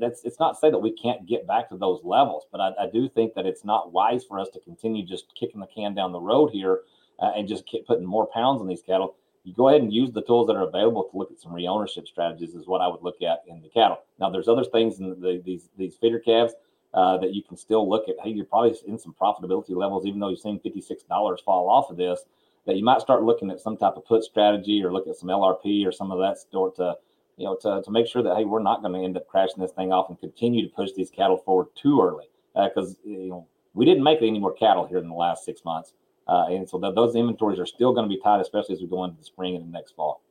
That's 0.00 0.24
it's 0.24 0.38
not 0.38 0.58
say 0.58 0.70
that 0.70 0.78
we 0.78 0.92
can't 0.92 1.26
get 1.26 1.46
back 1.46 1.68
to 1.70 1.76
those 1.76 2.00
levels, 2.04 2.46
but 2.50 2.60
I, 2.60 2.84
I 2.84 2.86
do 2.92 3.08
think 3.08 3.34
that 3.34 3.46
it's 3.46 3.64
not 3.64 3.92
wise 3.92 4.24
for 4.24 4.38
us 4.38 4.48
to 4.50 4.60
continue 4.60 5.04
just 5.04 5.34
kicking 5.34 5.60
the 5.60 5.66
can 5.66 5.94
down 5.94 6.12
the 6.12 6.20
road 6.20 6.50
here 6.50 6.80
uh, 7.20 7.32
and 7.36 7.48
just 7.48 7.66
keep 7.66 7.86
putting 7.86 8.06
more 8.06 8.26
pounds 8.26 8.60
on 8.60 8.68
these 8.68 8.82
cattle 8.82 9.16
you 9.44 9.54
go 9.54 9.68
ahead 9.68 9.82
and 9.82 9.92
use 9.92 10.12
the 10.12 10.22
tools 10.22 10.46
that 10.46 10.56
are 10.56 10.68
available 10.68 11.04
to 11.04 11.16
look 11.16 11.30
at 11.30 11.38
some 11.38 11.52
reownership 11.52 12.06
strategies 12.06 12.54
is 12.54 12.66
what 12.66 12.80
I 12.80 12.86
would 12.86 13.02
look 13.02 13.22
at 13.22 13.42
in 13.48 13.60
the 13.60 13.68
cattle. 13.68 13.98
Now, 14.20 14.30
there's 14.30 14.48
other 14.48 14.64
things 14.64 15.00
in 15.00 15.20
the, 15.20 15.42
these 15.44 15.68
these 15.76 15.96
feeder 15.96 16.20
calves 16.20 16.54
uh, 16.94 17.18
that 17.18 17.34
you 17.34 17.42
can 17.42 17.56
still 17.56 17.88
look 17.88 18.08
at. 18.08 18.16
Hey, 18.22 18.30
you're 18.30 18.44
probably 18.44 18.76
in 18.86 18.98
some 18.98 19.14
profitability 19.20 19.74
levels, 19.74 20.06
even 20.06 20.20
though 20.20 20.28
you're 20.28 20.36
seeing 20.36 20.60
$56 20.60 21.40
fall 21.44 21.68
off 21.68 21.90
of 21.90 21.96
this, 21.96 22.24
that 22.66 22.76
you 22.76 22.84
might 22.84 23.00
start 23.00 23.24
looking 23.24 23.50
at 23.50 23.60
some 23.60 23.76
type 23.76 23.94
of 23.96 24.04
put 24.04 24.22
strategy 24.22 24.82
or 24.84 24.92
look 24.92 25.08
at 25.08 25.16
some 25.16 25.28
LRP 25.28 25.84
or 25.86 25.90
some 25.90 26.12
of 26.12 26.18
that 26.18 26.38
sort 26.50 26.76
to, 26.76 26.96
you 27.42 27.48
know, 27.48 27.56
to, 27.56 27.82
to 27.82 27.90
make 27.90 28.06
sure 28.06 28.22
that, 28.22 28.36
hey, 28.36 28.44
we're 28.44 28.62
not 28.62 28.82
going 28.82 28.92
to 28.92 29.00
end 29.00 29.16
up 29.16 29.26
crashing 29.26 29.60
this 29.60 29.72
thing 29.72 29.92
off 29.92 30.08
and 30.08 30.18
continue 30.20 30.62
to 30.62 30.72
push 30.72 30.90
these 30.92 31.10
cattle 31.10 31.36
forward 31.36 31.66
too 31.74 32.00
early. 32.00 32.26
Because, 32.54 32.92
uh, 32.92 33.10
you 33.10 33.30
know, 33.30 33.48
we 33.74 33.84
didn't 33.84 34.04
make 34.04 34.18
any 34.22 34.38
more 34.38 34.52
cattle 34.52 34.86
here 34.86 34.98
in 34.98 35.08
the 35.08 35.14
last 35.14 35.44
six 35.44 35.64
months. 35.64 35.94
Uh, 36.28 36.46
and 36.50 36.68
so 36.68 36.78
th- 36.78 36.94
those 36.94 37.16
inventories 37.16 37.58
are 37.58 37.66
still 37.66 37.92
going 37.92 38.08
to 38.08 38.14
be 38.14 38.22
tight, 38.22 38.40
especially 38.40 38.76
as 38.76 38.80
we 38.80 38.86
go 38.86 39.02
into 39.02 39.18
the 39.18 39.24
spring 39.24 39.56
and 39.56 39.64
the 39.64 39.72
next 39.72 39.96
fall. 39.96 40.22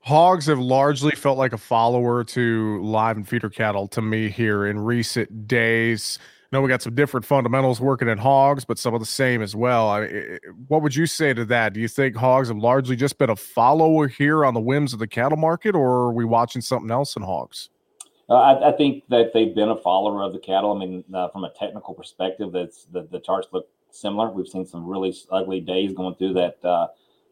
Hogs 0.00 0.46
have 0.46 0.58
largely 0.58 1.12
felt 1.12 1.36
like 1.36 1.52
a 1.52 1.58
follower 1.58 2.24
to 2.24 2.82
live 2.82 3.18
and 3.18 3.28
feeder 3.28 3.50
cattle 3.50 3.86
to 3.88 4.00
me 4.00 4.30
here 4.30 4.64
in 4.64 4.78
recent 4.78 5.46
days. 5.46 6.18
Know 6.54 6.62
we 6.62 6.68
got 6.68 6.82
some 6.82 6.94
different 6.94 7.26
fundamentals 7.26 7.80
working 7.80 8.06
in 8.06 8.16
hogs, 8.16 8.64
but 8.64 8.78
some 8.78 8.94
of 8.94 9.00
the 9.00 9.06
same 9.06 9.42
as 9.42 9.56
well. 9.56 9.88
I 9.88 10.06
mean, 10.06 10.38
what 10.68 10.82
would 10.82 10.94
you 10.94 11.04
say 11.04 11.34
to 11.34 11.44
that? 11.46 11.72
Do 11.72 11.80
you 11.80 11.88
think 11.88 12.14
hogs 12.14 12.46
have 12.46 12.58
largely 12.58 12.94
just 12.94 13.18
been 13.18 13.28
a 13.28 13.34
follower 13.34 14.06
here 14.06 14.44
on 14.44 14.54
the 14.54 14.60
whims 14.60 14.92
of 14.92 15.00
the 15.00 15.08
cattle 15.08 15.36
market, 15.36 15.74
or 15.74 15.90
are 15.90 16.12
we 16.12 16.24
watching 16.24 16.62
something 16.62 16.92
else 16.92 17.16
in 17.16 17.24
hogs? 17.24 17.70
Uh, 18.30 18.34
I, 18.34 18.68
I, 18.68 18.72
think 18.76 19.02
that 19.08 19.32
they've 19.34 19.52
been 19.52 19.70
a 19.70 19.76
follower 19.76 20.22
of 20.22 20.32
the 20.32 20.38
cattle. 20.38 20.70
I 20.70 20.78
mean, 20.78 21.02
uh, 21.12 21.28
from 21.30 21.42
a 21.42 21.50
technical 21.50 21.92
perspective, 21.92 22.52
that's 22.52 22.84
the, 22.84 23.02
the 23.10 23.18
charts 23.18 23.48
look 23.50 23.68
similar. 23.90 24.30
We've 24.30 24.46
seen 24.46 24.64
some 24.64 24.86
really 24.86 25.12
ugly 25.32 25.60
days 25.60 25.92
going 25.92 26.14
through 26.14 26.34
that 26.34 26.58
uh, 26.62 26.86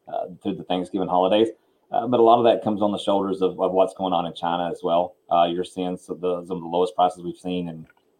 uh 0.08 0.26
through 0.42 0.56
the 0.56 0.64
Thanksgiving 0.64 1.06
holidays. 1.06 1.46
Uh, 1.92 2.08
but 2.08 2.18
a 2.18 2.22
lot 2.24 2.38
of 2.38 2.44
that 2.44 2.64
comes 2.64 2.82
on 2.82 2.90
the 2.90 2.98
shoulders 2.98 3.40
of, 3.40 3.60
of 3.60 3.70
what's 3.70 3.94
going 3.94 4.12
on 4.12 4.26
in 4.26 4.34
China 4.34 4.68
as 4.68 4.80
well. 4.82 5.14
Uh, 5.30 5.44
you're 5.44 5.62
seeing 5.62 5.96
some 5.96 6.16
of, 6.16 6.20
the, 6.20 6.44
some 6.46 6.56
of 6.56 6.62
the 6.64 6.68
lowest 6.68 6.96
prices 6.96 7.22
we've 7.22 7.36
seen, 7.36 7.68
uh, 7.68 7.74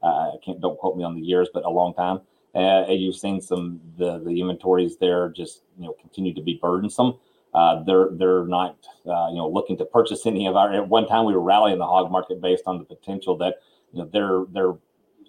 I 0.07 0.37
can't 0.45 0.61
don't 0.61 0.79
quote 0.79 0.97
me 0.97 1.05
on 1.05 1.15
the 1.15 1.21
years, 1.21 1.49
but 1.53 1.65
a 1.65 1.71
long 1.71 1.95
time. 1.95 2.21
Uh, 2.55 2.85
and 2.89 3.01
you've 3.01 3.17
seen 3.17 3.41
some 3.41 3.81
the 3.97 4.19
the 4.19 4.41
inventories 4.41 4.97
there 4.99 5.31
just 5.31 5.63
you 5.79 5.87
know 5.87 5.95
continue 6.01 6.35
to 6.35 6.43
be 6.43 6.59
burdensome. 6.61 7.15
Uh, 7.55 7.83
they're 7.85 8.09
they're 8.13 8.47
not 8.47 8.77
uh, 9.07 9.29
you 9.31 9.37
know 9.37 9.49
looking 9.49 9.77
to 9.79 9.85
purchase 9.85 10.27
any 10.27 10.47
of 10.47 10.57
our. 10.57 10.73
At 10.73 10.89
one 10.89 11.07
time, 11.07 11.25
we 11.25 11.35
were 11.35 11.41
rallying 11.41 11.79
the 11.79 11.87
hog 11.87 12.11
market 12.11 12.41
based 12.41 12.65
on 12.67 12.79
the 12.79 12.85
potential 12.85 13.37
that 13.39 13.57
you 13.93 14.01
know 14.01 14.09
their 14.13 14.45
their 14.53 14.75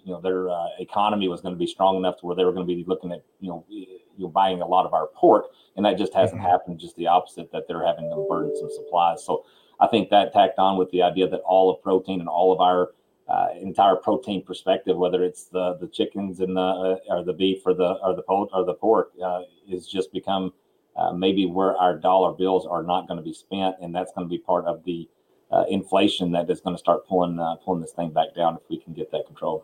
you 0.04 0.12
know 0.12 0.20
their 0.20 0.48
economy 0.78 1.28
was 1.28 1.40
going 1.40 1.54
to 1.54 1.58
be 1.58 1.66
strong 1.66 1.96
enough 1.96 2.18
to 2.18 2.26
where 2.26 2.36
they 2.36 2.44
were 2.44 2.52
going 2.52 2.66
to 2.66 2.74
be 2.74 2.84
looking 2.86 3.10
at 3.12 3.24
you 3.40 3.48
know 3.48 3.64
you 3.68 3.86
know 4.18 4.28
buying 4.28 4.60
a 4.60 4.66
lot 4.66 4.84
of 4.84 4.92
our 4.92 5.08
pork 5.14 5.46
and 5.76 5.84
that 5.84 5.98
just 5.98 6.14
hasn't 6.14 6.40
mm-hmm. 6.40 6.50
happened. 6.50 6.78
Just 6.78 6.96
the 6.96 7.06
opposite 7.06 7.50
that 7.52 7.66
they're 7.66 7.84
having 7.84 8.08
to 8.10 8.26
burdensome 8.28 8.70
supplies. 8.70 9.24
So 9.24 9.44
I 9.80 9.86
think 9.86 10.10
that 10.10 10.32
tacked 10.32 10.58
on 10.58 10.78
with 10.78 10.90
the 10.90 11.02
idea 11.02 11.28
that 11.28 11.40
all 11.40 11.70
of 11.70 11.82
protein 11.82 12.20
and 12.20 12.28
all 12.28 12.52
of 12.52 12.60
our 12.60 12.90
uh, 13.28 13.48
entire 13.60 13.96
protein 13.96 14.42
perspective, 14.44 14.96
whether 14.96 15.22
it's 15.22 15.44
the 15.46 15.76
the 15.80 15.88
chickens 15.88 16.40
and 16.40 16.56
the 16.56 16.60
uh, 16.60 16.96
or 17.08 17.24
the 17.24 17.32
beef 17.32 17.62
or 17.64 17.74
the 17.74 17.94
or 18.02 18.14
the 18.14 18.22
pork 18.22 18.50
or 18.52 18.64
the 18.64 18.74
pork, 18.74 19.12
uh, 19.24 19.42
is 19.68 19.86
just 19.88 20.12
become 20.12 20.52
uh, 20.96 21.12
maybe 21.12 21.46
where 21.46 21.76
our 21.76 21.96
dollar 21.98 22.32
bills 22.32 22.66
are 22.66 22.82
not 22.82 23.08
going 23.08 23.16
to 23.16 23.24
be 23.24 23.32
spent, 23.32 23.76
and 23.80 23.94
that's 23.94 24.12
going 24.12 24.26
to 24.26 24.30
be 24.30 24.38
part 24.38 24.66
of 24.66 24.84
the 24.84 25.08
uh, 25.50 25.64
inflation 25.68 26.32
that 26.32 26.50
is 26.50 26.60
going 26.60 26.74
to 26.74 26.78
start 26.78 27.06
pulling 27.06 27.38
uh, 27.38 27.54
pulling 27.56 27.80
this 27.80 27.92
thing 27.92 28.10
back 28.10 28.34
down 28.34 28.56
if 28.56 28.62
we 28.68 28.78
can 28.78 28.92
get 28.92 29.10
that 29.10 29.26
controlled. 29.26 29.62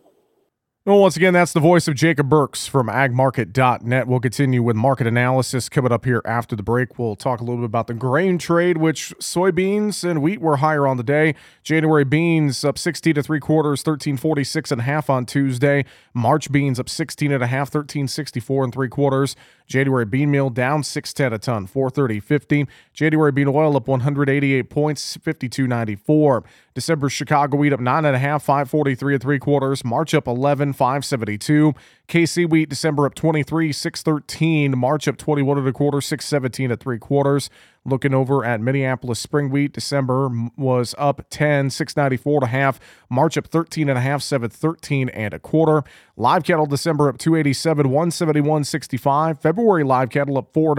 Well, 0.87 0.99
once 0.99 1.15
again, 1.15 1.35
that's 1.35 1.53
the 1.53 1.61
voice 1.61 1.89
of 1.89 1.95
Jacob 1.95 2.31
Burks 2.31 2.67
from 2.67 2.87
agmarket.net. 2.87 4.07
We'll 4.07 4.19
continue 4.19 4.63
with 4.63 4.77
market 4.77 5.07
analysis 5.07 5.69
coming 5.69 5.93
up 5.93 6.07
here 6.07 6.23
after 6.25 6.57
the 6.57 6.63
break. 6.63 6.99
We'll 6.99 7.17
talk 7.17 7.43
a 7.43 7.45
little 7.45 7.59
bit 7.59 7.67
about 7.67 7.87
the 7.87 7.93
grain 7.93 8.39
trade, 8.39 8.79
which 8.79 9.13
soybeans 9.19 10.09
and 10.09 10.23
wheat 10.23 10.41
were 10.41 10.57
higher 10.57 10.87
on 10.87 10.97
the 10.97 11.03
day. 11.03 11.35
January 11.63 12.05
beans 12.05 12.65
up 12.65 12.79
60 12.79 13.13
to 13.13 13.23
three 13.23 13.41
quarters, 13.41 13.81
1346 13.81 14.73
and 14.73 14.81
a 14.81 14.85
half 14.85 15.11
on 15.11 15.27
Tuesday. 15.27 15.85
March 16.15 16.51
beans 16.51 16.81
up 16.81 16.89
16 16.89 17.31
and 17.31 17.43
a 17.43 17.47
half, 17.47 17.69
1364 17.69 18.65
and 18.65 18.73
three 18.73 18.89
quarters. 18.89 19.37
January 19.67 20.07
bean 20.07 20.31
meal 20.31 20.49
down 20.49 20.83
610 20.83 21.33
a 21.35 21.39
ton, 21.39 21.69
430.50. 21.69 22.67
January 22.95 23.31
bean 23.31 23.49
oil 23.49 23.77
up 23.77 23.87
188 23.87 24.71
points, 24.71 25.19
52.94. 25.19 26.43
December 26.75 27.09
Chicago 27.09 27.57
wheat 27.57 27.73
up 27.73 27.81
nine 27.81 28.05
and 28.05 28.17
a 28.17 28.19
half, 28.19 28.43
543 28.43 29.15
and 29.15 29.23
three 29.23 29.39
quarters. 29.39 29.85
March 29.85 30.15
up 30.15 30.27
11, 30.27 30.70
572. 30.73 31.75
KC 32.09 32.49
wheat 32.49 32.69
December 32.69 33.07
up 33.07 33.15
23, 33.15 33.73
613. 33.73 34.77
March 34.77 35.07
up 35.07 35.17
21 35.17 35.59
and 35.59 35.69
a 35.69 35.73
quarter, 35.73 36.01
617 36.01 36.71
at 36.73 36.81
three 36.81 36.99
quarters. 36.99 37.51
Looking 37.85 38.13
over 38.13 38.45
at 38.45 38.61
Minneapolis 38.61 39.19
spring 39.21 39.49
wheat, 39.51 39.73
December 39.73 40.29
was 40.57 40.95
up 40.99 41.25
10, 41.31 41.71
694 41.71 42.35
and 42.35 42.43
a 42.43 42.47
half. 42.49 42.81
March 43.09 43.39
up 43.39 43.47
13 43.47 43.89
and 43.89 43.97
a 43.97 44.03
half, 44.03 44.23
713 44.23 45.09
and 45.11 45.33
a 45.33 45.39
quarter. 45.39 45.83
Live 46.17 46.45
cattle 46.45 46.67
December 46.67 47.09
up 47.09 47.17
287, 47.17 47.87
171.65. 47.87 49.41
February 49.41 49.85
live 49.85 50.11
cattle 50.11 50.37
up 50.37 50.53
$4, 50.53 50.75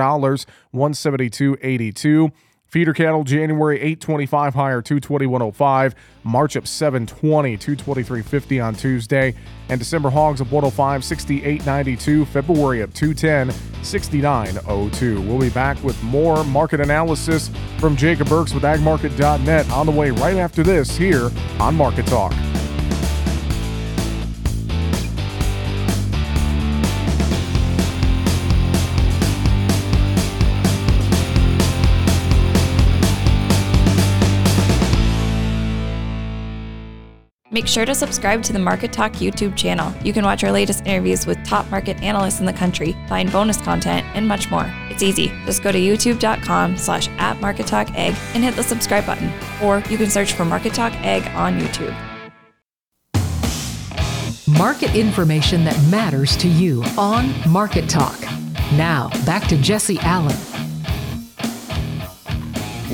172.82. 0.73 2.32
Feeder 2.71 2.93
cattle 2.93 3.25
January 3.25 3.75
825 3.81 4.53
higher 4.53 4.81
22105, 4.81 5.93
March 6.23 6.55
up 6.55 6.65
720 6.65 7.57
22350 7.57 8.60
on 8.62 8.73
Tuesday, 8.75 9.36
and 9.67 9.77
December 9.77 10.10
hogs 10.10 10.39
up 10.39 10.49
105 10.51 11.03
6892, 11.03 12.23
February 12.23 12.81
up 12.81 12.93
210 12.93 13.51
6902. 13.84 15.21
We'll 15.21 15.41
be 15.41 15.49
back 15.49 15.84
with 15.84 16.01
more 16.01 16.45
market 16.45 16.79
analysis 16.79 17.51
from 17.77 17.97
Jacob 17.97 18.29
Burks 18.29 18.53
with 18.53 18.63
agmarket.net 18.63 19.69
on 19.69 19.86
the 19.86 19.91
way 19.91 20.12
right 20.12 20.38
after 20.38 20.63
this 20.63 20.95
here 20.95 21.29
on 21.60 21.75
Market 21.75 22.07
Talk. 22.07 22.31
Make 37.62 37.67
sure 37.67 37.86
to 37.86 37.93
subscribe 37.93 38.41
to 38.45 38.54
the 38.54 38.58
Market 38.58 38.91
Talk 38.91 39.12
YouTube 39.13 39.56
channel. 39.56 39.93
You 40.04 40.13
can 40.13 40.26
watch 40.26 40.43
our 40.43 40.52
latest 40.52 40.84
interviews 40.88 41.28
with 41.28 41.38
top 41.45 41.69
market 41.69 42.02
analysts 42.02 42.39
in 42.39 42.47
the 42.47 42.54
country, 42.54 42.97
find 43.08 43.32
bonus 43.32 43.58
content, 43.58 44.04
and 44.15 44.28
much 44.28 44.50
more. 44.50 44.65
It's 44.89 45.04
easy. 45.04 45.28
Just 45.45 45.62
go 45.62 45.71
to 45.71 45.78
youtube.com 45.78 46.76
slash 46.76 47.08
at 47.19 47.39
Market 47.39 47.67
Talk 47.67 47.91
Ag 47.91 48.15
and 48.34 48.43
hit 48.43 48.56
the 48.56 48.63
subscribe 48.63 49.06
button. 49.06 49.32
Or 49.62 49.78
you 49.91 49.97
can 50.00 50.10
search 50.10 50.34
for 50.34 50.43
Market 50.43 50.74
Talk 50.74 50.91
Ag 51.04 51.21
on 51.36 51.60
YouTube. 51.60 51.95
Market 54.58 54.95
information 54.95 55.63
that 55.63 55.80
matters 55.91 56.36
to 56.38 56.47
you 56.47 56.84
on 56.97 57.32
Market 57.47 57.88
Talk. 57.88 58.19
Now, 58.74 59.10
back 59.24 59.47
to 59.50 59.58
Jesse 59.62 60.00
Allen. 60.00 60.36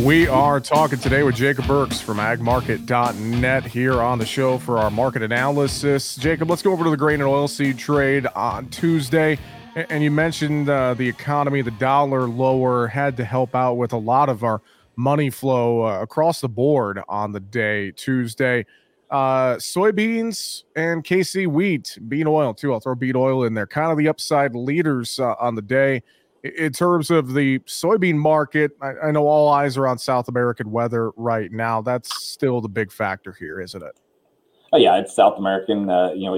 We 0.03 0.27
are 0.27 0.59
talking 0.59 0.99
today 0.99 1.23
with 1.23 1.35
Jacob 1.35 1.65
Burks 1.65 1.99
from 1.99 2.17
agmarket.net 2.17 3.65
here 3.65 3.99
on 3.99 4.19
the 4.19 4.27
show 4.27 4.59
for 4.59 4.77
our 4.77 4.91
market 4.91 5.23
analysis. 5.23 6.15
Jacob, 6.15 6.51
let's 6.51 6.61
go 6.61 6.71
over 6.71 6.83
to 6.83 6.91
the 6.91 6.97
grain 6.97 7.19
and 7.19 7.27
oilseed 7.27 7.79
trade 7.79 8.27
on 8.27 8.69
Tuesday. 8.69 9.39
And 9.75 10.03
you 10.03 10.11
mentioned 10.11 10.69
uh, 10.69 10.93
the 10.93 11.09
economy, 11.09 11.63
the 11.63 11.71
dollar 11.71 12.27
lower 12.27 12.85
had 12.85 13.17
to 13.17 13.25
help 13.25 13.55
out 13.55 13.73
with 13.73 13.91
a 13.91 13.97
lot 13.97 14.29
of 14.29 14.43
our 14.43 14.61
money 14.95 15.31
flow 15.31 15.87
uh, 15.87 15.99
across 15.99 16.41
the 16.41 16.49
board 16.49 17.01
on 17.09 17.31
the 17.31 17.39
day, 17.39 17.89
Tuesday. 17.89 18.67
Uh, 19.09 19.55
soybeans 19.55 20.63
and 20.75 21.03
KC 21.03 21.47
wheat, 21.47 21.97
bean 22.07 22.27
oil 22.27 22.53
too. 22.53 22.71
I'll 22.71 22.79
throw 22.79 22.93
bean 22.93 23.15
oil 23.15 23.45
in 23.45 23.55
there. 23.55 23.65
Kind 23.65 23.91
of 23.91 23.97
the 23.97 24.09
upside 24.09 24.53
leaders 24.53 25.19
uh, 25.19 25.33
on 25.39 25.55
the 25.55 25.61
day 25.63 26.03
in 26.43 26.71
terms 26.71 27.09
of 27.09 27.33
the 27.33 27.59
soybean 27.59 28.15
market, 28.15 28.71
I, 28.81 29.07
I, 29.07 29.11
know 29.11 29.27
all 29.27 29.49
eyes 29.49 29.77
are 29.77 29.87
on 29.87 29.97
South 29.97 30.27
American 30.27 30.71
weather 30.71 31.11
right 31.15 31.51
now. 31.51 31.81
That's 31.81 32.23
still 32.23 32.61
the 32.61 32.69
big 32.69 32.91
factor 32.91 33.33
here, 33.33 33.59
isn't 33.59 33.81
it? 33.81 33.99
Oh 34.71 34.77
yeah, 34.77 34.97
it's 34.97 35.15
South 35.15 35.37
American. 35.37 35.89
Uh, 35.89 36.11
you 36.11 36.25
know, 36.25 36.33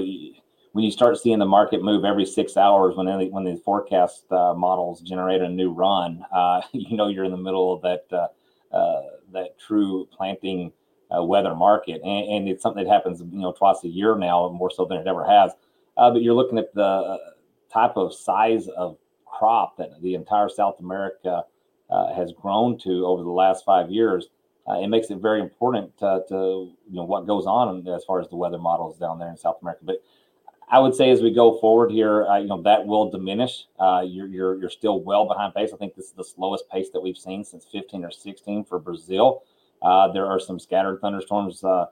when 0.72 0.84
you 0.84 0.90
start 0.90 1.18
seeing 1.18 1.38
the 1.38 1.46
market 1.46 1.82
move 1.82 2.04
every 2.04 2.24
six 2.24 2.56
hours, 2.56 2.96
when 2.96 3.06
they, 3.06 3.26
when 3.26 3.44
the 3.44 3.60
forecast 3.64 4.24
uh, 4.30 4.54
models 4.54 5.00
generate 5.00 5.42
a 5.42 5.48
new 5.48 5.72
run, 5.72 6.24
uh, 6.32 6.62
you 6.72 6.96
know 6.96 7.08
you're 7.08 7.24
in 7.24 7.32
the 7.32 7.36
middle 7.36 7.72
of 7.72 7.82
that 7.82 8.04
uh, 8.12 8.76
uh, 8.76 9.02
that 9.32 9.58
true 9.58 10.08
planting 10.12 10.72
uh, 11.14 11.22
weather 11.22 11.54
market, 11.54 12.00
and, 12.02 12.28
and, 12.28 12.48
it's 12.48 12.62
something 12.62 12.84
that 12.84 12.90
happens 12.90 13.20
you 13.20 13.40
know 13.40 13.52
twice 13.52 13.82
a 13.84 13.88
year 13.88 14.16
now, 14.16 14.48
more 14.50 14.70
so 14.70 14.84
than 14.84 14.98
it 14.98 15.06
ever 15.06 15.24
has. 15.26 15.52
but 15.96 16.22
you're 16.22 16.34
looking 16.34 16.58
at 16.58 16.72
the 16.74 17.18
type 17.72 17.96
of 17.96 18.14
size 18.14 18.68
of 18.68 18.96
crop 19.38 19.76
that 19.76 20.00
the 20.02 20.14
entire 20.14 20.48
South 20.48 20.80
America 20.80 21.44
uh, 21.90 22.14
has 22.14 22.32
grown 22.32 22.78
to 22.78 23.06
over 23.06 23.22
the 23.22 23.30
last 23.30 23.64
five 23.64 23.90
years, 23.90 24.28
uh, 24.68 24.80
it 24.80 24.88
makes 24.88 25.10
it 25.10 25.18
very 25.18 25.40
important 25.40 25.96
to, 25.98 26.22
to, 26.28 26.34
you 26.88 26.96
know 26.96 27.04
what 27.04 27.26
goes 27.26 27.46
on 27.46 27.86
as 27.88 28.04
far 28.04 28.20
as 28.20 28.28
the 28.28 28.36
weather 28.36 28.58
models 28.58 28.98
down 28.98 29.18
there 29.18 29.28
in 29.28 29.36
South 29.36 29.56
America. 29.62 29.82
But 29.84 30.02
I 30.68 30.78
would 30.78 30.94
say 30.94 31.10
as 31.10 31.20
we 31.20 31.32
go 31.32 31.58
forward 31.58 31.90
here, 31.90 32.26
uh, 32.26 32.38
you 32.38 32.46
know 32.46 32.62
that 32.62 32.86
will 32.86 33.10
diminish. 33.10 33.66
Uh, 33.78 34.04
you're, 34.06 34.28
you're 34.28 34.60
you're 34.60 34.70
still 34.70 35.00
well 35.00 35.26
behind 35.26 35.54
pace. 35.54 35.70
I 35.72 35.76
think 35.76 35.94
this 35.94 36.06
is 36.06 36.12
the 36.12 36.24
slowest 36.24 36.68
pace 36.70 36.90
that 36.90 37.00
we've 37.00 37.16
seen 37.16 37.44
since 37.44 37.66
15 37.72 38.04
or 38.04 38.10
16 38.10 38.64
for 38.64 38.78
Brazil. 38.78 39.42
Uh, 39.82 40.12
there 40.12 40.26
are 40.26 40.38
some 40.38 40.58
scattered 40.60 41.00
thunderstorms. 41.00 41.64
Uh, 41.64 41.86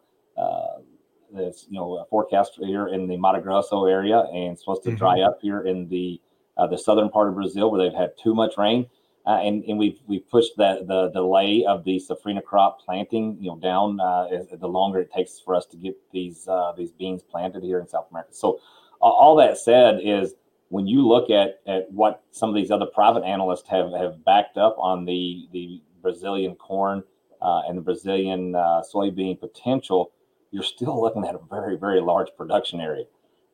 that's 1.32 1.66
you 1.68 1.78
know 1.78 2.06
forecast 2.10 2.58
here 2.60 2.88
in 2.88 3.06
the 3.06 3.16
Mato 3.16 3.40
Grosso 3.40 3.86
area 3.86 4.20
and 4.32 4.58
supposed 4.58 4.82
to 4.84 4.90
mm-hmm. 4.90 4.98
dry 4.98 5.20
up 5.20 5.38
here 5.42 5.62
in 5.62 5.88
the 5.88 6.20
uh, 6.58 6.66
the 6.66 6.78
southern 6.78 7.08
part 7.08 7.28
of 7.28 7.34
Brazil 7.34 7.70
where 7.70 7.82
they've 7.82 7.98
had 7.98 8.12
too 8.18 8.34
much 8.34 8.58
rain. 8.58 8.86
Uh, 9.26 9.40
and, 9.42 9.62
and 9.64 9.78
we've 9.78 9.98
we've 10.06 10.26
pushed 10.30 10.56
the 10.56 10.84
the 10.86 11.08
delay 11.10 11.64
of 11.66 11.84
the 11.84 12.00
safrinha 12.00 12.42
crop 12.42 12.80
planting, 12.80 13.36
you 13.40 13.50
know, 13.50 13.58
down 13.58 14.00
uh, 14.00 14.26
the 14.52 14.66
longer 14.66 15.00
it 15.00 15.12
takes 15.12 15.38
for 15.38 15.54
us 15.54 15.66
to 15.66 15.76
get 15.76 15.94
these 16.12 16.48
uh, 16.48 16.72
these 16.76 16.92
beans 16.92 17.22
planted 17.22 17.62
here 17.62 17.78
in 17.78 17.86
South 17.86 18.06
America. 18.10 18.32
So 18.32 18.60
all 19.00 19.36
that 19.36 19.58
said 19.58 20.00
is 20.02 20.34
when 20.70 20.86
you 20.86 21.06
look 21.06 21.30
at, 21.30 21.60
at 21.66 21.90
what 21.90 22.22
some 22.30 22.48
of 22.48 22.54
these 22.54 22.70
other 22.70 22.86
private 22.86 23.24
analysts 23.24 23.68
have, 23.68 23.92
have 23.92 24.24
backed 24.24 24.56
up 24.58 24.76
on 24.78 25.04
the, 25.04 25.48
the 25.52 25.80
Brazilian 26.02 26.54
corn 26.54 27.02
uh, 27.40 27.62
and 27.68 27.78
the 27.78 27.82
Brazilian 27.82 28.54
uh, 28.54 28.82
soybean 28.92 29.38
potential, 29.38 30.12
you're 30.50 30.62
still 30.62 31.00
looking 31.00 31.24
at 31.24 31.34
a 31.34 31.40
very, 31.50 31.76
very 31.76 32.00
large 32.00 32.28
production 32.36 32.80
area. 32.80 33.04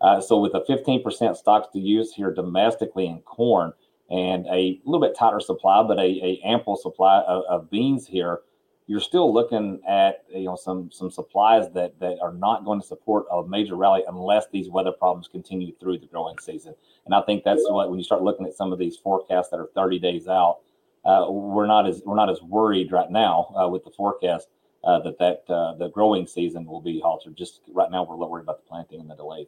Uh, 0.01 0.21
so 0.21 0.39
with 0.39 0.55
a 0.55 0.61
15% 0.69 1.37
stocks 1.37 1.69
to 1.73 1.79
use 1.79 2.13
here 2.13 2.33
domestically 2.33 3.07
in 3.07 3.21
corn 3.23 3.73
and 4.11 4.47
a 4.47 4.81
little 4.85 5.01
bit 5.01 5.17
tighter 5.17 5.41
supply, 5.41 5.83
but 5.83 5.99
a, 5.99 6.03
a 6.03 6.41
ample 6.45 6.77
supply 6.77 7.23
of, 7.27 7.45
of 7.49 7.71
beans 7.71 8.07
here, 8.07 8.41
you're 8.87 9.01
still 9.01 9.33
looking 9.33 9.81
at 9.89 10.25
you 10.29 10.45
know 10.45 10.57
some 10.57 10.91
some 10.93 11.11
supplies 11.11 11.73
that 11.73 11.99
that 12.01 12.19
are 12.21 12.35
not 12.35 12.65
going 12.67 12.81
to 12.81 12.87
support 12.87 13.25
a 13.33 13.47
major 13.47 13.77
rally 13.77 14.03
unless 14.07 14.45
these 14.53 14.69
weather 14.69 14.93
problems 14.93 15.27
continue 15.27 15.75
through 15.81 15.99
the 15.99 16.07
growing 16.07 16.39
season. 16.39 16.75
And 17.07 17.15
I 17.15 17.23
think 17.23 17.45
that's 17.45 17.63
what 17.65 17.89
when 17.89 17.99
you 17.99 18.05
start 18.05 18.23
looking 18.23 18.47
at 18.47 18.55
some 18.55 18.73
of 18.73 18.79
these 18.79 18.97
forecasts 18.97 19.49
that 19.51 19.59
are 19.59 19.71
30 19.75 19.99
days 20.01 20.29
out, 20.29 20.59
uh, 21.05 21.27
we're 21.31 21.67
not 21.67 21.87
as 21.87 22.03
we're 22.05 22.17
not 22.17 22.29
as 22.29 22.43
worried 22.43 22.93
right 22.93 23.11
now 23.11 23.55
uh, 23.59 23.69
with 23.69 23.85
the 23.85 23.91
forecast 23.91 24.49
uh, 24.85 25.01
that 25.01 25.19
that 25.19 25.45
uh, 25.53 25.75
the 25.75 25.89
growing 25.89 26.27
season 26.27 26.67
will 26.67 26.81
be 26.81 27.01
halted. 27.01 27.37
Just 27.37 27.61
right 27.73 27.91
now, 27.91 28.05
we're 28.05 28.17
worried 28.17 28.43
about 28.43 28.59
the 28.59 28.69
planting 28.69 29.01
and 29.01 29.11
the 29.11 29.17
delays. 29.17 29.47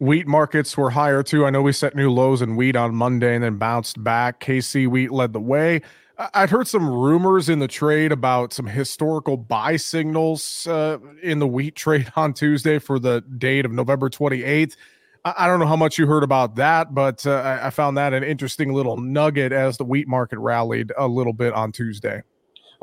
Wheat 0.00 0.26
markets 0.26 0.76
were 0.76 0.90
higher 0.90 1.22
too. 1.22 1.46
I 1.46 1.50
know 1.50 1.62
we 1.62 1.72
set 1.72 1.94
new 1.94 2.10
lows 2.10 2.42
in 2.42 2.56
wheat 2.56 2.76
on 2.76 2.94
Monday 2.94 3.34
and 3.34 3.44
then 3.44 3.58
bounced 3.58 4.02
back. 4.02 4.40
KC 4.40 4.88
wheat 4.88 5.12
led 5.12 5.32
the 5.32 5.40
way. 5.40 5.82
I'd 6.16 6.50
heard 6.50 6.68
some 6.68 6.88
rumors 6.88 7.48
in 7.48 7.58
the 7.58 7.66
trade 7.66 8.12
about 8.12 8.52
some 8.52 8.66
historical 8.66 9.36
buy 9.36 9.76
signals 9.76 10.66
uh, 10.66 10.98
in 11.22 11.40
the 11.40 11.46
wheat 11.46 11.74
trade 11.74 12.12
on 12.16 12.34
Tuesday 12.34 12.78
for 12.78 12.98
the 12.98 13.22
date 13.38 13.64
of 13.64 13.72
November 13.72 14.08
28th. 14.08 14.76
I 15.24 15.46
don't 15.46 15.58
know 15.58 15.66
how 15.66 15.76
much 15.76 15.96
you 15.96 16.06
heard 16.06 16.22
about 16.22 16.56
that, 16.56 16.94
but 16.94 17.26
uh, 17.26 17.58
I 17.62 17.70
found 17.70 17.96
that 17.96 18.12
an 18.12 18.22
interesting 18.22 18.74
little 18.74 18.98
nugget 18.98 19.52
as 19.52 19.78
the 19.78 19.84
wheat 19.84 20.06
market 20.06 20.38
rallied 20.38 20.92
a 20.98 21.08
little 21.08 21.32
bit 21.32 21.54
on 21.54 21.72
Tuesday. 21.72 22.22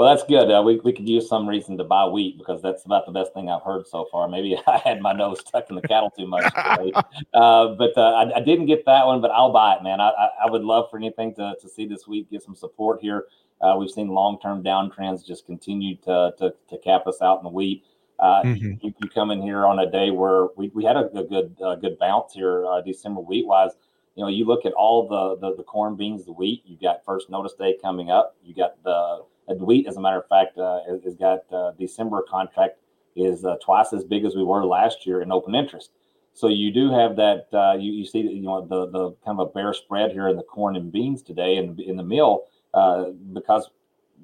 Well, 0.02 0.16
that's 0.16 0.28
good. 0.28 0.50
Uh, 0.50 0.64
we, 0.64 0.78
we 0.78 0.94
could 0.94 1.08
use 1.08 1.30
some 1.30 1.48
reason 1.48 1.78
to 1.78 1.84
buy 1.84 2.08
wheat 2.08 2.36
because 2.36 2.60
that's 2.60 2.86
about 2.86 3.06
the 3.06 3.12
best 3.12 3.36
thing 3.36 3.52
I've 3.52 3.62
heard 3.62 3.86
so 3.86 4.08
far. 4.12 4.28
Maybe 4.28 4.58
I 4.68 4.78
had 4.80 5.00
my 5.00 5.14
nose 5.14 5.42
stuck 5.42 5.70
in 5.70 5.76
the 5.76 5.82
cattle 5.84 6.10
too 6.10 6.26
much 6.26 6.52
today. 6.56 6.92
uh, 7.36 7.76
but 7.76 7.96
uh, 7.96 8.14
I, 8.14 8.38
I, 8.38 8.40
didn't 8.40 8.66
get 8.66 8.84
that 8.88 9.06
one, 9.06 9.22
but 9.22 9.30
I'll 9.30 9.54
buy 9.54 9.76
it, 9.76 9.84
man. 9.84 10.02
I, 10.02 10.10
I, 10.10 10.30
I, 10.46 10.50
would 10.50 10.64
love 10.64 10.90
for 10.90 10.98
anything 10.98 11.36
to, 11.36 11.54
to 11.62 11.70
see 11.70 11.86
this 11.86 12.08
week 12.08 12.32
get 12.32 12.42
some 12.42 12.56
support 12.56 13.00
here. 13.00 13.26
Uh, 13.62 13.76
we've 13.78 13.92
seen 13.92 14.08
long 14.08 14.40
term 14.42 14.64
downtrends 14.64 15.24
just 15.24 15.46
continue 15.46 15.96
to, 15.98 16.34
to, 16.40 16.52
to, 16.68 16.80
cap 16.80 17.06
us 17.06 17.22
out 17.22 17.38
in 17.38 17.44
the 17.44 17.52
wheat. 17.52 17.86
Uh, 18.18 18.42
mm-hmm. 18.42 18.84
you, 18.84 18.96
you, 19.00 19.10
come 19.14 19.30
in 19.30 19.40
here 19.40 19.68
on 19.68 19.78
a 19.78 19.92
day 19.92 20.10
where 20.10 20.48
we, 20.58 20.70
we 20.70 20.84
had 20.84 20.96
a, 20.96 21.12
a 21.12 21.24
good 21.24 21.56
good 21.80 22.00
bounce 22.00 22.34
here 22.34 22.66
uh, 22.66 22.82
December 22.82 23.22
wheat 23.22 23.46
wise. 23.46 23.74
You 24.16 24.24
know, 24.24 24.30
you 24.30 24.46
look 24.46 24.66
at 24.66 24.74
all 24.74 25.08
the, 25.08 25.38
the, 25.48 25.58
the 25.58 25.64
corn, 25.64 25.96
beans, 25.96 26.26
the 26.26 26.34
wheat. 26.34 26.64
You 26.66 26.76
got 26.82 27.06
first 27.06 27.30
notice 27.30 27.54
day 27.54 27.78
coming 27.80 28.10
up. 28.10 28.36
You 28.44 28.56
got 28.56 28.82
the, 28.84 29.26
wheat, 29.60 29.88
as 29.88 29.98
a 29.98 30.02
matter 30.02 30.20
of 30.20 30.28
fact, 30.28 30.58
uh, 30.58 30.80
has 31.04 31.16
got 31.16 31.40
uh, 31.52 31.72
December 31.80 32.24
contract 32.30 32.78
is 33.16 33.46
twice 33.64 33.92
as 33.92 34.06
big 34.06 34.24
as 34.24 34.36
we 34.36 34.44
were 34.44 34.66
last 34.66 35.06
year 35.06 35.22
in 35.22 35.32
open 35.32 35.54
interest. 35.54 35.92
So 36.34 36.48
you 36.48 36.72
do 36.72 36.90
have 36.92 37.18
that. 37.18 37.48
you, 37.80 37.92
you 37.92 38.06
see, 38.06 38.20
you 38.20 38.44
know, 38.44 38.66
the 38.66 38.88
the 38.88 39.12
kind 39.26 39.40
of 39.40 39.50
a 39.50 39.52
bear 39.52 39.74
spread 39.74 40.12
here 40.12 40.30
in 40.30 40.38
the 40.38 40.44
corn 40.44 40.78
and 40.78 40.92
beans 40.92 41.22
today, 41.22 41.58
and 41.58 41.78
in, 41.80 41.90
in 41.92 41.98
the 41.98 42.04
mill 42.04 42.46
uh, 42.74 43.06
because 43.34 43.70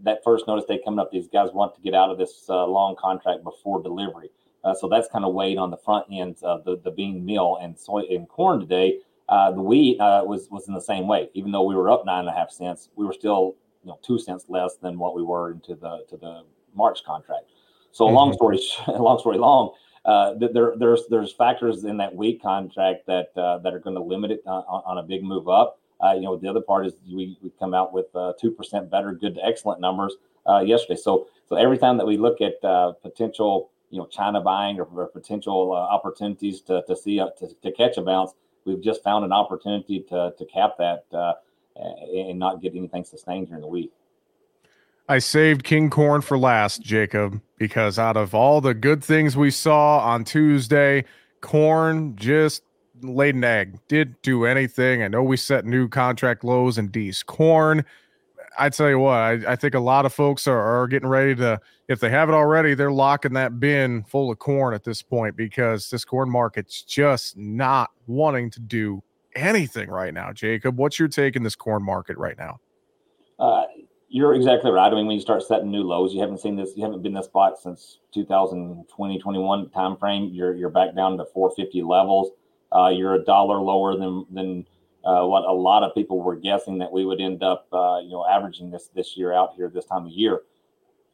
that 0.04 0.24
first 0.24 0.48
notice 0.48 0.66
day 0.66 0.80
coming 0.84 1.00
up, 1.00 1.12
these 1.12 1.28
guys 1.28 1.50
want 1.54 1.76
to 1.76 1.82
get 1.82 1.94
out 1.94 2.10
of 2.10 2.18
this 2.18 2.46
uh, 2.50 2.66
long 2.66 2.96
contract 2.96 3.44
before 3.44 3.82
delivery. 3.82 4.30
Uh, 4.64 4.74
so 4.74 4.88
that's 4.88 5.08
kind 5.08 5.26
of 5.26 5.34
weighed 5.34 5.58
on 5.58 5.72
the 5.72 5.78
front 5.78 6.06
ends 6.12 6.44
of 6.44 6.64
the, 6.66 6.80
the 6.84 6.92
bean 6.92 7.24
meal 7.26 7.58
and 7.62 7.78
soy 7.78 8.02
and 8.10 8.28
corn 8.28 8.60
today. 8.60 9.00
Uh, 9.30 9.52
the 9.52 9.62
wheat 9.62 10.00
uh, 10.00 10.24
was 10.26 10.50
was 10.50 10.68
in 10.68 10.74
the 10.74 10.82
same 10.82 11.08
way. 11.08 11.30
Even 11.34 11.52
though 11.52 11.64
we 11.64 11.76
were 11.76 11.90
up 11.90 12.06
nine 12.06 12.22
and 12.22 12.30
a 12.30 12.32
half 12.32 12.50
cents, 12.50 12.90
we 12.96 13.06
were 13.06 13.14
still 13.14 13.56
you 13.88 13.94
know 13.94 14.00
two 14.04 14.20
cents 14.20 14.46
less 14.50 14.76
than 14.76 15.00
what 15.00 15.16
we 15.16 15.24
were 15.24 15.52
into 15.52 15.74
the 15.74 16.04
to 16.10 16.18
the 16.18 16.44
March 16.76 17.06
contract. 17.06 17.46
So 17.94 18.06
mm-hmm. 18.06 18.16
long 18.16 18.34
story 18.34 18.60
long 18.90 19.18
story 19.18 19.38
long, 19.38 19.72
uh, 20.04 20.34
there 20.34 20.74
there's 20.78 21.08
there's 21.10 21.32
factors 21.32 21.86
in 21.86 21.96
that 21.98 22.14
week 22.14 22.42
contract 22.42 23.06
that 23.08 23.30
uh, 23.38 23.60
that 23.60 23.74
are 23.74 23.80
going 23.80 23.96
to 23.96 24.04
limit 24.04 24.32
it 24.32 24.42
on, 24.46 24.84
on, 24.86 24.98
a 24.98 25.04
big 25.04 25.24
move 25.24 25.48
up. 25.48 25.80
Uh, 26.04 26.12
you 26.12 26.22
know, 26.22 26.36
the 26.36 26.50
other 26.50 26.60
part 26.60 26.86
is 26.86 26.94
we, 27.08 27.38
we 27.42 27.50
come 27.58 27.74
out 27.74 27.94
with 27.94 28.08
uh, 28.14 28.34
two 28.40 28.52
percent 28.52 28.92
better, 28.92 29.14
good 29.14 29.36
to 29.36 29.46
excellent 29.46 29.80
numbers 29.80 30.18
uh, 30.50 30.60
yesterday. 30.60 31.00
So 31.00 31.28
so 31.48 31.56
every 31.56 31.78
time 31.78 31.98
that 31.98 32.06
we 32.06 32.18
look 32.18 32.42
at 32.42 32.62
uh, 32.66 32.92
potential, 32.92 33.72
you 33.90 34.00
know, 34.00 34.06
China 34.08 34.42
buying 34.42 34.82
or, 34.82 34.84
or 34.84 35.08
potential 35.08 35.72
uh, 35.72 35.78
opportunities 35.78 36.60
to 36.64 36.84
to 36.88 36.96
see 36.96 37.20
to, 37.20 37.48
to 37.62 37.72
catch 37.72 37.96
a 37.96 38.02
bounce, 38.02 38.34
we've 38.66 38.82
just 38.82 39.02
found 39.02 39.24
an 39.24 39.32
opportunity 39.32 40.02
to 40.10 40.34
to 40.38 40.46
cap 40.46 40.72
that 40.78 41.06
and 41.80 42.40
not 42.40 42.62
get 42.62 42.76
anything 42.76 43.04
sustained 43.04 43.48
during 43.48 43.62
the 43.62 43.68
week. 43.68 43.92
I 45.10 45.20
saved 45.20 45.64
King 45.64 45.90
Corn 45.90 46.22
for 46.22 46.38
last, 46.38 46.82
Jacob, 46.82 47.42
because 47.58 47.98
out 47.98 48.18
of 48.18 48.36
all 48.36 48.60
the 48.60 48.74
good 48.74 49.04
things 49.04 49.38
we 49.38 49.52
saw 49.52 50.00
on 50.00 50.26
Tuesday, 50.26 51.06
corn 51.40 52.16
just 52.18 52.64
laid 53.02 53.36
an 53.36 53.44
egg, 53.44 53.80
did 53.88 54.22
do 54.22 54.46
anything. 54.46 55.04
I 55.04 55.08
know 55.08 55.24
we 55.24 55.38
set 55.38 55.66
new 55.66 55.88
contract 55.88 56.44
lows 56.44 56.78
in 56.78 56.90
D's 56.90 57.24
corn. 57.24 57.86
I 58.60 58.70
tell 58.70 58.90
you 58.90 59.00
what, 59.00 59.14
I, 59.14 59.54
I 59.54 59.56
think 59.56 59.76
a 59.76 59.80
lot 59.80 60.06
of 60.06 60.14
folks 60.14 60.48
are, 60.48 60.60
are 60.60 60.88
getting 60.88 61.08
ready 61.08 61.36
to, 61.36 61.62
if 61.88 62.00
they 62.00 62.10
haven't 62.10 62.36
already, 62.36 62.74
they're 62.74 62.92
locking 62.92 63.34
that 63.34 63.60
bin 63.60 64.04
full 64.04 64.32
of 64.32 64.40
corn 64.40 64.74
at 64.74 64.84
this 64.84 65.02
point 65.02 65.38
because 65.38 65.90
this 65.90 66.04
corn 66.04 66.30
market's 66.30 66.82
just 66.82 67.38
not 67.38 67.92
wanting 68.08 68.50
to 68.52 68.60
do 68.60 69.04
anything 69.38 69.90
right 69.90 70.14
now. 70.14 70.34
Jacob, 70.34 70.78
what's 70.78 71.00
your 71.00 71.08
take 71.08 71.36
in 71.36 71.44
this 71.44 71.56
corn 71.56 71.84
market 71.84 72.18
right 72.18 72.38
now? 72.38 72.60
Uh, 73.40 73.64
you're 74.10 74.34
exactly 74.34 74.72
right. 74.72 74.92
I 74.92 74.96
mean, 74.96 75.06
when 75.06 75.16
you 75.16 75.22
start 75.22 75.44
setting 75.44 75.70
new 75.70 75.84
lows, 75.84 76.14
you 76.14 76.22
haven't 76.22 76.40
seen 76.40 76.56
this, 76.56 76.72
you 76.76 76.84
haven't 76.84 77.04
been 77.04 77.14
this 77.14 77.26
spot 77.26 77.58
since 77.60 78.00
2020, 78.14 79.20
21 79.20 79.68
timeframe. 79.68 80.30
You're 80.34 80.56
you're 80.56 80.70
back 80.70 80.96
down 80.96 81.18
to 81.18 81.26
450 81.26 81.82
levels. 81.84 82.32
Uh, 82.72 82.90
you're 82.90 83.16
a 83.16 83.24
dollar 83.24 83.60
lower 83.60 83.98
than 83.98 84.26
than 84.32 84.66
uh, 85.04 85.26
what 85.26 85.46
a 85.46 85.52
lot 85.54 85.84
of 85.84 85.94
people 85.94 86.22
were 86.22 86.36
guessing 86.36 86.78
that 86.80 86.92
we 86.92 87.06
would 87.06 87.22
end 87.22 87.44
up, 87.44 87.68
uh, 87.72 88.00
you 88.00 88.12
know, 88.12 88.26
averaging 88.26 88.72
this 88.72 88.90
this 88.96 89.18
year 89.18 89.34
out 89.34 89.54
here 89.56 89.70
this 89.70 89.86
time 89.86 90.06
of 90.06 90.12
year. 90.12 90.42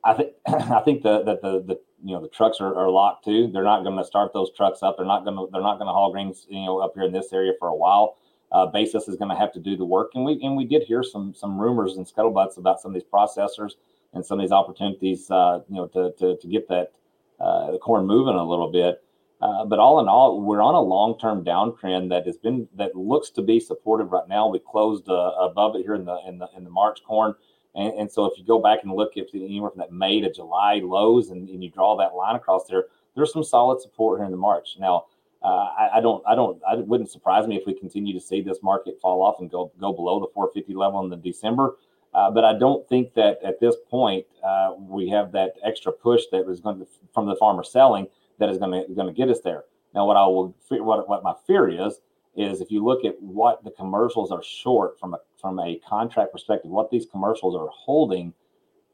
I 0.03 0.13
think 0.13 0.33
I 0.47 0.79
think 0.81 1.03
the, 1.03 1.23
that 1.23 1.41
the 1.41 1.63
the 1.63 1.79
you 2.03 2.13
know 2.13 2.21
the 2.21 2.29
trucks 2.29 2.57
are, 2.59 2.75
are 2.75 2.89
locked 2.89 3.25
too. 3.25 3.49
They're 3.51 3.63
not 3.63 3.83
going 3.83 3.97
to 3.97 4.03
start 4.03 4.33
those 4.33 4.51
trucks 4.55 4.83
up. 4.83 4.97
They're 4.97 5.05
not 5.05 5.23
going 5.23 5.37
to 5.37 5.47
they're 5.51 5.61
not 5.61 5.77
going 5.77 5.87
to 5.87 5.93
haul 5.93 6.11
grains 6.11 6.45
you 6.49 6.65
know 6.65 6.79
up 6.79 6.93
here 6.95 7.03
in 7.03 7.13
this 7.13 7.31
area 7.33 7.53
for 7.59 7.69
a 7.69 7.75
while. 7.75 8.17
Uh, 8.51 8.67
Basis 8.67 9.07
is 9.07 9.15
going 9.15 9.31
to 9.31 9.35
have 9.35 9.51
to 9.53 9.59
do 9.59 9.75
the 9.75 9.85
work, 9.85 10.11
and 10.13 10.23
we 10.23 10.39
and 10.43 10.55
we 10.55 10.65
did 10.65 10.83
hear 10.83 11.01
some 11.03 11.33
some 11.33 11.59
rumors 11.59 11.97
and 11.97 12.05
scuttlebutts 12.05 12.57
about 12.57 12.81
some 12.81 12.91
of 12.91 12.93
these 12.93 13.09
processors 13.11 13.71
and 14.13 14.25
some 14.25 14.39
of 14.39 14.43
these 14.43 14.51
opportunities, 14.51 15.29
uh, 15.31 15.59
you 15.69 15.75
know, 15.75 15.87
to 15.87 16.13
to, 16.19 16.37
to 16.37 16.47
get 16.47 16.67
that 16.67 16.91
uh, 17.39 17.71
the 17.71 17.79
corn 17.79 18.05
moving 18.05 18.35
a 18.35 18.43
little 18.43 18.71
bit. 18.71 19.03
Uh, 19.41 19.65
but 19.65 19.77
all 19.77 19.99
in 19.99 20.07
all, 20.07 20.41
we're 20.41 20.61
on 20.61 20.73
a 20.73 20.79
long-term 20.79 21.43
downtrend 21.43 22.09
that 22.09 22.25
has 22.25 22.37
been 22.37 22.67
that 22.75 22.95
looks 22.95 23.29
to 23.29 23.41
be 23.41 23.59
supportive 23.59 24.11
right 24.11 24.27
now. 24.29 24.47
We 24.47 24.59
closed 24.59 25.09
uh, 25.09 25.31
above 25.37 25.75
it 25.75 25.81
here 25.81 25.95
in 25.95 26.05
the 26.05 26.17
in 26.27 26.37
the 26.37 26.47
in 26.55 26.63
the 26.63 26.69
March 26.69 27.03
corn, 27.03 27.33
and, 27.75 27.93
and 27.93 28.11
so 28.11 28.25
if 28.25 28.37
you 28.37 28.45
go 28.45 28.59
back 28.59 28.79
and 28.83 28.93
look 28.93 29.17
at 29.17 29.27
anywhere 29.33 29.71
from 29.71 29.79
that 29.79 29.91
May 29.91 30.21
to 30.21 30.31
July 30.31 30.81
lows, 30.83 31.29
and, 31.29 31.49
and 31.49 31.63
you 31.63 31.69
draw 31.69 31.95
that 31.97 32.15
line 32.15 32.35
across 32.35 32.67
there, 32.67 32.85
there's 33.15 33.33
some 33.33 33.43
solid 33.43 33.81
support 33.81 34.19
here 34.19 34.25
in 34.25 34.31
the 34.31 34.37
March. 34.37 34.77
Now, 34.79 35.05
uh, 35.43 35.69
I, 35.77 35.89
I, 35.95 36.01
don't, 36.01 36.23
I 36.25 36.35
don't, 36.35 36.61
I 36.67 36.75
wouldn't 36.75 37.11
surprise 37.11 37.47
me 37.47 37.57
if 37.57 37.63
we 37.65 37.73
continue 37.73 38.13
to 38.13 38.19
see 38.19 38.41
this 38.41 38.59
market 38.63 38.99
fall 39.01 39.21
off 39.21 39.39
and 39.39 39.51
go 39.51 39.71
go 39.79 39.91
below 39.91 40.19
the 40.19 40.27
450 40.33 40.73
level 40.73 41.03
in 41.03 41.09
the 41.09 41.17
December. 41.17 41.75
Uh, 42.13 42.29
but 42.29 42.45
I 42.45 42.57
don't 42.57 42.87
think 42.87 43.13
that 43.15 43.39
at 43.43 43.59
this 43.59 43.75
point 43.89 44.25
uh, 44.43 44.73
we 44.77 45.09
have 45.09 45.31
that 45.31 45.55
extra 45.65 45.91
push 45.91 46.23
that 46.31 46.45
was 46.45 46.61
going 46.61 46.79
to 46.79 46.87
from 47.13 47.25
the 47.25 47.35
farmer 47.35 47.63
selling 47.63 48.07
that 48.39 48.49
is 48.49 48.57
going 48.57 48.71
to 48.71 48.93
going 48.93 49.07
to 49.07 49.13
get 49.13 49.29
us 49.29 49.41
there. 49.43 49.65
Now, 49.93 50.05
what 50.05 50.15
I 50.15 50.25
will 50.25 50.55
what 50.69 51.09
what 51.09 51.23
my 51.23 51.33
fear 51.45 51.67
is 51.67 51.99
is 52.35 52.61
if 52.61 52.71
you 52.71 52.83
look 52.83 53.05
at 53.05 53.21
what 53.21 53.63
the 53.63 53.71
commercials 53.71 54.31
are 54.31 54.43
short 54.43 54.99
from 54.99 55.13
a 55.13 55.19
from 55.39 55.59
a 55.59 55.79
contract 55.87 56.31
perspective, 56.31 56.71
what 56.71 56.89
these 56.89 57.05
commercials 57.05 57.55
are 57.55 57.67
holding, 57.67 58.33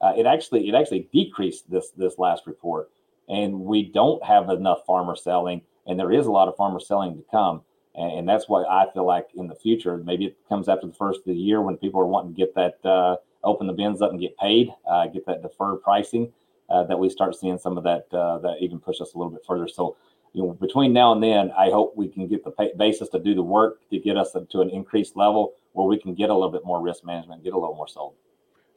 uh, 0.01 0.13
it 0.17 0.25
actually 0.25 0.67
it 0.67 0.75
actually 0.75 1.07
decreased 1.13 1.69
this 1.69 1.91
this 1.91 2.17
last 2.17 2.47
report, 2.47 2.91
and 3.27 3.53
we 3.61 3.83
don't 3.83 4.23
have 4.23 4.49
enough 4.49 4.85
farmer 4.85 5.15
selling, 5.15 5.61
and 5.87 5.99
there 5.99 6.11
is 6.11 6.25
a 6.25 6.31
lot 6.31 6.47
of 6.47 6.55
farmer 6.55 6.79
selling 6.79 7.15
to 7.15 7.23
come, 7.31 7.61
and, 7.95 8.19
and 8.19 8.29
that's 8.29 8.49
why 8.49 8.63
I 8.63 8.87
feel 8.93 9.05
like 9.05 9.29
in 9.35 9.47
the 9.47 9.55
future. 9.55 9.97
Maybe 9.97 10.25
it 10.25 10.37
comes 10.47 10.67
after 10.67 10.87
the 10.87 10.93
first 10.93 11.19
of 11.19 11.25
the 11.25 11.35
year 11.35 11.61
when 11.61 11.77
people 11.77 12.01
are 12.01 12.07
wanting 12.07 12.33
to 12.33 12.37
get 12.37 12.55
that 12.55 12.85
uh, 12.85 13.17
open 13.43 13.67
the 13.67 13.73
bins 13.73 14.01
up 14.01 14.11
and 14.11 14.19
get 14.19 14.37
paid, 14.37 14.73
uh, 14.89 15.07
get 15.07 15.25
that 15.25 15.41
deferred 15.41 15.81
pricing 15.81 16.31
uh, 16.69 16.83
that 16.83 16.97
we 16.97 17.09
start 17.09 17.35
seeing 17.35 17.57
some 17.57 17.77
of 17.77 17.83
that 17.83 18.07
uh, 18.13 18.37
that 18.39 18.57
even 18.59 18.79
push 18.79 19.01
us 19.01 19.13
a 19.13 19.17
little 19.17 19.31
bit 19.31 19.43
further. 19.45 19.67
So, 19.67 19.97
you 20.33 20.43
know, 20.43 20.53
between 20.53 20.93
now 20.93 21.11
and 21.13 21.23
then, 21.23 21.51
I 21.57 21.69
hope 21.69 21.95
we 21.95 22.07
can 22.07 22.27
get 22.27 22.43
the 22.43 22.51
pay- 22.51 22.73
basis 22.77 23.09
to 23.09 23.19
do 23.19 23.33
the 23.33 23.43
work 23.43 23.79
to 23.89 23.99
get 23.99 24.17
us 24.17 24.31
to 24.31 24.61
an 24.61 24.69
increased 24.69 25.15
level 25.15 25.53
where 25.73 25.87
we 25.87 25.99
can 25.99 26.13
get 26.13 26.29
a 26.29 26.33
little 26.33 26.51
bit 26.51 26.65
more 26.65 26.81
risk 26.81 27.03
management, 27.03 27.43
get 27.43 27.53
a 27.53 27.57
little 27.57 27.75
more 27.75 27.87
sold. 27.87 28.13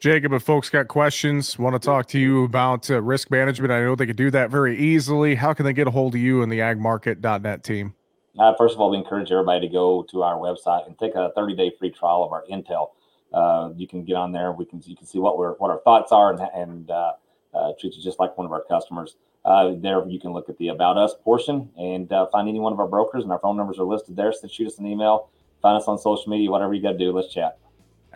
Jacob, 0.00 0.32
if 0.32 0.42
folks 0.42 0.68
got 0.68 0.88
questions, 0.88 1.59
want 1.59 1.74
to 1.74 1.78
talk 1.78 2.07
to 2.09 2.18
you 2.18 2.42
about 2.44 2.90
uh, 2.90 3.00
risk 3.00 3.30
management, 3.30 3.70
I 3.72 3.80
know 3.80 3.94
they 3.94 4.07
could 4.07 4.16
do 4.16 4.32
that 4.32 4.50
very 4.50 4.76
easily. 4.76 5.36
How 5.36 5.53
can 5.53 5.64
they 5.64 5.72
get 5.72 5.86
a 5.86 5.92
hold 5.92 6.14
of 6.16 6.20
you 6.20 6.42
and 6.42 6.50
the 6.50 6.59
agmarket.net 6.59 7.62
team? 7.62 7.94
Uh, 8.38 8.53
first 8.59 8.74
of 8.74 8.80
all, 8.80 8.90
we 8.90 8.96
encourage 8.96 9.30
everybody 9.30 9.61
to 9.61 9.72
go 9.72 10.03
to 10.11 10.22
our 10.22 10.36
website 10.38 10.86
and 10.86 10.98
take 10.98 11.14
a 11.14 11.30
30 11.36 11.55
day 11.55 11.70
free 11.78 11.90
trial 11.90 12.24
of 12.24 12.32
our 12.32 12.44
Intel. 12.50 12.88
Uh, 13.32 13.70
you 13.76 13.86
can 13.86 14.05
get 14.05 14.14
on 14.14 14.32
there. 14.32 14.53
We 14.53 14.64
can 14.64 14.82
you 14.84 14.96
can 14.96 15.07
see 15.07 15.18
what 15.18 15.38
we're 15.38 15.53
what 15.55 15.70
our 15.70 15.80
thoughts 15.84 16.12
are 16.12 16.32
and, 16.32 16.40
and 16.55 16.90
uh, 16.90 17.12
uh, 17.55 17.72
treat 17.78 17.94
you 17.94 18.03
just 18.03 18.18
like 18.18 18.36
one 18.36 18.44
of 18.44 18.53
our 18.53 18.64
customers. 18.64 19.16
Uh, 19.45 19.72
there 19.76 20.07
you 20.09 20.20
can 20.20 20.32
look 20.32 20.49
at 20.49 20.57
the 20.59 20.68
about 20.68 20.97
us 20.97 21.14
portion 21.24 21.68
and 21.76 22.12
uh, 22.12 22.26
find 22.26 22.49
any 22.49 22.61
one 22.61 22.72
of 22.72 22.78
our 22.78 22.86
brokers 22.86 23.24
and 23.24 23.32
our 23.32 23.40
phone 23.40 23.57
numbers 23.57 23.78
are 23.78 23.84
listed 23.84 24.14
there. 24.14 24.32
So 24.32 24.47
shoot 24.47 24.68
us 24.68 24.78
an 24.78 24.86
email, 24.86 25.30
find 25.61 25.76
us 25.76 25.88
on 25.88 25.99
social 25.99 26.30
media, 26.30 26.51
whatever 26.51 26.74
you 26.74 26.82
got 26.82 26.93
to 26.93 26.99
do. 26.99 27.12
Let's 27.12 27.32
chat. 27.32 27.59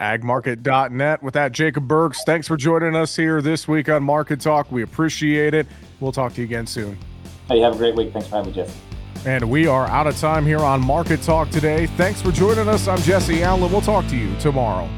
Agmarket.net. 0.00 1.22
With 1.22 1.34
that, 1.34 1.52
Jacob 1.52 1.88
Burks, 1.88 2.22
thanks 2.24 2.46
for 2.46 2.56
joining 2.56 2.94
us 2.94 3.16
here 3.16 3.40
this 3.40 3.66
week 3.66 3.88
on 3.88 4.02
Market 4.02 4.40
Talk. 4.40 4.70
We 4.70 4.82
appreciate 4.82 5.54
it. 5.54 5.66
We'll 6.00 6.12
talk 6.12 6.34
to 6.34 6.42
you 6.42 6.44
again 6.44 6.66
soon. 6.66 6.98
Hey, 7.48 7.60
have 7.60 7.74
a 7.74 7.78
great 7.78 7.94
week. 7.94 8.12
Thanks 8.12 8.28
for 8.28 8.36
having 8.36 8.52
me, 8.52 8.56
Jesse. 8.56 8.78
And 9.24 9.50
we 9.50 9.66
are 9.66 9.86
out 9.88 10.06
of 10.06 10.16
time 10.18 10.44
here 10.44 10.60
on 10.60 10.80
Market 10.80 11.22
Talk 11.22 11.50
today. 11.50 11.86
Thanks 11.86 12.20
for 12.22 12.30
joining 12.30 12.68
us. 12.68 12.86
I'm 12.86 13.00
Jesse 13.00 13.42
Allen. 13.42 13.72
We'll 13.72 13.80
talk 13.80 14.06
to 14.08 14.16
you 14.16 14.36
tomorrow. 14.38 14.88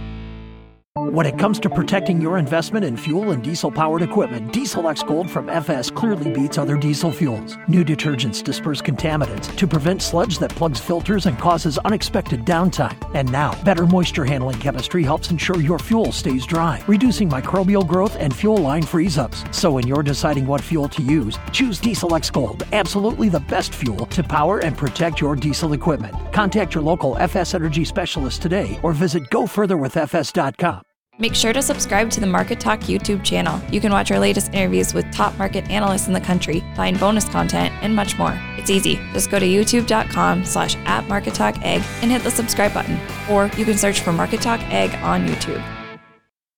When 1.07 1.27
it 1.27 1.39
comes 1.39 1.61
to 1.61 1.71
protecting 1.71 2.21
your 2.21 2.39
investment 2.39 2.85
in 2.85 2.97
fuel 2.97 3.31
and 3.31 3.41
diesel 3.43 3.71
powered 3.71 4.03
equipment, 4.03 4.53
Diesel 4.53 4.89
X 4.89 5.03
Gold 5.03 5.31
from 5.31 5.49
FS 5.49 5.91
clearly 5.91 6.31
beats 6.33 6.59
other 6.59 6.77
diesel 6.77 7.13
fuels. 7.13 7.57
New 7.69 7.85
detergents 7.85 8.43
disperse 8.43 8.83
contaminants 8.83 9.55
to 9.57 9.69
prevent 9.69 10.03
sludge 10.03 10.39
that 10.39 10.51
plugs 10.51 10.81
filters 10.81 11.27
and 11.27 11.39
causes 11.39 11.79
unexpected 11.79 12.45
downtime. 12.45 12.99
And 13.15 13.31
now, 13.31 13.55
better 13.63 13.87
moisture 13.87 14.25
handling 14.25 14.59
chemistry 14.59 15.05
helps 15.05 15.31
ensure 15.31 15.61
your 15.61 15.79
fuel 15.79 16.11
stays 16.11 16.45
dry, 16.45 16.83
reducing 16.89 17.31
microbial 17.31 17.87
growth 17.87 18.17
and 18.17 18.35
fuel 18.35 18.59
line 18.59 18.83
freeze 18.83 19.19
ups. 19.19 19.45
So 19.53 19.71
when 19.71 19.87
you're 19.87 20.03
deciding 20.03 20.47
what 20.47 20.61
fuel 20.61 20.89
to 20.89 21.03
use, 21.03 21.39
choose 21.53 21.79
Diesel 21.79 22.17
X 22.17 22.29
Gold, 22.29 22.65
absolutely 22.73 23.29
the 23.29 23.47
best 23.55 23.73
fuel 23.73 24.07
to 24.07 24.25
power 24.25 24.59
and 24.61 24.77
protect 24.77 25.21
your 25.21 25.37
diesel 25.37 25.75
equipment. 25.75 26.17
Contact 26.33 26.75
your 26.75 26.83
local 26.83 27.17
FS 27.19 27.55
Energy 27.55 27.85
specialist 27.85 28.43
today 28.43 28.81
or 28.83 28.93
visit 28.93 29.23
gofurtherwithfs.com. 29.31 30.88
Make 31.21 31.35
sure 31.35 31.53
to 31.53 31.61
subscribe 31.63 32.11
to 32.11 32.21
the 32.21 32.29
Market 32.29 32.61
Talk 32.61 32.81
YouTube 32.83 33.25
channel. 33.25 33.61
You 33.73 33.81
can 33.81 33.91
watch 33.91 34.13
our 34.13 34.21
latest 34.21 34.55
interviews 34.55 34.95
with 34.95 35.11
top 35.13 35.37
market 35.37 35.69
analysts 35.69 36.07
in 36.07 36.13
the 36.13 36.21
country, 36.21 36.63
find 36.77 36.99
bonus 37.01 37.25
content, 37.29 37.75
and 37.83 37.95
much 37.95 38.17
more. 38.17 38.41
It's 38.57 38.71
easy. 38.71 39.01
Just 39.13 39.29
go 39.29 39.41
to 39.41 39.47
youtube.com 39.47 40.45
slash 40.45 40.77
at 40.85 41.09
Market 41.09 41.35
Talk 41.35 41.57
Ag 41.65 41.83
and 42.03 42.13
hit 42.13 42.23
the 42.23 42.31
subscribe 42.31 42.73
button. 42.73 43.01
Or 43.29 43.47
you 43.57 43.65
can 43.65 43.77
search 43.77 43.99
for 44.01 44.13
Market 44.13 44.41
Talk 44.41 44.61
Ag 44.71 44.95
on 45.03 45.27
YouTube. 45.27 45.78